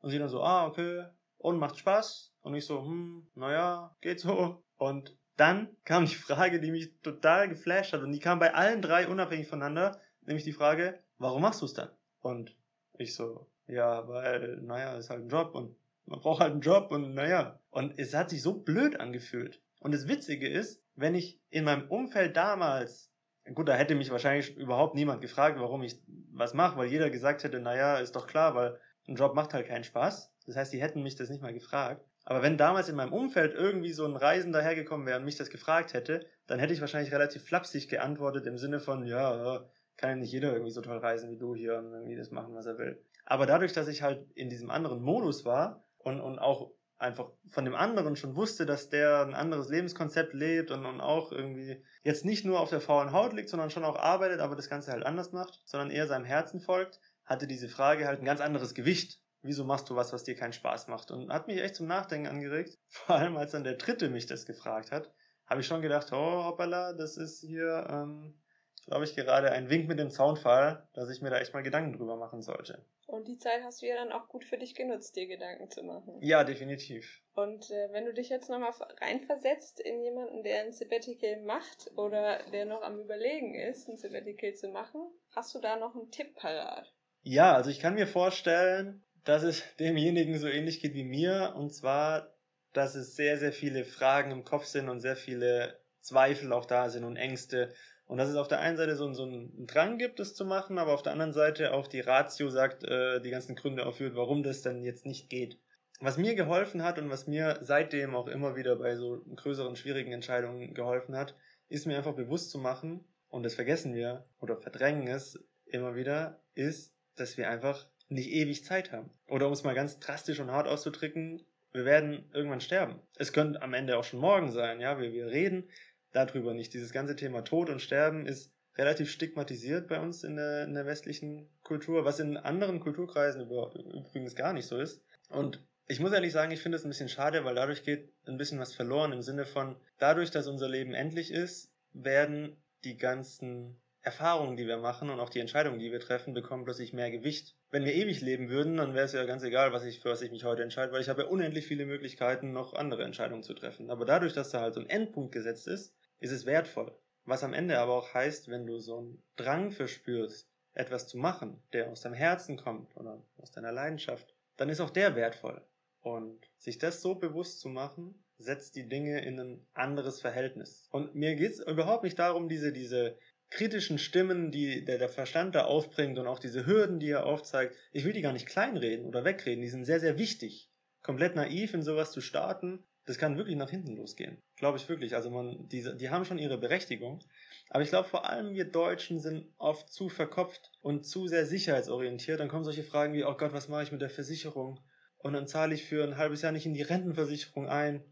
Und 0.00 0.10
sie 0.10 0.18
dann 0.20 0.28
so, 0.28 0.40
ah, 0.42 0.66
okay. 0.66 1.04
Und 1.38 1.58
macht 1.58 1.78
Spaß? 1.78 2.32
Und 2.42 2.54
ich 2.54 2.64
so, 2.64 2.82
hm, 2.82 3.28
naja, 3.34 3.96
geht 4.00 4.20
so. 4.20 4.62
Und 4.76 5.17
dann 5.38 5.68
kam 5.84 6.04
die 6.04 6.14
Frage, 6.14 6.60
die 6.60 6.70
mich 6.70 6.92
total 7.02 7.48
geflasht 7.48 7.92
hat 7.92 8.02
und 8.02 8.12
die 8.12 8.18
kam 8.18 8.38
bei 8.38 8.54
allen 8.54 8.82
drei 8.82 9.08
unabhängig 9.08 9.48
voneinander, 9.48 10.00
nämlich 10.26 10.44
die 10.44 10.52
Frage, 10.52 10.98
warum 11.18 11.42
machst 11.42 11.62
du 11.62 11.66
es 11.66 11.74
dann? 11.74 11.90
Und 12.20 12.54
ich 12.98 13.14
so, 13.14 13.46
ja, 13.66 14.06
weil, 14.08 14.56
naja, 14.62 14.96
ist 14.96 15.10
halt 15.10 15.22
ein 15.22 15.28
Job 15.28 15.54
und 15.54 15.76
man 16.06 16.20
braucht 16.20 16.40
halt 16.40 16.52
einen 16.52 16.60
Job 16.60 16.90
und 16.90 17.14
naja. 17.14 17.60
Und 17.70 17.98
es 17.98 18.14
hat 18.14 18.30
sich 18.30 18.42
so 18.42 18.54
blöd 18.54 18.98
angefühlt. 18.98 19.60
Und 19.80 19.92
das 19.92 20.08
Witzige 20.08 20.48
ist, 20.48 20.82
wenn 20.96 21.14
ich 21.14 21.40
in 21.50 21.64
meinem 21.64 21.88
Umfeld 21.88 22.36
damals, 22.36 23.12
gut, 23.54 23.68
da 23.68 23.74
hätte 23.74 23.94
mich 23.94 24.10
wahrscheinlich 24.10 24.56
überhaupt 24.56 24.94
niemand 24.94 25.20
gefragt, 25.20 25.60
warum 25.60 25.82
ich 25.82 26.02
was 26.32 26.54
mache, 26.54 26.76
weil 26.76 26.88
jeder 26.88 27.10
gesagt 27.10 27.44
hätte, 27.44 27.60
naja, 27.60 27.98
ist 27.98 28.16
doch 28.16 28.26
klar, 28.26 28.54
weil 28.54 28.80
ein 29.06 29.16
Job 29.16 29.34
macht 29.34 29.54
halt 29.54 29.68
keinen 29.68 29.84
Spaß. 29.84 30.32
Das 30.46 30.56
heißt, 30.56 30.72
die 30.72 30.80
hätten 30.80 31.02
mich 31.02 31.14
das 31.14 31.30
nicht 31.30 31.42
mal 31.42 31.54
gefragt. 31.54 32.04
Aber 32.28 32.42
wenn 32.42 32.58
damals 32.58 32.90
in 32.90 32.96
meinem 32.96 33.14
Umfeld 33.14 33.54
irgendwie 33.54 33.94
so 33.94 34.04
ein 34.04 34.14
Reisender 34.14 34.60
hergekommen 34.60 35.06
wäre 35.06 35.18
und 35.18 35.24
mich 35.24 35.38
das 35.38 35.48
gefragt 35.48 35.94
hätte, 35.94 36.26
dann 36.46 36.58
hätte 36.58 36.74
ich 36.74 36.82
wahrscheinlich 36.82 37.10
relativ 37.10 37.42
flapsig 37.42 37.88
geantwortet 37.88 38.46
im 38.46 38.58
Sinne 38.58 38.80
von, 38.80 39.06
ja, 39.06 39.64
kann 39.96 40.10
ja 40.10 40.16
nicht 40.16 40.30
jeder 40.30 40.52
irgendwie 40.52 40.70
so 40.70 40.82
toll 40.82 40.98
reisen 40.98 41.30
wie 41.30 41.38
du 41.38 41.54
hier 41.54 41.78
und 41.78 41.90
irgendwie 41.90 42.16
das 42.16 42.30
machen, 42.30 42.54
was 42.54 42.66
er 42.66 42.76
will. 42.76 43.02
Aber 43.24 43.46
dadurch, 43.46 43.72
dass 43.72 43.88
ich 43.88 44.02
halt 44.02 44.30
in 44.34 44.50
diesem 44.50 44.68
anderen 44.68 45.00
Modus 45.00 45.46
war 45.46 45.86
und, 45.96 46.20
und 46.20 46.38
auch 46.38 46.70
einfach 46.98 47.30
von 47.48 47.64
dem 47.64 47.74
anderen 47.74 48.14
schon 48.14 48.36
wusste, 48.36 48.66
dass 48.66 48.90
der 48.90 49.22
ein 49.22 49.32
anderes 49.32 49.70
Lebenskonzept 49.70 50.34
lebt 50.34 50.70
und, 50.70 50.84
und 50.84 51.00
auch 51.00 51.32
irgendwie 51.32 51.82
jetzt 52.02 52.26
nicht 52.26 52.44
nur 52.44 52.60
auf 52.60 52.68
der 52.68 52.82
faulen 52.82 53.12
Haut 53.12 53.32
liegt, 53.32 53.48
sondern 53.48 53.70
schon 53.70 53.86
auch 53.86 53.96
arbeitet, 53.96 54.40
aber 54.40 54.54
das 54.54 54.68
Ganze 54.68 54.92
halt 54.92 55.06
anders 55.06 55.32
macht, 55.32 55.62
sondern 55.64 55.90
eher 55.90 56.06
seinem 56.06 56.26
Herzen 56.26 56.60
folgt, 56.60 57.00
hatte 57.24 57.46
diese 57.46 57.70
Frage 57.70 58.06
halt 58.06 58.18
ein 58.18 58.26
ganz 58.26 58.42
anderes 58.42 58.74
Gewicht 58.74 59.18
wieso 59.42 59.64
machst 59.64 59.88
du 59.90 59.96
was, 59.96 60.12
was 60.12 60.24
dir 60.24 60.34
keinen 60.34 60.52
Spaß 60.52 60.88
macht? 60.88 61.10
Und 61.10 61.32
hat 61.32 61.46
mich 61.46 61.60
echt 61.60 61.76
zum 61.76 61.86
Nachdenken 61.86 62.28
angeregt. 62.28 62.78
Vor 62.88 63.16
allem, 63.16 63.36
als 63.36 63.52
dann 63.52 63.64
der 63.64 63.74
Dritte 63.74 64.08
mich 64.08 64.26
das 64.26 64.46
gefragt 64.46 64.90
hat, 64.90 65.12
habe 65.46 65.60
ich 65.60 65.66
schon 65.66 65.82
gedacht, 65.82 66.12
oh, 66.12 66.44
hoppala, 66.44 66.92
das 66.92 67.16
ist 67.16 67.40
hier, 67.40 67.86
ähm, 67.90 68.38
glaube 68.86 69.04
ich, 69.04 69.14
gerade 69.14 69.50
ein 69.50 69.70
Wink 69.70 69.88
mit 69.88 69.98
dem 69.98 70.10
Zaunfall, 70.10 70.86
dass 70.92 71.10
ich 71.10 71.22
mir 71.22 71.30
da 71.30 71.38
echt 71.38 71.54
mal 71.54 71.62
Gedanken 71.62 71.96
drüber 71.96 72.16
machen 72.16 72.42
sollte. 72.42 72.84
Und 73.06 73.26
die 73.26 73.38
Zeit 73.38 73.62
hast 73.62 73.80
du 73.80 73.86
ja 73.86 73.94
dann 73.94 74.12
auch 74.12 74.28
gut 74.28 74.44
für 74.44 74.58
dich 74.58 74.74
genutzt, 74.74 75.16
dir 75.16 75.26
Gedanken 75.26 75.70
zu 75.70 75.82
machen. 75.82 76.18
Ja, 76.20 76.44
definitiv. 76.44 77.22
Und 77.32 77.70
äh, 77.70 77.88
wenn 77.92 78.04
du 78.04 78.12
dich 78.12 78.28
jetzt 78.28 78.50
nochmal 78.50 78.74
reinversetzt 79.00 79.80
in 79.80 80.02
jemanden, 80.02 80.42
der 80.42 80.60
ein 80.60 80.72
Sabbatical 80.72 81.40
macht 81.44 81.90
oder 81.96 82.40
der 82.52 82.66
noch 82.66 82.82
am 82.82 82.98
Überlegen 83.00 83.54
ist, 83.54 83.88
ein 83.88 83.96
Sabbatical 83.96 84.52
zu 84.52 84.68
machen, 84.68 85.00
hast 85.34 85.54
du 85.54 85.58
da 85.58 85.76
noch 85.76 85.94
einen 85.94 86.10
Tipp 86.10 86.34
parat? 86.34 86.92
Ja, 87.22 87.54
also 87.54 87.70
ich 87.70 87.80
kann 87.80 87.94
mir 87.94 88.06
vorstellen, 88.06 89.02
dass 89.24 89.42
es 89.42 89.62
demjenigen 89.78 90.38
so 90.38 90.48
ähnlich 90.48 90.80
geht 90.80 90.94
wie 90.94 91.04
mir. 91.04 91.54
Und 91.56 91.72
zwar, 91.72 92.34
dass 92.72 92.94
es 92.94 93.16
sehr, 93.16 93.38
sehr 93.38 93.52
viele 93.52 93.84
Fragen 93.84 94.30
im 94.30 94.44
Kopf 94.44 94.64
sind 94.64 94.88
und 94.88 95.00
sehr 95.00 95.16
viele 95.16 95.78
Zweifel 96.00 96.52
auch 96.52 96.64
da 96.64 96.88
sind 96.88 97.04
und 97.04 97.16
Ängste. 97.16 97.72
Und 98.06 98.18
dass 98.18 98.30
es 98.30 98.36
auf 98.36 98.48
der 98.48 98.60
einen 98.60 98.76
Seite 98.76 98.96
so, 98.96 99.12
so 99.12 99.24
einen 99.24 99.66
Drang 99.66 99.98
gibt, 99.98 100.18
das 100.18 100.34
zu 100.34 100.44
machen, 100.44 100.78
aber 100.78 100.94
auf 100.94 101.02
der 101.02 101.12
anderen 101.12 101.34
Seite 101.34 101.74
auch 101.74 101.86
die 101.86 102.00
Ratio 102.00 102.48
sagt, 102.48 102.84
äh, 102.84 103.20
die 103.20 103.30
ganzen 103.30 103.54
Gründe 103.54 103.84
aufführt, 103.84 104.14
warum 104.16 104.42
das 104.42 104.62
denn 104.62 104.82
jetzt 104.82 105.04
nicht 105.04 105.28
geht. 105.28 105.58
Was 106.00 106.16
mir 106.16 106.34
geholfen 106.34 106.82
hat 106.82 106.98
und 106.98 107.10
was 107.10 107.26
mir 107.26 107.58
seitdem 107.60 108.14
auch 108.14 108.28
immer 108.28 108.56
wieder 108.56 108.76
bei 108.76 108.96
so 108.96 109.22
größeren, 109.34 109.76
schwierigen 109.76 110.12
Entscheidungen 110.12 110.72
geholfen 110.72 111.16
hat, 111.16 111.34
ist 111.68 111.86
mir 111.86 111.98
einfach 111.98 112.14
bewusst 112.14 112.50
zu 112.50 112.58
machen, 112.58 113.04
und 113.28 113.42
das 113.42 113.54
vergessen 113.54 113.94
wir 113.94 114.24
oder 114.40 114.56
verdrängen 114.56 115.06
es 115.06 115.38
immer 115.66 115.94
wieder, 115.94 116.40
ist, 116.54 116.94
dass 117.16 117.36
wir 117.36 117.50
einfach 117.50 117.86
nicht 118.08 118.30
ewig 118.30 118.64
Zeit 118.64 118.92
haben. 118.92 119.10
Oder 119.28 119.46
um 119.46 119.52
es 119.52 119.64
mal 119.64 119.74
ganz 119.74 119.98
drastisch 119.98 120.40
und 120.40 120.50
hart 120.50 120.66
auszudrücken, 120.66 121.42
wir 121.72 121.84
werden 121.84 122.30
irgendwann 122.32 122.60
sterben. 122.60 123.00
Es 123.16 123.32
könnte 123.32 123.62
am 123.62 123.74
Ende 123.74 123.98
auch 123.98 124.04
schon 124.04 124.20
morgen 124.20 124.50
sein, 124.50 124.80
ja, 124.80 124.98
wir, 124.98 125.12
wir 125.12 125.26
reden 125.26 125.68
darüber 126.12 126.54
nicht. 126.54 126.72
Dieses 126.72 126.92
ganze 126.92 127.16
Thema 127.16 127.42
Tod 127.42 127.68
und 127.68 127.82
Sterben 127.82 128.26
ist 128.26 128.52
relativ 128.76 129.10
stigmatisiert 129.10 129.88
bei 129.88 130.00
uns 130.00 130.24
in 130.24 130.36
der, 130.36 130.64
in 130.64 130.74
der 130.74 130.86
westlichen 130.86 131.48
Kultur, 131.62 132.04
was 132.04 132.20
in 132.20 132.36
anderen 132.36 132.80
Kulturkreisen 132.80 133.42
über, 133.42 133.74
übrigens 133.74 134.34
gar 134.34 134.52
nicht 134.52 134.66
so 134.66 134.78
ist. 134.78 135.02
Und 135.28 135.62
ich 135.86 136.00
muss 136.00 136.12
ehrlich 136.12 136.32
sagen, 136.32 136.52
ich 136.52 136.60
finde 136.60 136.76
es 136.76 136.84
ein 136.84 136.90
bisschen 136.90 137.08
schade, 137.08 137.44
weil 137.44 137.54
dadurch 137.54 137.82
geht 137.82 138.12
ein 138.26 138.38
bisschen 138.38 138.60
was 138.60 138.74
verloren 138.74 139.12
im 139.12 139.22
Sinne 139.22 139.44
von, 139.44 139.76
dadurch, 139.98 140.30
dass 140.30 140.46
unser 140.46 140.68
Leben 140.68 140.94
endlich 140.94 141.30
ist, 141.30 141.72
werden 141.92 142.56
die 142.84 142.96
ganzen 142.96 143.80
Erfahrungen, 144.08 144.56
die 144.56 144.66
wir 144.66 144.78
machen 144.78 145.10
und 145.10 145.20
auch 145.20 145.28
die 145.28 145.40
Entscheidungen, 145.40 145.78
die 145.78 145.92
wir 145.92 146.00
treffen, 146.00 146.32
bekommen 146.32 146.64
plötzlich 146.64 146.94
mehr 146.94 147.10
Gewicht. 147.10 147.54
Wenn 147.70 147.84
wir 147.84 147.94
ewig 147.94 148.22
leben 148.22 148.48
würden, 148.48 148.78
dann 148.78 148.94
wäre 148.94 149.04
es 149.04 149.12
ja 149.12 149.26
ganz 149.26 149.42
egal, 149.42 149.74
was 149.74 149.84
ich, 149.84 150.00
für 150.00 150.08
was 150.08 150.22
ich 150.22 150.30
mich 150.30 150.44
heute 150.44 150.62
entscheide, 150.62 150.92
weil 150.92 151.02
ich 151.02 151.10
habe 151.10 151.22
ja 151.22 151.28
unendlich 151.28 151.66
viele 151.66 151.84
Möglichkeiten, 151.84 152.52
noch 152.52 152.72
andere 152.72 153.04
Entscheidungen 153.04 153.42
zu 153.42 153.52
treffen. 153.52 153.90
Aber 153.90 154.06
dadurch, 154.06 154.32
dass 154.32 154.48
da 154.48 154.62
halt 154.62 154.72
so 154.72 154.80
ein 154.80 154.88
Endpunkt 154.88 155.32
gesetzt 155.32 155.68
ist, 155.68 155.94
ist 156.20 156.32
es 156.32 156.46
wertvoll. 156.46 156.96
Was 157.26 157.44
am 157.44 157.52
Ende 157.52 157.78
aber 157.78 157.92
auch 157.92 158.14
heißt, 158.14 158.48
wenn 158.48 158.66
du 158.66 158.78
so 158.78 158.96
einen 158.96 159.22
Drang 159.36 159.72
verspürst, 159.72 160.50
etwas 160.72 161.06
zu 161.06 161.18
machen, 161.18 161.62
der 161.74 161.90
aus 161.90 162.00
deinem 162.00 162.14
Herzen 162.14 162.56
kommt 162.56 162.96
oder 162.96 163.22
aus 163.36 163.50
deiner 163.50 163.72
Leidenschaft, 163.72 164.34
dann 164.56 164.70
ist 164.70 164.80
auch 164.80 164.90
der 164.90 165.16
wertvoll. 165.16 165.60
Und 166.00 166.48
sich 166.56 166.78
das 166.78 167.02
so 167.02 167.16
bewusst 167.16 167.60
zu 167.60 167.68
machen, 167.68 168.24
setzt 168.38 168.76
die 168.76 168.88
Dinge 168.88 169.20
in 169.24 169.40
ein 169.40 169.66
anderes 169.74 170.20
Verhältnis. 170.20 170.88
Und 170.90 171.14
mir 171.14 171.34
geht 171.34 171.52
es 171.52 171.58
überhaupt 171.60 172.04
nicht 172.04 172.18
darum, 172.18 172.48
diese, 172.48 172.72
diese 172.72 173.18
kritischen 173.50 173.98
Stimmen, 173.98 174.50
die 174.50 174.84
der, 174.84 174.98
der 174.98 175.08
Verstand 175.08 175.54
da 175.54 175.64
aufbringt 175.64 176.18
und 176.18 176.26
auch 176.26 176.38
diese 176.38 176.66
Hürden, 176.66 177.00
die 177.00 177.10
er 177.10 177.26
aufzeigt, 177.26 177.76
ich 177.92 178.04
will 178.04 178.12
die 178.12 178.20
gar 178.20 178.32
nicht 178.32 178.46
kleinreden 178.46 179.06
oder 179.06 179.24
wegreden, 179.24 179.62
die 179.62 179.68
sind 179.68 179.84
sehr, 179.84 180.00
sehr 180.00 180.18
wichtig. 180.18 180.70
Komplett 181.02 181.34
naiv 181.36 181.74
in 181.74 181.82
sowas 181.82 182.12
zu 182.12 182.20
starten, 182.20 182.84
das 183.08 183.16
kann 183.16 183.38
wirklich 183.38 183.56
nach 183.56 183.70
hinten 183.70 183.96
losgehen. 183.96 184.42
Glaube 184.56 184.76
ich 184.76 184.86
wirklich. 184.86 185.14
Also 185.14 185.30
man, 185.30 185.66
die, 185.68 185.96
die 185.96 186.10
haben 186.10 186.26
schon 186.26 186.38
ihre 186.38 186.58
Berechtigung. 186.58 187.24
Aber 187.70 187.82
ich 187.82 187.88
glaube, 187.88 188.06
vor 188.06 188.28
allem 188.28 188.52
wir 188.52 188.66
Deutschen 188.66 189.18
sind 189.18 189.46
oft 189.56 189.90
zu 189.90 190.10
verkopft 190.10 190.72
und 190.82 191.06
zu 191.06 191.26
sehr 191.26 191.46
sicherheitsorientiert. 191.46 192.38
Dann 192.38 192.48
kommen 192.48 192.64
solche 192.64 192.82
Fragen 192.82 193.14
wie, 193.14 193.24
oh 193.24 193.34
Gott, 193.34 193.54
was 193.54 193.68
mache 193.68 193.84
ich 193.84 193.92
mit 193.92 194.02
der 194.02 194.10
Versicherung? 194.10 194.78
Und 195.16 195.32
dann 195.32 195.46
zahle 195.46 195.74
ich 195.74 195.86
für 195.86 196.04
ein 196.04 196.18
halbes 196.18 196.42
Jahr 196.42 196.52
nicht 196.52 196.66
in 196.66 196.74
die 196.74 196.82
Rentenversicherung 196.82 197.66
ein. 197.66 198.04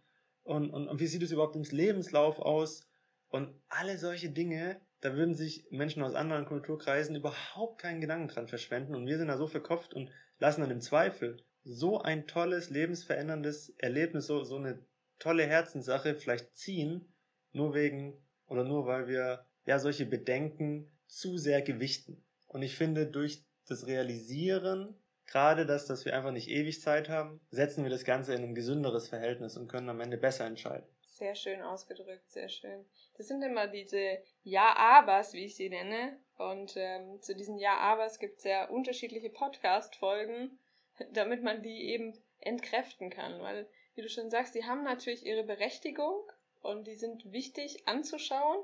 Und, 0.44 0.70
und, 0.70 0.88
und 0.88 0.99
wie 0.99 1.07
sieht 1.07 1.22
es 1.22 1.31
überhaupt 1.31 1.57
im 1.57 1.64
Lebenslauf 1.64 2.38
aus? 2.38 2.88
Und 3.29 3.55
alle 3.68 3.99
solche 3.99 4.31
Dinge, 4.31 4.81
da 5.01 5.15
würden 5.15 5.35
sich 5.35 5.67
Menschen 5.71 6.03
aus 6.03 6.15
anderen 6.15 6.47
Kulturkreisen 6.47 7.17
überhaupt 7.17 7.81
keinen 7.81 8.01
Gedanken 8.01 8.29
dran 8.29 8.49
verschwenden. 8.49 8.95
Und 8.95 9.07
wir 9.07 9.19
sind 9.19 9.29
da 9.29 9.37
so 9.37 9.47
verkopft 9.47 9.95
und 9.95 10.11
lassen 10.39 10.63
dann 10.63 10.71
im 10.71 10.81
Zweifel 10.81 11.43
so 11.65 12.01
ein 12.01 12.27
tolles, 12.27 12.71
lebensveränderndes 12.71 13.75
Erlebnis, 13.79 14.27
so, 14.27 14.45
so 14.45 14.57
eine 14.57 14.85
tolle 15.19 15.47
Herzenssache 15.47 16.15
vielleicht 16.15 16.57
ziehen, 16.57 17.13
nur 17.53 17.75
wegen 17.75 18.15
oder 18.47 18.65
nur 18.65 18.87
weil 18.87 19.09
wir 19.09 19.47
ja 19.65 19.79
solche 19.79 20.07
Bedenken 20.07 20.91
zu 21.07 21.39
sehr 21.39 21.63
gewichten. 21.63 22.23
Und 22.47 22.63
ich 22.63 22.77
finde, 22.77 23.07
durch 23.07 23.45
das 23.69 23.87
Realisieren, 23.87 24.95
gerade 25.27 25.67
das, 25.67 25.87
dass 25.87 26.05
wir 26.05 26.17
einfach 26.17 26.31
nicht 26.31 26.49
ewig 26.49 26.81
Zeit 26.81 27.09
haben, 27.09 27.41
setzen 27.51 27.83
wir 27.83 27.91
das 27.91 28.05
Ganze 28.05 28.35
in 28.35 28.43
ein 28.43 28.55
gesünderes 28.55 29.09
Verhältnis 29.09 29.57
und 29.57 29.69
können 29.69 29.89
am 29.89 30.01
Ende 30.01 30.17
besser 30.17 30.47
entscheiden. 30.47 30.87
Sehr 31.16 31.35
schön 31.35 31.62
ausgedrückt, 31.62 32.31
sehr 32.31 32.50
schön. 32.50 32.85
Das 33.16 33.26
sind 33.26 33.40
immer 33.40 33.68
diese 33.68 34.22
Ja-Abers, 34.42 35.33
wie 35.33 35.46
ich 35.46 35.57
sie 35.57 35.70
nenne. 35.70 36.20
Und 36.37 36.74
ähm, 36.76 37.22
zu 37.22 37.35
diesen 37.35 37.57
Ja-Abers 37.59 38.18
gibt 38.18 38.37
es 38.37 38.44
ja 38.44 38.68
unterschiedliche 38.68 39.31
Podcast-Folgen, 39.31 40.59
damit 41.12 41.42
man 41.42 41.62
die 41.62 41.88
eben 41.88 42.22
entkräften 42.40 43.09
kann. 43.09 43.40
Weil, 43.40 43.66
wie 43.94 44.02
du 44.02 44.11
schon 44.11 44.29
sagst, 44.29 44.55
die 44.55 44.66
haben 44.66 44.83
natürlich 44.83 45.24
ihre 45.24 45.42
Berechtigung 45.42 46.20
und 46.61 46.87
die 46.87 46.96
sind 46.96 47.33
wichtig 47.33 47.88
anzuschauen, 47.88 48.62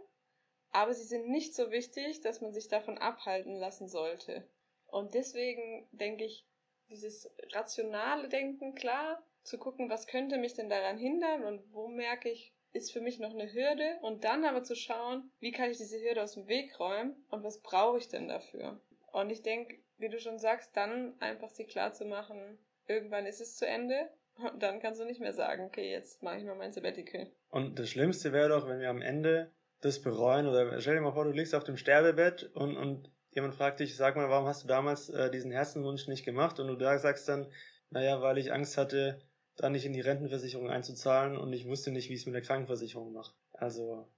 aber 0.73 0.93
sie 0.93 1.07
sind 1.07 1.31
nicht 1.31 1.55
so 1.55 1.71
wichtig, 1.71 2.21
dass 2.21 2.43
man 2.43 2.53
sich 2.53 2.69
davon 2.69 2.99
abhalten 2.99 3.57
lassen 3.57 3.89
sollte. 3.89 4.47
Und 4.89 5.15
deswegen 5.15 5.89
denke 5.93 6.27
ich, 6.27 6.47
dieses 6.91 7.35
rationale 7.55 8.29
Denken, 8.29 8.75
klar, 8.75 9.25
zu 9.45 9.59
gucken, 9.59 9.91
was 9.91 10.07
könnte 10.07 10.39
mich 10.39 10.55
denn 10.55 10.69
daran 10.69 10.99
hindern 10.99 11.45
und 11.45 11.63
wo 11.73 11.89
merke 11.89 12.31
ich, 12.31 12.55
ist 12.73 12.93
für 12.93 13.01
mich 13.01 13.19
noch 13.19 13.35
eine 13.35 13.53
Hürde 13.53 13.99
und 14.03 14.25
dann 14.25 14.45
aber 14.45 14.63
zu 14.63 14.75
schauen, 14.75 15.31
wie 15.41 15.53
kann 15.53 15.71
ich 15.71 15.77
diese 15.77 16.01
Hürde 16.01 16.23
aus 16.23 16.35
dem 16.35 16.49
Weg 16.49 16.79
räumen 16.79 17.15
und 17.29 17.45
was 17.45 17.61
brauche 17.61 17.99
ich 17.99 18.09
denn 18.09 18.29
dafür. 18.29 18.81
Und 19.13 19.31
ich 19.31 19.43
denke, 19.43 19.77
wie 19.99 20.09
du 20.09 20.19
schon 20.19 20.39
sagst, 20.39 20.75
dann 20.77 21.15
einfach 21.21 21.51
sie 21.51 21.65
klar 21.65 21.93
zu 21.93 22.05
machen, 22.07 22.59
irgendwann 22.87 23.27
ist 23.27 23.41
es 23.41 23.57
zu 23.57 23.67
Ende 23.67 24.09
und 24.37 24.63
dann 24.63 24.81
kannst 24.81 25.01
du 25.01 25.05
nicht 25.05 25.21
mehr 25.21 25.35
sagen, 25.35 25.65
okay, 25.65 25.91
jetzt 25.91 26.23
mache 26.23 26.39
ich 26.39 26.45
mal 26.45 26.55
mein 26.55 26.73
Sabbatical. 26.73 27.31
Und 27.51 27.79
das 27.79 27.91
Schlimmste 27.91 28.33
wäre 28.33 28.49
doch, 28.49 28.67
wenn 28.67 28.81
wir 28.81 28.89
am 28.89 29.03
Ende 29.03 29.53
das 29.81 30.01
bereuen 30.01 30.47
oder 30.47 30.81
stell 30.81 30.95
dir 30.95 31.03
mal 31.03 31.13
vor, 31.13 31.25
du 31.25 31.33
liegst 31.33 31.55
auf 31.55 31.65
dem 31.65 31.77
Sterbebett 31.77 32.45
und, 32.55 32.77
und 32.77 33.11
jemand 33.33 33.55
fragt 33.55 33.81
dich, 33.81 33.97
sag 33.97 34.17
mal, 34.17 34.31
warum 34.31 34.47
hast 34.47 34.65
du 34.65 34.69
damals 34.69 35.11
äh, 35.11 35.31
diesen 35.31 35.51
Herzenswunsch 35.51 36.09
nicht 36.09 36.25
gemacht? 36.25 36.59
Und 36.61 36.69
du 36.69 36.77
da 36.77 36.99
sagst 36.99 37.29
dann, 37.29 37.51
naja, 37.91 38.23
weil 38.23 38.39
ich 38.39 38.53
Angst 38.53 38.79
hatte, 38.79 39.21
da 39.57 39.71
nicht 39.71 39.85
in 39.85 39.93
die 39.93 40.01
Rentenversicherung 40.01 40.71
einzuzahlen 40.71 41.37
und 41.37 41.53
ich 41.53 41.67
wusste 41.67 41.91
nicht, 41.91 42.09
wie 42.09 42.15
ich 42.15 42.21
es 42.21 42.27
mit 42.27 42.35
der 42.35 42.43
Krankenversicherung 42.43 43.13
mache. 43.13 43.35
Also 43.53 44.09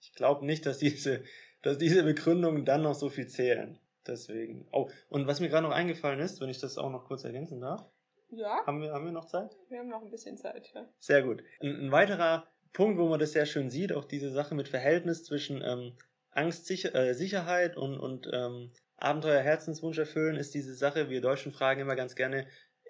ich 0.00 0.12
glaube 0.14 0.44
nicht, 0.44 0.66
dass 0.66 0.78
diese, 0.78 1.24
dass 1.62 1.78
diese 1.78 2.02
Begründungen 2.02 2.64
dann 2.64 2.82
noch 2.82 2.94
so 2.94 3.08
viel 3.08 3.26
zählen. 3.26 3.78
Deswegen. 4.06 4.68
Oh, 4.70 4.90
und 5.08 5.26
was 5.26 5.40
mir 5.40 5.48
gerade 5.48 5.66
noch 5.66 5.74
eingefallen 5.74 6.20
ist, 6.20 6.40
wenn 6.40 6.50
ich 6.50 6.58
das 6.58 6.76
auch 6.76 6.90
noch 6.90 7.06
kurz 7.06 7.24
ergänzen 7.24 7.60
darf. 7.60 7.88
Ja. 8.30 8.64
Haben 8.66 8.82
wir, 8.82 8.92
haben 8.92 9.04
wir 9.04 9.12
noch 9.12 9.26
Zeit? 9.26 9.56
Wir 9.68 9.78
haben 9.78 9.88
noch 9.88 10.02
ein 10.02 10.10
bisschen 10.10 10.36
Zeit, 10.36 10.70
ja. 10.74 10.86
Sehr 10.98 11.22
gut. 11.22 11.42
Ein, 11.60 11.86
ein 11.86 11.92
weiterer 11.92 12.46
Punkt, 12.72 12.98
wo 12.98 13.08
man 13.08 13.20
das 13.20 13.32
sehr 13.32 13.46
schön 13.46 13.70
sieht, 13.70 13.92
auch 13.92 14.04
diese 14.04 14.30
Sache 14.30 14.54
mit 14.54 14.68
Verhältnis 14.68 15.24
zwischen 15.24 15.62
ähm, 15.62 15.96
Angst, 16.30 16.66
Sicher 16.66 16.94
äh, 16.94 17.14
Sicherheit 17.14 17.76
und, 17.76 17.98
und 17.98 18.28
ähm, 18.32 18.72
Abenteuer, 18.96 19.40
Herzenswunsch 19.40 19.98
erfüllen, 19.98 20.36
ist 20.36 20.54
diese 20.54 20.74
Sache, 20.74 21.08
wir 21.08 21.20
Deutschen 21.20 21.52
fragen 21.52 21.80
immer 21.80 21.96
ganz 21.96 22.14
gerne, 22.14 22.46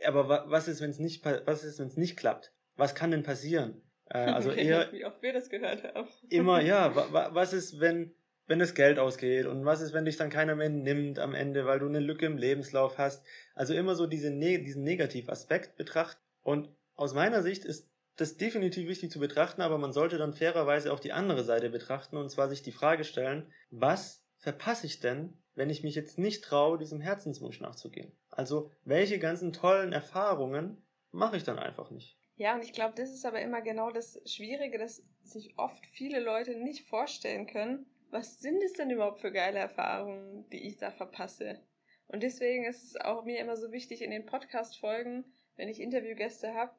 aber 0.06 0.44
was 0.48 0.68
ist, 0.68 0.80
wenn 0.80 0.90
es 0.90 0.98
nicht, 0.98 1.24
was 1.24 1.64
ist, 1.64 1.78
wenn 1.78 1.88
es 1.88 1.96
nicht 1.96 2.16
klappt? 2.16 2.52
Was 2.76 2.94
kann 2.94 3.10
denn 3.10 3.22
passieren? 3.22 3.82
Äh, 4.10 4.18
also 4.18 4.50
eher. 4.52 4.92
Wie 4.92 5.04
oft 5.04 5.22
wir 5.22 5.32
das 5.32 5.48
gehört 5.48 5.84
haben. 5.84 6.08
immer, 6.28 6.60
ja. 6.60 6.94
was 7.34 7.52
ist, 7.52 7.80
wenn, 7.80 8.14
wenn 8.46 8.58
das 8.58 8.74
Geld 8.74 8.98
ausgeht? 8.98 9.46
Und 9.46 9.64
was 9.64 9.80
ist, 9.80 9.92
wenn 9.92 10.04
dich 10.04 10.16
dann 10.16 10.30
keiner 10.30 10.54
mehr 10.54 10.70
nimmt 10.70 11.18
am 11.18 11.34
Ende, 11.34 11.66
weil 11.66 11.78
du 11.78 11.86
eine 11.86 12.00
Lücke 12.00 12.26
im 12.26 12.36
Lebenslauf 12.36 12.98
hast? 12.98 13.24
Also 13.54 13.74
immer 13.74 13.94
so 13.94 14.06
diese, 14.06 14.30
diesen 14.30 14.82
Negativaspekt 14.84 15.76
betrachten. 15.76 16.20
Und 16.42 16.68
aus 16.94 17.14
meiner 17.14 17.42
Sicht 17.42 17.64
ist 17.64 17.90
das 18.16 18.36
definitiv 18.36 18.88
wichtig 18.88 19.10
zu 19.10 19.18
betrachten, 19.18 19.60
aber 19.60 19.78
man 19.78 19.92
sollte 19.92 20.18
dann 20.18 20.34
fairerweise 20.34 20.92
auch 20.92 21.00
die 21.00 21.12
andere 21.12 21.42
Seite 21.42 21.70
betrachten 21.70 22.16
und 22.16 22.30
zwar 22.30 22.48
sich 22.48 22.62
die 22.62 22.72
Frage 22.72 23.02
stellen, 23.02 23.52
was 23.70 24.24
verpasse 24.38 24.86
ich 24.86 25.00
denn, 25.00 25.36
wenn 25.54 25.70
ich 25.70 25.82
mich 25.82 25.94
jetzt 25.94 26.18
nicht 26.18 26.44
traue, 26.44 26.78
diesem 26.78 27.00
Herzenswunsch 27.00 27.60
nachzugehen? 27.60 28.12
Also, 28.30 28.70
welche 28.84 29.18
ganzen 29.18 29.52
tollen 29.52 29.92
Erfahrungen 29.92 30.82
mache 31.12 31.36
ich 31.36 31.44
dann 31.44 31.58
einfach 31.58 31.90
nicht? 31.90 32.18
Ja, 32.36 32.54
und 32.54 32.64
ich 32.64 32.72
glaube, 32.72 32.94
das 32.96 33.10
ist 33.10 33.24
aber 33.24 33.40
immer 33.40 33.62
genau 33.62 33.90
das 33.90 34.20
Schwierige, 34.26 34.78
dass 34.78 35.02
sich 35.22 35.56
oft 35.56 35.86
viele 35.92 36.20
Leute 36.20 36.56
nicht 36.56 36.88
vorstellen 36.88 37.46
können, 37.46 37.86
was 38.10 38.40
sind 38.40 38.62
es 38.62 38.74
denn 38.74 38.90
überhaupt 38.90 39.20
für 39.20 39.32
geile 39.32 39.58
Erfahrungen, 39.58 40.48
die 40.50 40.66
ich 40.66 40.76
da 40.76 40.90
verpasse? 40.90 41.60
Und 42.06 42.22
deswegen 42.22 42.64
ist 42.64 42.84
es 42.84 42.96
auch 42.96 43.24
mir 43.24 43.38
immer 43.40 43.56
so 43.56 43.72
wichtig, 43.72 44.02
in 44.02 44.10
den 44.10 44.26
Podcast-Folgen, 44.26 45.24
wenn 45.56 45.68
ich 45.68 45.80
Interviewgäste 45.80 46.54
habe, 46.54 46.72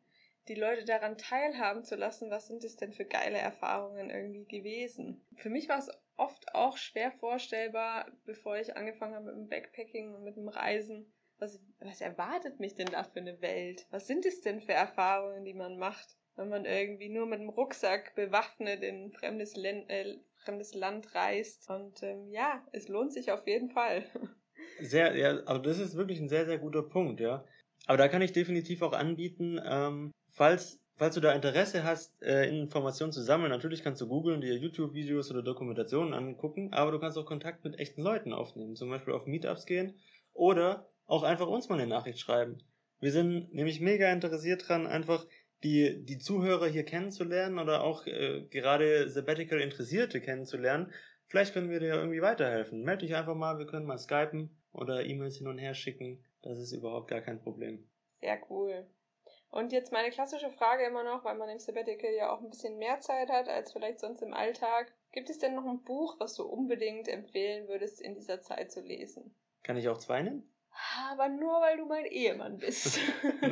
die 0.48 0.56
Leute 0.56 0.86
daran 0.86 1.18
teilhaben 1.18 1.84
zu 1.84 1.96
lassen, 1.96 2.30
was 2.30 2.48
sind 2.48 2.64
es 2.64 2.76
denn 2.76 2.94
für 2.94 3.06
geile 3.06 3.38
Erfahrungen 3.38 4.10
irgendwie 4.10 4.46
gewesen. 4.46 5.22
Für 5.38 5.50
mich 5.50 5.70
war 5.70 5.80
es 5.80 5.90
oft 6.18 6.54
auch 6.54 6.78
schwer 6.78 7.12
vorstellbar, 7.12 8.12
bevor 8.26 8.58
ich 8.58 8.78
angefangen 8.78 9.16
habe 9.16 9.26
mit 9.26 9.36
dem 9.36 9.50
Backpacking 9.50 10.14
und 10.14 10.24
mit 10.24 10.36
dem 10.36 10.48
Reisen. 10.48 11.12
Was, 11.38 11.60
was 11.80 12.00
erwartet 12.00 12.60
mich 12.60 12.76
denn 12.76 12.88
da 12.88 13.04
für 13.04 13.20
eine 13.20 13.42
Welt? 13.42 13.86
Was 13.92 14.08
sind 14.08 14.26
es 14.26 14.42
denn 14.42 14.62
für 14.62 14.72
Erfahrungen, 14.72 15.44
die 15.44 15.54
man 15.54 15.78
macht, 15.78 16.16
wenn 16.38 16.48
man 16.48 16.64
irgendwie 16.66 17.10
nur 17.10 17.26
mit 17.26 17.40
dem 17.40 17.50
Rucksack 17.50 18.16
bewaffnet 18.16 18.84
in 18.84 19.06
ein 19.06 19.12
fremdes, 19.12 19.56
Len 19.56 19.90
äh, 19.90 20.18
fremdes 20.38 20.74
Land 20.74 21.14
reist? 21.14 21.70
Und 21.70 22.02
ähm, 22.04 22.30
ja, 22.30 22.66
es 22.72 22.88
lohnt 22.88 23.12
sich 23.12 23.32
auf 23.32 23.46
jeden 23.48 23.70
Fall. 23.70 24.06
Sehr, 24.80 25.18
ja, 25.18 25.32
also 25.46 25.62
das 25.62 25.80
ist 25.80 25.96
wirklich 25.96 26.20
ein 26.20 26.30
sehr, 26.30 26.46
sehr 26.46 26.58
guter 26.58 26.82
Punkt, 26.82 27.20
ja. 27.20 27.46
Aber 27.88 27.98
da 27.98 28.08
kann 28.08 28.22
ich 28.22 28.32
definitiv 28.32 28.82
auch 28.82 28.94
anbieten, 28.94 29.60
ähm, 29.64 30.12
falls, 30.36 30.80
falls 30.98 31.16
du 31.16 31.22
da 31.22 31.32
Interesse 31.32 31.84
hast, 31.84 32.22
äh, 32.22 32.48
Informationen 32.48 33.12
zu 33.12 33.24
sammeln, 33.24 33.52
natürlich 33.52 33.84
kannst 33.84 34.02
du 34.02 34.08
googeln, 34.08 34.42
dir 34.42 34.56
YouTube-Videos 34.56 35.32
oder 35.32 35.42
Dokumentationen 35.42 36.14
angucken, 36.14 36.72
aber 36.74 36.92
du 36.92 37.00
kannst 37.00 37.18
auch 37.18 37.26
Kontakt 37.26 37.64
mit 37.64 37.80
echten 37.80 38.02
Leuten 38.02 38.34
aufnehmen, 38.34 38.76
zum 38.76 38.90
Beispiel 38.90 39.14
auf 39.14 39.26
Meetups 39.26 39.66
gehen 39.66 39.96
oder 40.34 40.88
auch 41.08 41.24
einfach 41.24 41.48
uns 41.48 41.70
mal 41.70 41.80
eine 41.80 41.88
Nachricht 41.88 42.20
schreiben. 42.20 42.60
Wir 43.00 43.12
sind 43.12 43.54
nämlich 43.54 43.80
mega 43.82 44.12
interessiert 44.12 44.68
dran, 44.68 44.88
einfach 44.88 45.26
die, 45.64 46.04
die 46.06 46.18
Zuhörer 46.18 46.68
hier 46.68 46.84
kennenzulernen 46.84 47.60
oder 47.60 47.84
auch 47.84 48.06
äh, 48.06 48.44
gerade 48.50 49.10
Sabbatical 49.10 49.60
Interessierte 49.60 50.22
kennenzulernen. 50.22 50.94
Vielleicht 51.28 51.54
können 51.54 51.70
wir 51.70 51.80
dir 51.80 51.96
irgendwie 51.96 52.22
weiterhelfen. 52.22 52.84
Melde 52.84 53.06
dich 53.06 53.16
einfach 53.16 53.36
mal, 53.36 53.58
wir 53.58 53.66
können 53.66 53.86
mal 53.86 53.98
skypen 53.98 54.50
oder 54.74 55.06
E-Mails 55.06 55.38
hin 55.38 55.48
und 55.48 55.58
her 55.58 55.74
schicken. 55.74 56.24
Das 56.42 56.60
ist 56.60 56.72
überhaupt 56.72 57.10
gar 57.10 57.22
kein 57.22 57.42
Problem. 57.42 57.88
Sehr 58.22 58.40
cool. 58.50 58.86
Und 59.56 59.72
jetzt 59.72 59.94
meine 59.94 60.10
klassische 60.10 60.52
Frage 60.52 60.84
immer 60.84 61.06
noch, 61.06 61.24
weil 61.24 61.38
man 61.38 61.48
im 61.48 61.60
Sabbatical 61.60 62.12
ja 62.12 62.30
auch 62.30 62.42
ein 62.42 62.50
bisschen 62.50 62.78
mehr 62.78 63.00
Zeit 63.00 63.30
hat 63.30 63.48
als 63.48 63.72
vielleicht 63.72 64.02
sonst 64.02 64.22
im 64.22 64.34
Alltag. 64.34 64.94
Gibt 65.14 65.30
es 65.30 65.40
denn 65.40 65.56
noch 65.56 65.66
ein 65.66 65.82
Buch, 65.82 66.18
was 66.20 66.34
du 66.36 66.44
unbedingt 66.44 67.08
empfehlen 67.08 67.70
würdest, 67.70 68.02
in 68.02 68.16
dieser 68.16 68.42
Zeit 68.42 68.70
zu 68.70 68.82
lesen? 68.82 69.34
Kann 69.64 69.78
ich 69.78 69.88
auch 69.88 69.98
zwei 69.98 70.22
nennen? 70.22 70.44
Aber 71.10 71.30
nur 71.30 71.62
weil 71.62 71.78
du 71.78 71.86
mein 71.86 72.06
Ehemann 72.06 72.58
bist. 72.58 73.00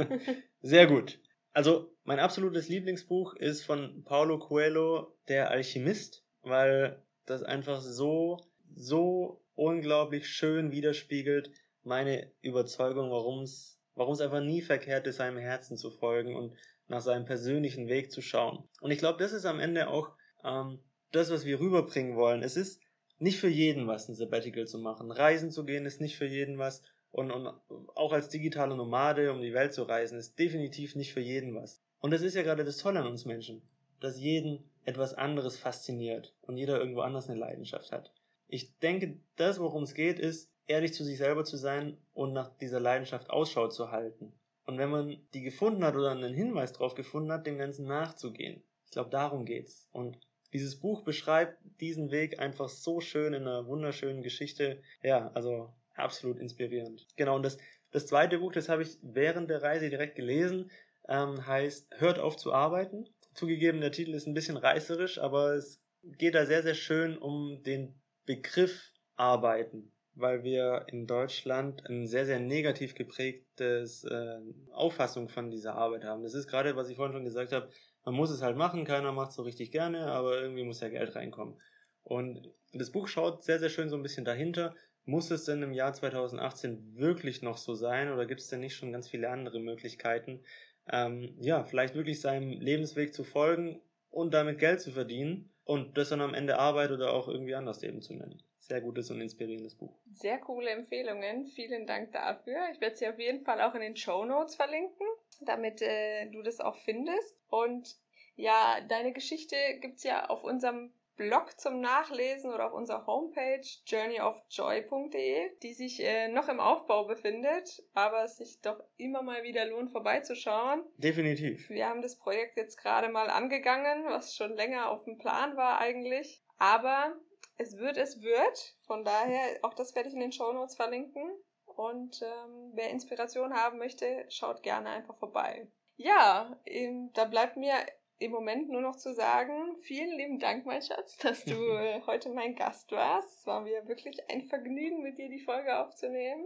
Sehr 0.61 0.87
gut. 0.87 1.21
Also, 1.53 1.95
mein 2.03 2.19
absolutes 2.19 2.67
Lieblingsbuch 2.67 3.35
ist 3.35 3.63
von 3.63 4.03
Paulo 4.03 4.39
Coelho, 4.39 5.15
Der 5.29 5.51
Alchemist, 5.51 6.25
weil 6.41 7.01
das 7.25 7.43
einfach 7.43 7.79
so, 7.79 8.41
so 8.75 9.41
unglaublich 9.55 10.27
schön 10.27 10.73
widerspiegelt 10.73 11.49
meine 11.83 12.29
Überzeugung, 12.41 13.09
warum 13.09 13.43
es 13.43 13.72
warum 13.95 14.13
es 14.13 14.21
einfach 14.21 14.41
nie 14.41 14.61
verkehrt 14.61 15.07
ist, 15.07 15.17
seinem 15.17 15.37
Herzen 15.37 15.77
zu 15.77 15.91
folgen 15.91 16.35
und 16.35 16.53
nach 16.87 17.01
seinem 17.01 17.25
persönlichen 17.25 17.87
Weg 17.87 18.11
zu 18.11 18.21
schauen. 18.21 18.63
Und 18.81 18.91
ich 18.91 18.99
glaube, 18.99 19.19
das 19.19 19.33
ist 19.33 19.45
am 19.45 19.59
Ende 19.59 19.87
auch 19.87 20.11
ähm, 20.43 20.79
das, 21.11 21.31
was 21.31 21.45
wir 21.45 21.59
rüberbringen 21.59 22.15
wollen. 22.15 22.43
Es 22.43 22.57
ist 22.57 22.81
nicht 23.19 23.39
für 23.39 23.47
jeden 23.47 23.87
was, 23.87 24.09
ein 24.09 24.15
Sabbatical 24.15 24.67
zu 24.67 24.79
machen. 24.79 25.11
Reisen 25.11 25.51
zu 25.51 25.63
gehen 25.63 25.85
ist 25.85 26.01
nicht 26.01 26.17
für 26.17 26.25
jeden 26.25 26.57
was. 26.57 26.81
Und, 27.11 27.31
und 27.31 27.47
auch 27.95 28.11
als 28.11 28.29
digitale 28.29 28.75
Nomade 28.75 29.31
um 29.31 29.41
die 29.41 29.53
Welt 29.53 29.73
zu 29.73 29.83
reisen, 29.83 30.17
ist 30.17 30.37
definitiv 30.39 30.95
nicht 30.95 31.13
für 31.13 31.19
jeden 31.19 31.53
was. 31.55 31.81
Und 31.99 32.11
das 32.11 32.21
ist 32.21 32.33
ja 32.35 32.41
gerade 32.41 32.65
das 32.65 32.77
Tolle 32.77 32.99
an 32.99 33.07
uns 33.07 33.25
Menschen, 33.25 33.61
dass 33.99 34.19
jeden 34.19 34.69
etwas 34.83 35.13
anderes 35.13 35.57
fasziniert 35.57 36.35
und 36.41 36.57
jeder 36.57 36.79
irgendwo 36.79 37.01
anders 37.01 37.29
eine 37.29 37.39
Leidenschaft 37.39 37.91
hat. 37.91 38.11
Ich 38.47 38.77
denke, 38.79 39.19
das, 39.35 39.59
worum 39.59 39.83
es 39.83 39.93
geht, 39.93 40.19
ist, 40.19 40.51
ehrlich 40.67 40.93
zu 40.93 41.03
sich 41.03 41.17
selber 41.17 41.43
zu 41.43 41.57
sein 41.57 41.97
und 42.13 42.33
nach 42.33 42.55
dieser 42.57 42.79
Leidenschaft 42.79 43.29
Ausschau 43.29 43.67
zu 43.67 43.91
halten. 43.91 44.33
Und 44.65 44.77
wenn 44.77 44.89
man 44.89 45.17
die 45.33 45.41
gefunden 45.41 45.83
hat 45.83 45.95
oder 45.95 46.11
einen 46.11 46.33
Hinweis 46.33 46.73
darauf 46.73 46.95
gefunden 46.95 47.31
hat, 47.31 47.45
dem 47.45 47.57
Ganzen 47.57 47.85
nachzugehen. 47.85 48.63
Ich 48.85 48.91
glaube, 48.91 49.09
darum 49.09 49.45
geht's. 49.45 49.89
Und 49.91 50.17
dieses 50.53 50.79
Buch 50.79 51.03
beschreibt 51.03 51.57
diesen 51.81 52.11
Weg 52.11 52.39
einfach 52.39 52.69
so 52.69 53.01
schön 53.01 53.33
in 53.33 53.41
einer 53.41 53.67
wunderschönen 53.67 54.21
Geschichte. 54.21 54.81
Ja, 55.01 55.31
also 55.33 55.73
absolut 55.95 56.39
inspirierend. 56.39 57.05
Genau, 57.17 57.35
und 57.35 57.43
das, 57.43 57.57
das 57.91 58.07
zweite 58.07 58.39
Buch, 58.39 58.53
das 58.53 58.69
habe 58.69 58.83
ich 58.83 58.97
während 59.01 59.49
der 59.49 59.63
Reise 59.63 59.89
direkt 59.89 60.15
gelesen, 60.15 60.71
ähm, 61.09 61.45
heißt 61.45 61.89
Hört 61.97 62.19
auf 62.19 62.37
zu 62.37 62.53
arbeiten. 62.53 63.09
Zugegeben, 63.33 63.81
der 63.81 63.91
Titel 63.91 64.13
ist 64.13 64.27
ein 64.27 64.35
bisschen 64.35 64.57
reißerisch, 64.57 65.17
aber 65.19 65.55
es 65.55 65.81
geht 66.03 66.35
da 66.35 66.45
sehr, 66.45 66.63
sehr 66.63 66.75
schön 66.75 67.17
um 67.17 67.63
den 67.63 67.99
Begriff 68.25 68.91
Arbeiten 69.15 69.92
weil 70.15 70.43
wir 70.43 70.85
in 70.87 71.07
Deutschland 71.07 71.87
ein 71.89 72.07
sehr, 72.07 72.25
sehr 72.25 72.39
negativ 72.39 72.93
geprägtes 72.93 74.03
äh, 74.03 74.39
Auffassung 74.71 75.27
von 75.27 75.49
dieser 75.49 75.75
Arbeit 75.75 76.03
haben. 76.03 76.23
Das 76.23 76.35
ist 76.35 76.47
gerade, 76.47 76.75
was 76.75 76.89
ich 76.89 76.97
vorhin 76.97 77.13
schon 77.13 77.25
gesagt 77.25 77.51
habe, 77.51 77.69
man 78.05 78.15
muss 78.15 78.29
es 78.29 78.41
halt 78.41 78.57
machen, 78.57 78.85
keiner 78.85 79.11
macht 79.11 79.31
es 79.31 79.35
so 79.35 79.43
richtig 79.43 79.71
gerne, 79.71 80.07
aber 80.07 80.39
irgendwie 80.39 80.63
muss 80.63 80.81
ja 80.81 80.89
Geld 80.89 81.15
reinkommen. 81.15 81.59
Und 82.03 82.51
das 82.73 82.91
Buch 82.91 83.07
schaut 83.07 83.43
sehr, 83.43 83.59
sehr 83.59 83.69
schön 83.69 83.89
so 83.89 83.95
ein 83.95 84.03
bisschen 84.03 84.25
dahinter. 84.25 84.75
Muss 85.05 85.31
es 85.31 85.45
denn 85.45 85.63
im 85.63 85.73
Jahr 85.73 85.93
2018 85.93 86.97
wirklich 86.97 87.41
noch 87.41 87.57
so 87.57 87.73
sein 87.73 88.11
oder 88.11 88.25
gibt 88.25 88.41
es 88.41 88.47
denn 88.47 88.59
nicht 88.59 88.75
schon 88.75 88.91
ganz 88.91 89.09
viele 89.09 89.29
andere 89.29 89.59
Möglichkeiten, 89.59 90.43
ähm, 90.91 91.35
ja, 91.39 91.63
vielleicht 91.63 91.95
wirklich 91.95 92.21
seinem 92.21 92.51
Lebensweg 92.59 93.13
zu 93.13 93.23
folgen 93.23 93.81
und 94.09 94.33
damit 94.33 94.59
Geld 94.59 94.81
zu 94.81 94.91
verdienen 94.91 95.49
und 95.63 95.97
das 95.97 96.09
dann 96.09 96.21
am 96.21 96.33
Ende 96.33 96.59
Arbeit 96.59 96.91
oder 96.91 97.13
auch 97.13 97.27
irgendwie 97.27 97.55
anders 97.55 97.83
eben 97.83 98.01
zu 98.01 98.13
nennen 98.13 98.43
sehr 98.67 98.81
gutes 98.81 99.11
und 99.11 99.21
inspirierendes 99.21 99.75
Buch. 99.75 99.93
Sehr 100.13 100.39
coole 100.39 100.69
Empfehlungen. 100.69 101.47
Vielen 101.47 101.85
Dank 101.85 102.11
dafür. 102.11 102.57
Ich 102.71 102.81
werde 102.81 102.95
sie 102.95 103.07
auf 103.07 103.19
jeden 103.19 103.43
Fall 103.43 103.61
auch 103.61 103.75
in 103.75 103.81
den 103.81 103.97
Show 103.97 104.25
Notes 104.25 104.55
verlinken, 104.55 105.05
damit 105.41 105.81
äh, 105.81 106.29
du 106.29 106.41
das 106.41 106.59
auch 106.59 106.77
findest. 106.77 107.35
Und 107.49 107.97
ja, 108.35 108.79
deine 108.87 109.13
Geschichte 109.13 109.55
gibt 109.79 109.97
es 109.97 110.03
ja 110.03 110.27
auf 110.29 110.43
unserem 110.43 110.91
Blog 111.15 111.59
zum 111.59 111.79
Nachlesen 111.79 112.51
oder 112.51 112.67
auf 112.67 112.73
unserer 112.73 113.05
Homepage 113.05 113.61
journeyofjoy.de, 113.85 115.51
die 115.61 115.73
sich 115.73 116.03
äh, 116.03 116.27
noch 116.29 116.47
im 116.47 116.59
Aufbau 116.59 117.05
befindet, 117.05 117.83
aber 117.93 118.23
es 118.23 118.37
sich 118.37 118.61
doch 118.61 118.83
immer 118.97 119.21
mal 119.21 119.43
wieder 119.43 119.65
lohnt 119.65 119.91
vorbeizuschauen. 119.91 120.83
Definitiv. 120.97 121.69
Wir 121.69 121.87
haben 121.87 122.01
das 122.01 122.17
Projekt 122.17 122.57
jetzt 122.57 122.77
gerade 122.77 123.09
mal 123.09 123.29
angegangen, 123.29 124.05
was 124.05 124.35
schon 124.35 124.55
länger 124.55 124.89
auf 124.89 125.03
dem 125.03 125.19
Plan 125.19 125.55
war 125.55 125.79
eigentlich. 125.79 126.41
Aber 126.57 127.15
es 127.57 127.77
wird, 127.77 127.97
es 127.97 128.21
wird. 128.21 128.75
Von 128.85 129.03
daher, 129.03 129.59
auch 129.61 129.73
das 129.73 129.95
werde 129.95 130.09
ich 130.09 130.15
in 130.15 130.21
den 130.21 130.31
Show 130.31 130.51
Notes 130.51 130.75
verlinken. 130.75 131.23
Und 131.65 132.21
ähm, 132.21 132.71
wer 132.73 132.89
Inspiration 132.91 133.53
haben 133.53 133.79
möchte, 133.79 134.25
schaut 134.29 134.63
gerne 134.63 134.89
einfach 134.89 135.17
vorbei. 135.17 135.67
Ja, 135.95 136.59
ähm, 136.65 137.11
da 137.13 137.25
bleibt 137.25 137.57
mir 137.57 137.73
im 138.19 138.31
Moment 138.31 138.69
nur 138.69 138.81
noch 138.81 138.95
zu 138.95 139.13
sagen, 139.13 139.75
vielen 139.81 140.17
lieben 140.17 140.39
Dank, 140.39 140.65
mein 140.65 140.81
Schatz, 140.81 141.17
dass 141.17 141.43
du 141.45 141.53
äh, 141.53 142.01
heute 142.07 142.29
mein 142.29 142.55
Gast 142.55 142.91
warst. 142.91 143.39
Es 143.39 143.47
war 143.47 143.61
mir 143.61 143.87
wirklich 143.87 144.17
ein 144.29 144.43
Vergnügen, 144.43 145.01
mit 145.01 145.17
dir 145.17 145.29
die 145.29 145.43
Folge 145.43 145.77
aufzunehmen. 145.77 146.45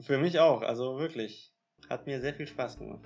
Für 0.00 0.18
mich 0.18 0.38
auch, 0.38 0.62
also 0.62 0.98
wirklich. 0.98 1.52
Hat 1.88 2.06
mir 2.06 2.20
sehr 2.20 2.34
viel 2.34 2.46
Spaß 2.46 2.78
gemacht. 2.78 3.04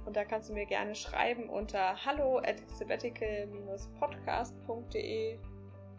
Und 0.04 0.16
da 0.16 0.24
kannst 0.24 0.48
du 0.48 0.54
mir 0.54 0.66
gerne 0.66 0.94
schreiben 0.94 1.48
unter 1.48 2.04
hallo 2.04 2.38
at 2.38 2.60
sabbatical-podcast.de. 2.78 5.38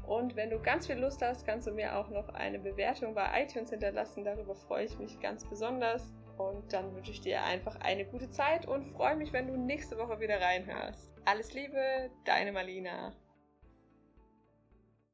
Und 0.07 0.35
wenn 0.35 0.49
du 0.49 0.59
ganz 0.59 0.87
viel 0.87 0.97
Lust 0.97 1.21
hast, 1.21 1.45
kannst 1.45 1.67
du 1.67 1.71
mir 1.71 1.95
auch 1.97 2.09
noch 2.09 2.27
eine 2.29 2.59
Bewertung 2.59 3.13
bei 3.13 3.43
iTunes 3.43 3.69
hinterlassen. 3.69 4.25
Darüber 4.25 4.55
freue 4.55 4.85
ich 4.85 4.97
mich 4.97 5.19
ganz 5.19 5.47
besonders. 5.47 6.11
Und 6.37 6.73
dann 6.73 6.95
wünsche 6.95 7.11
ich 7.11 7.21
dir 7.21 7.43
einfach 7.43 7.79
eine 7.81 8.05
gute 8.05 8.31
Zeit 8.31 8.67
und 8.67 8.87
freue 8.95 9.15
mich, 9.15 9.31
wenn 9.31 9.45
du 9.47 9.55
nächste 9.55 9.95
Woche 9.97 10.19
wieder 10.19 10.41
reinhörst. 10.41 11.11
Alles 11.25 11.53
Liebe, 11.53 12.09
deine 12.25 12.51
Malina. 12.51 13.13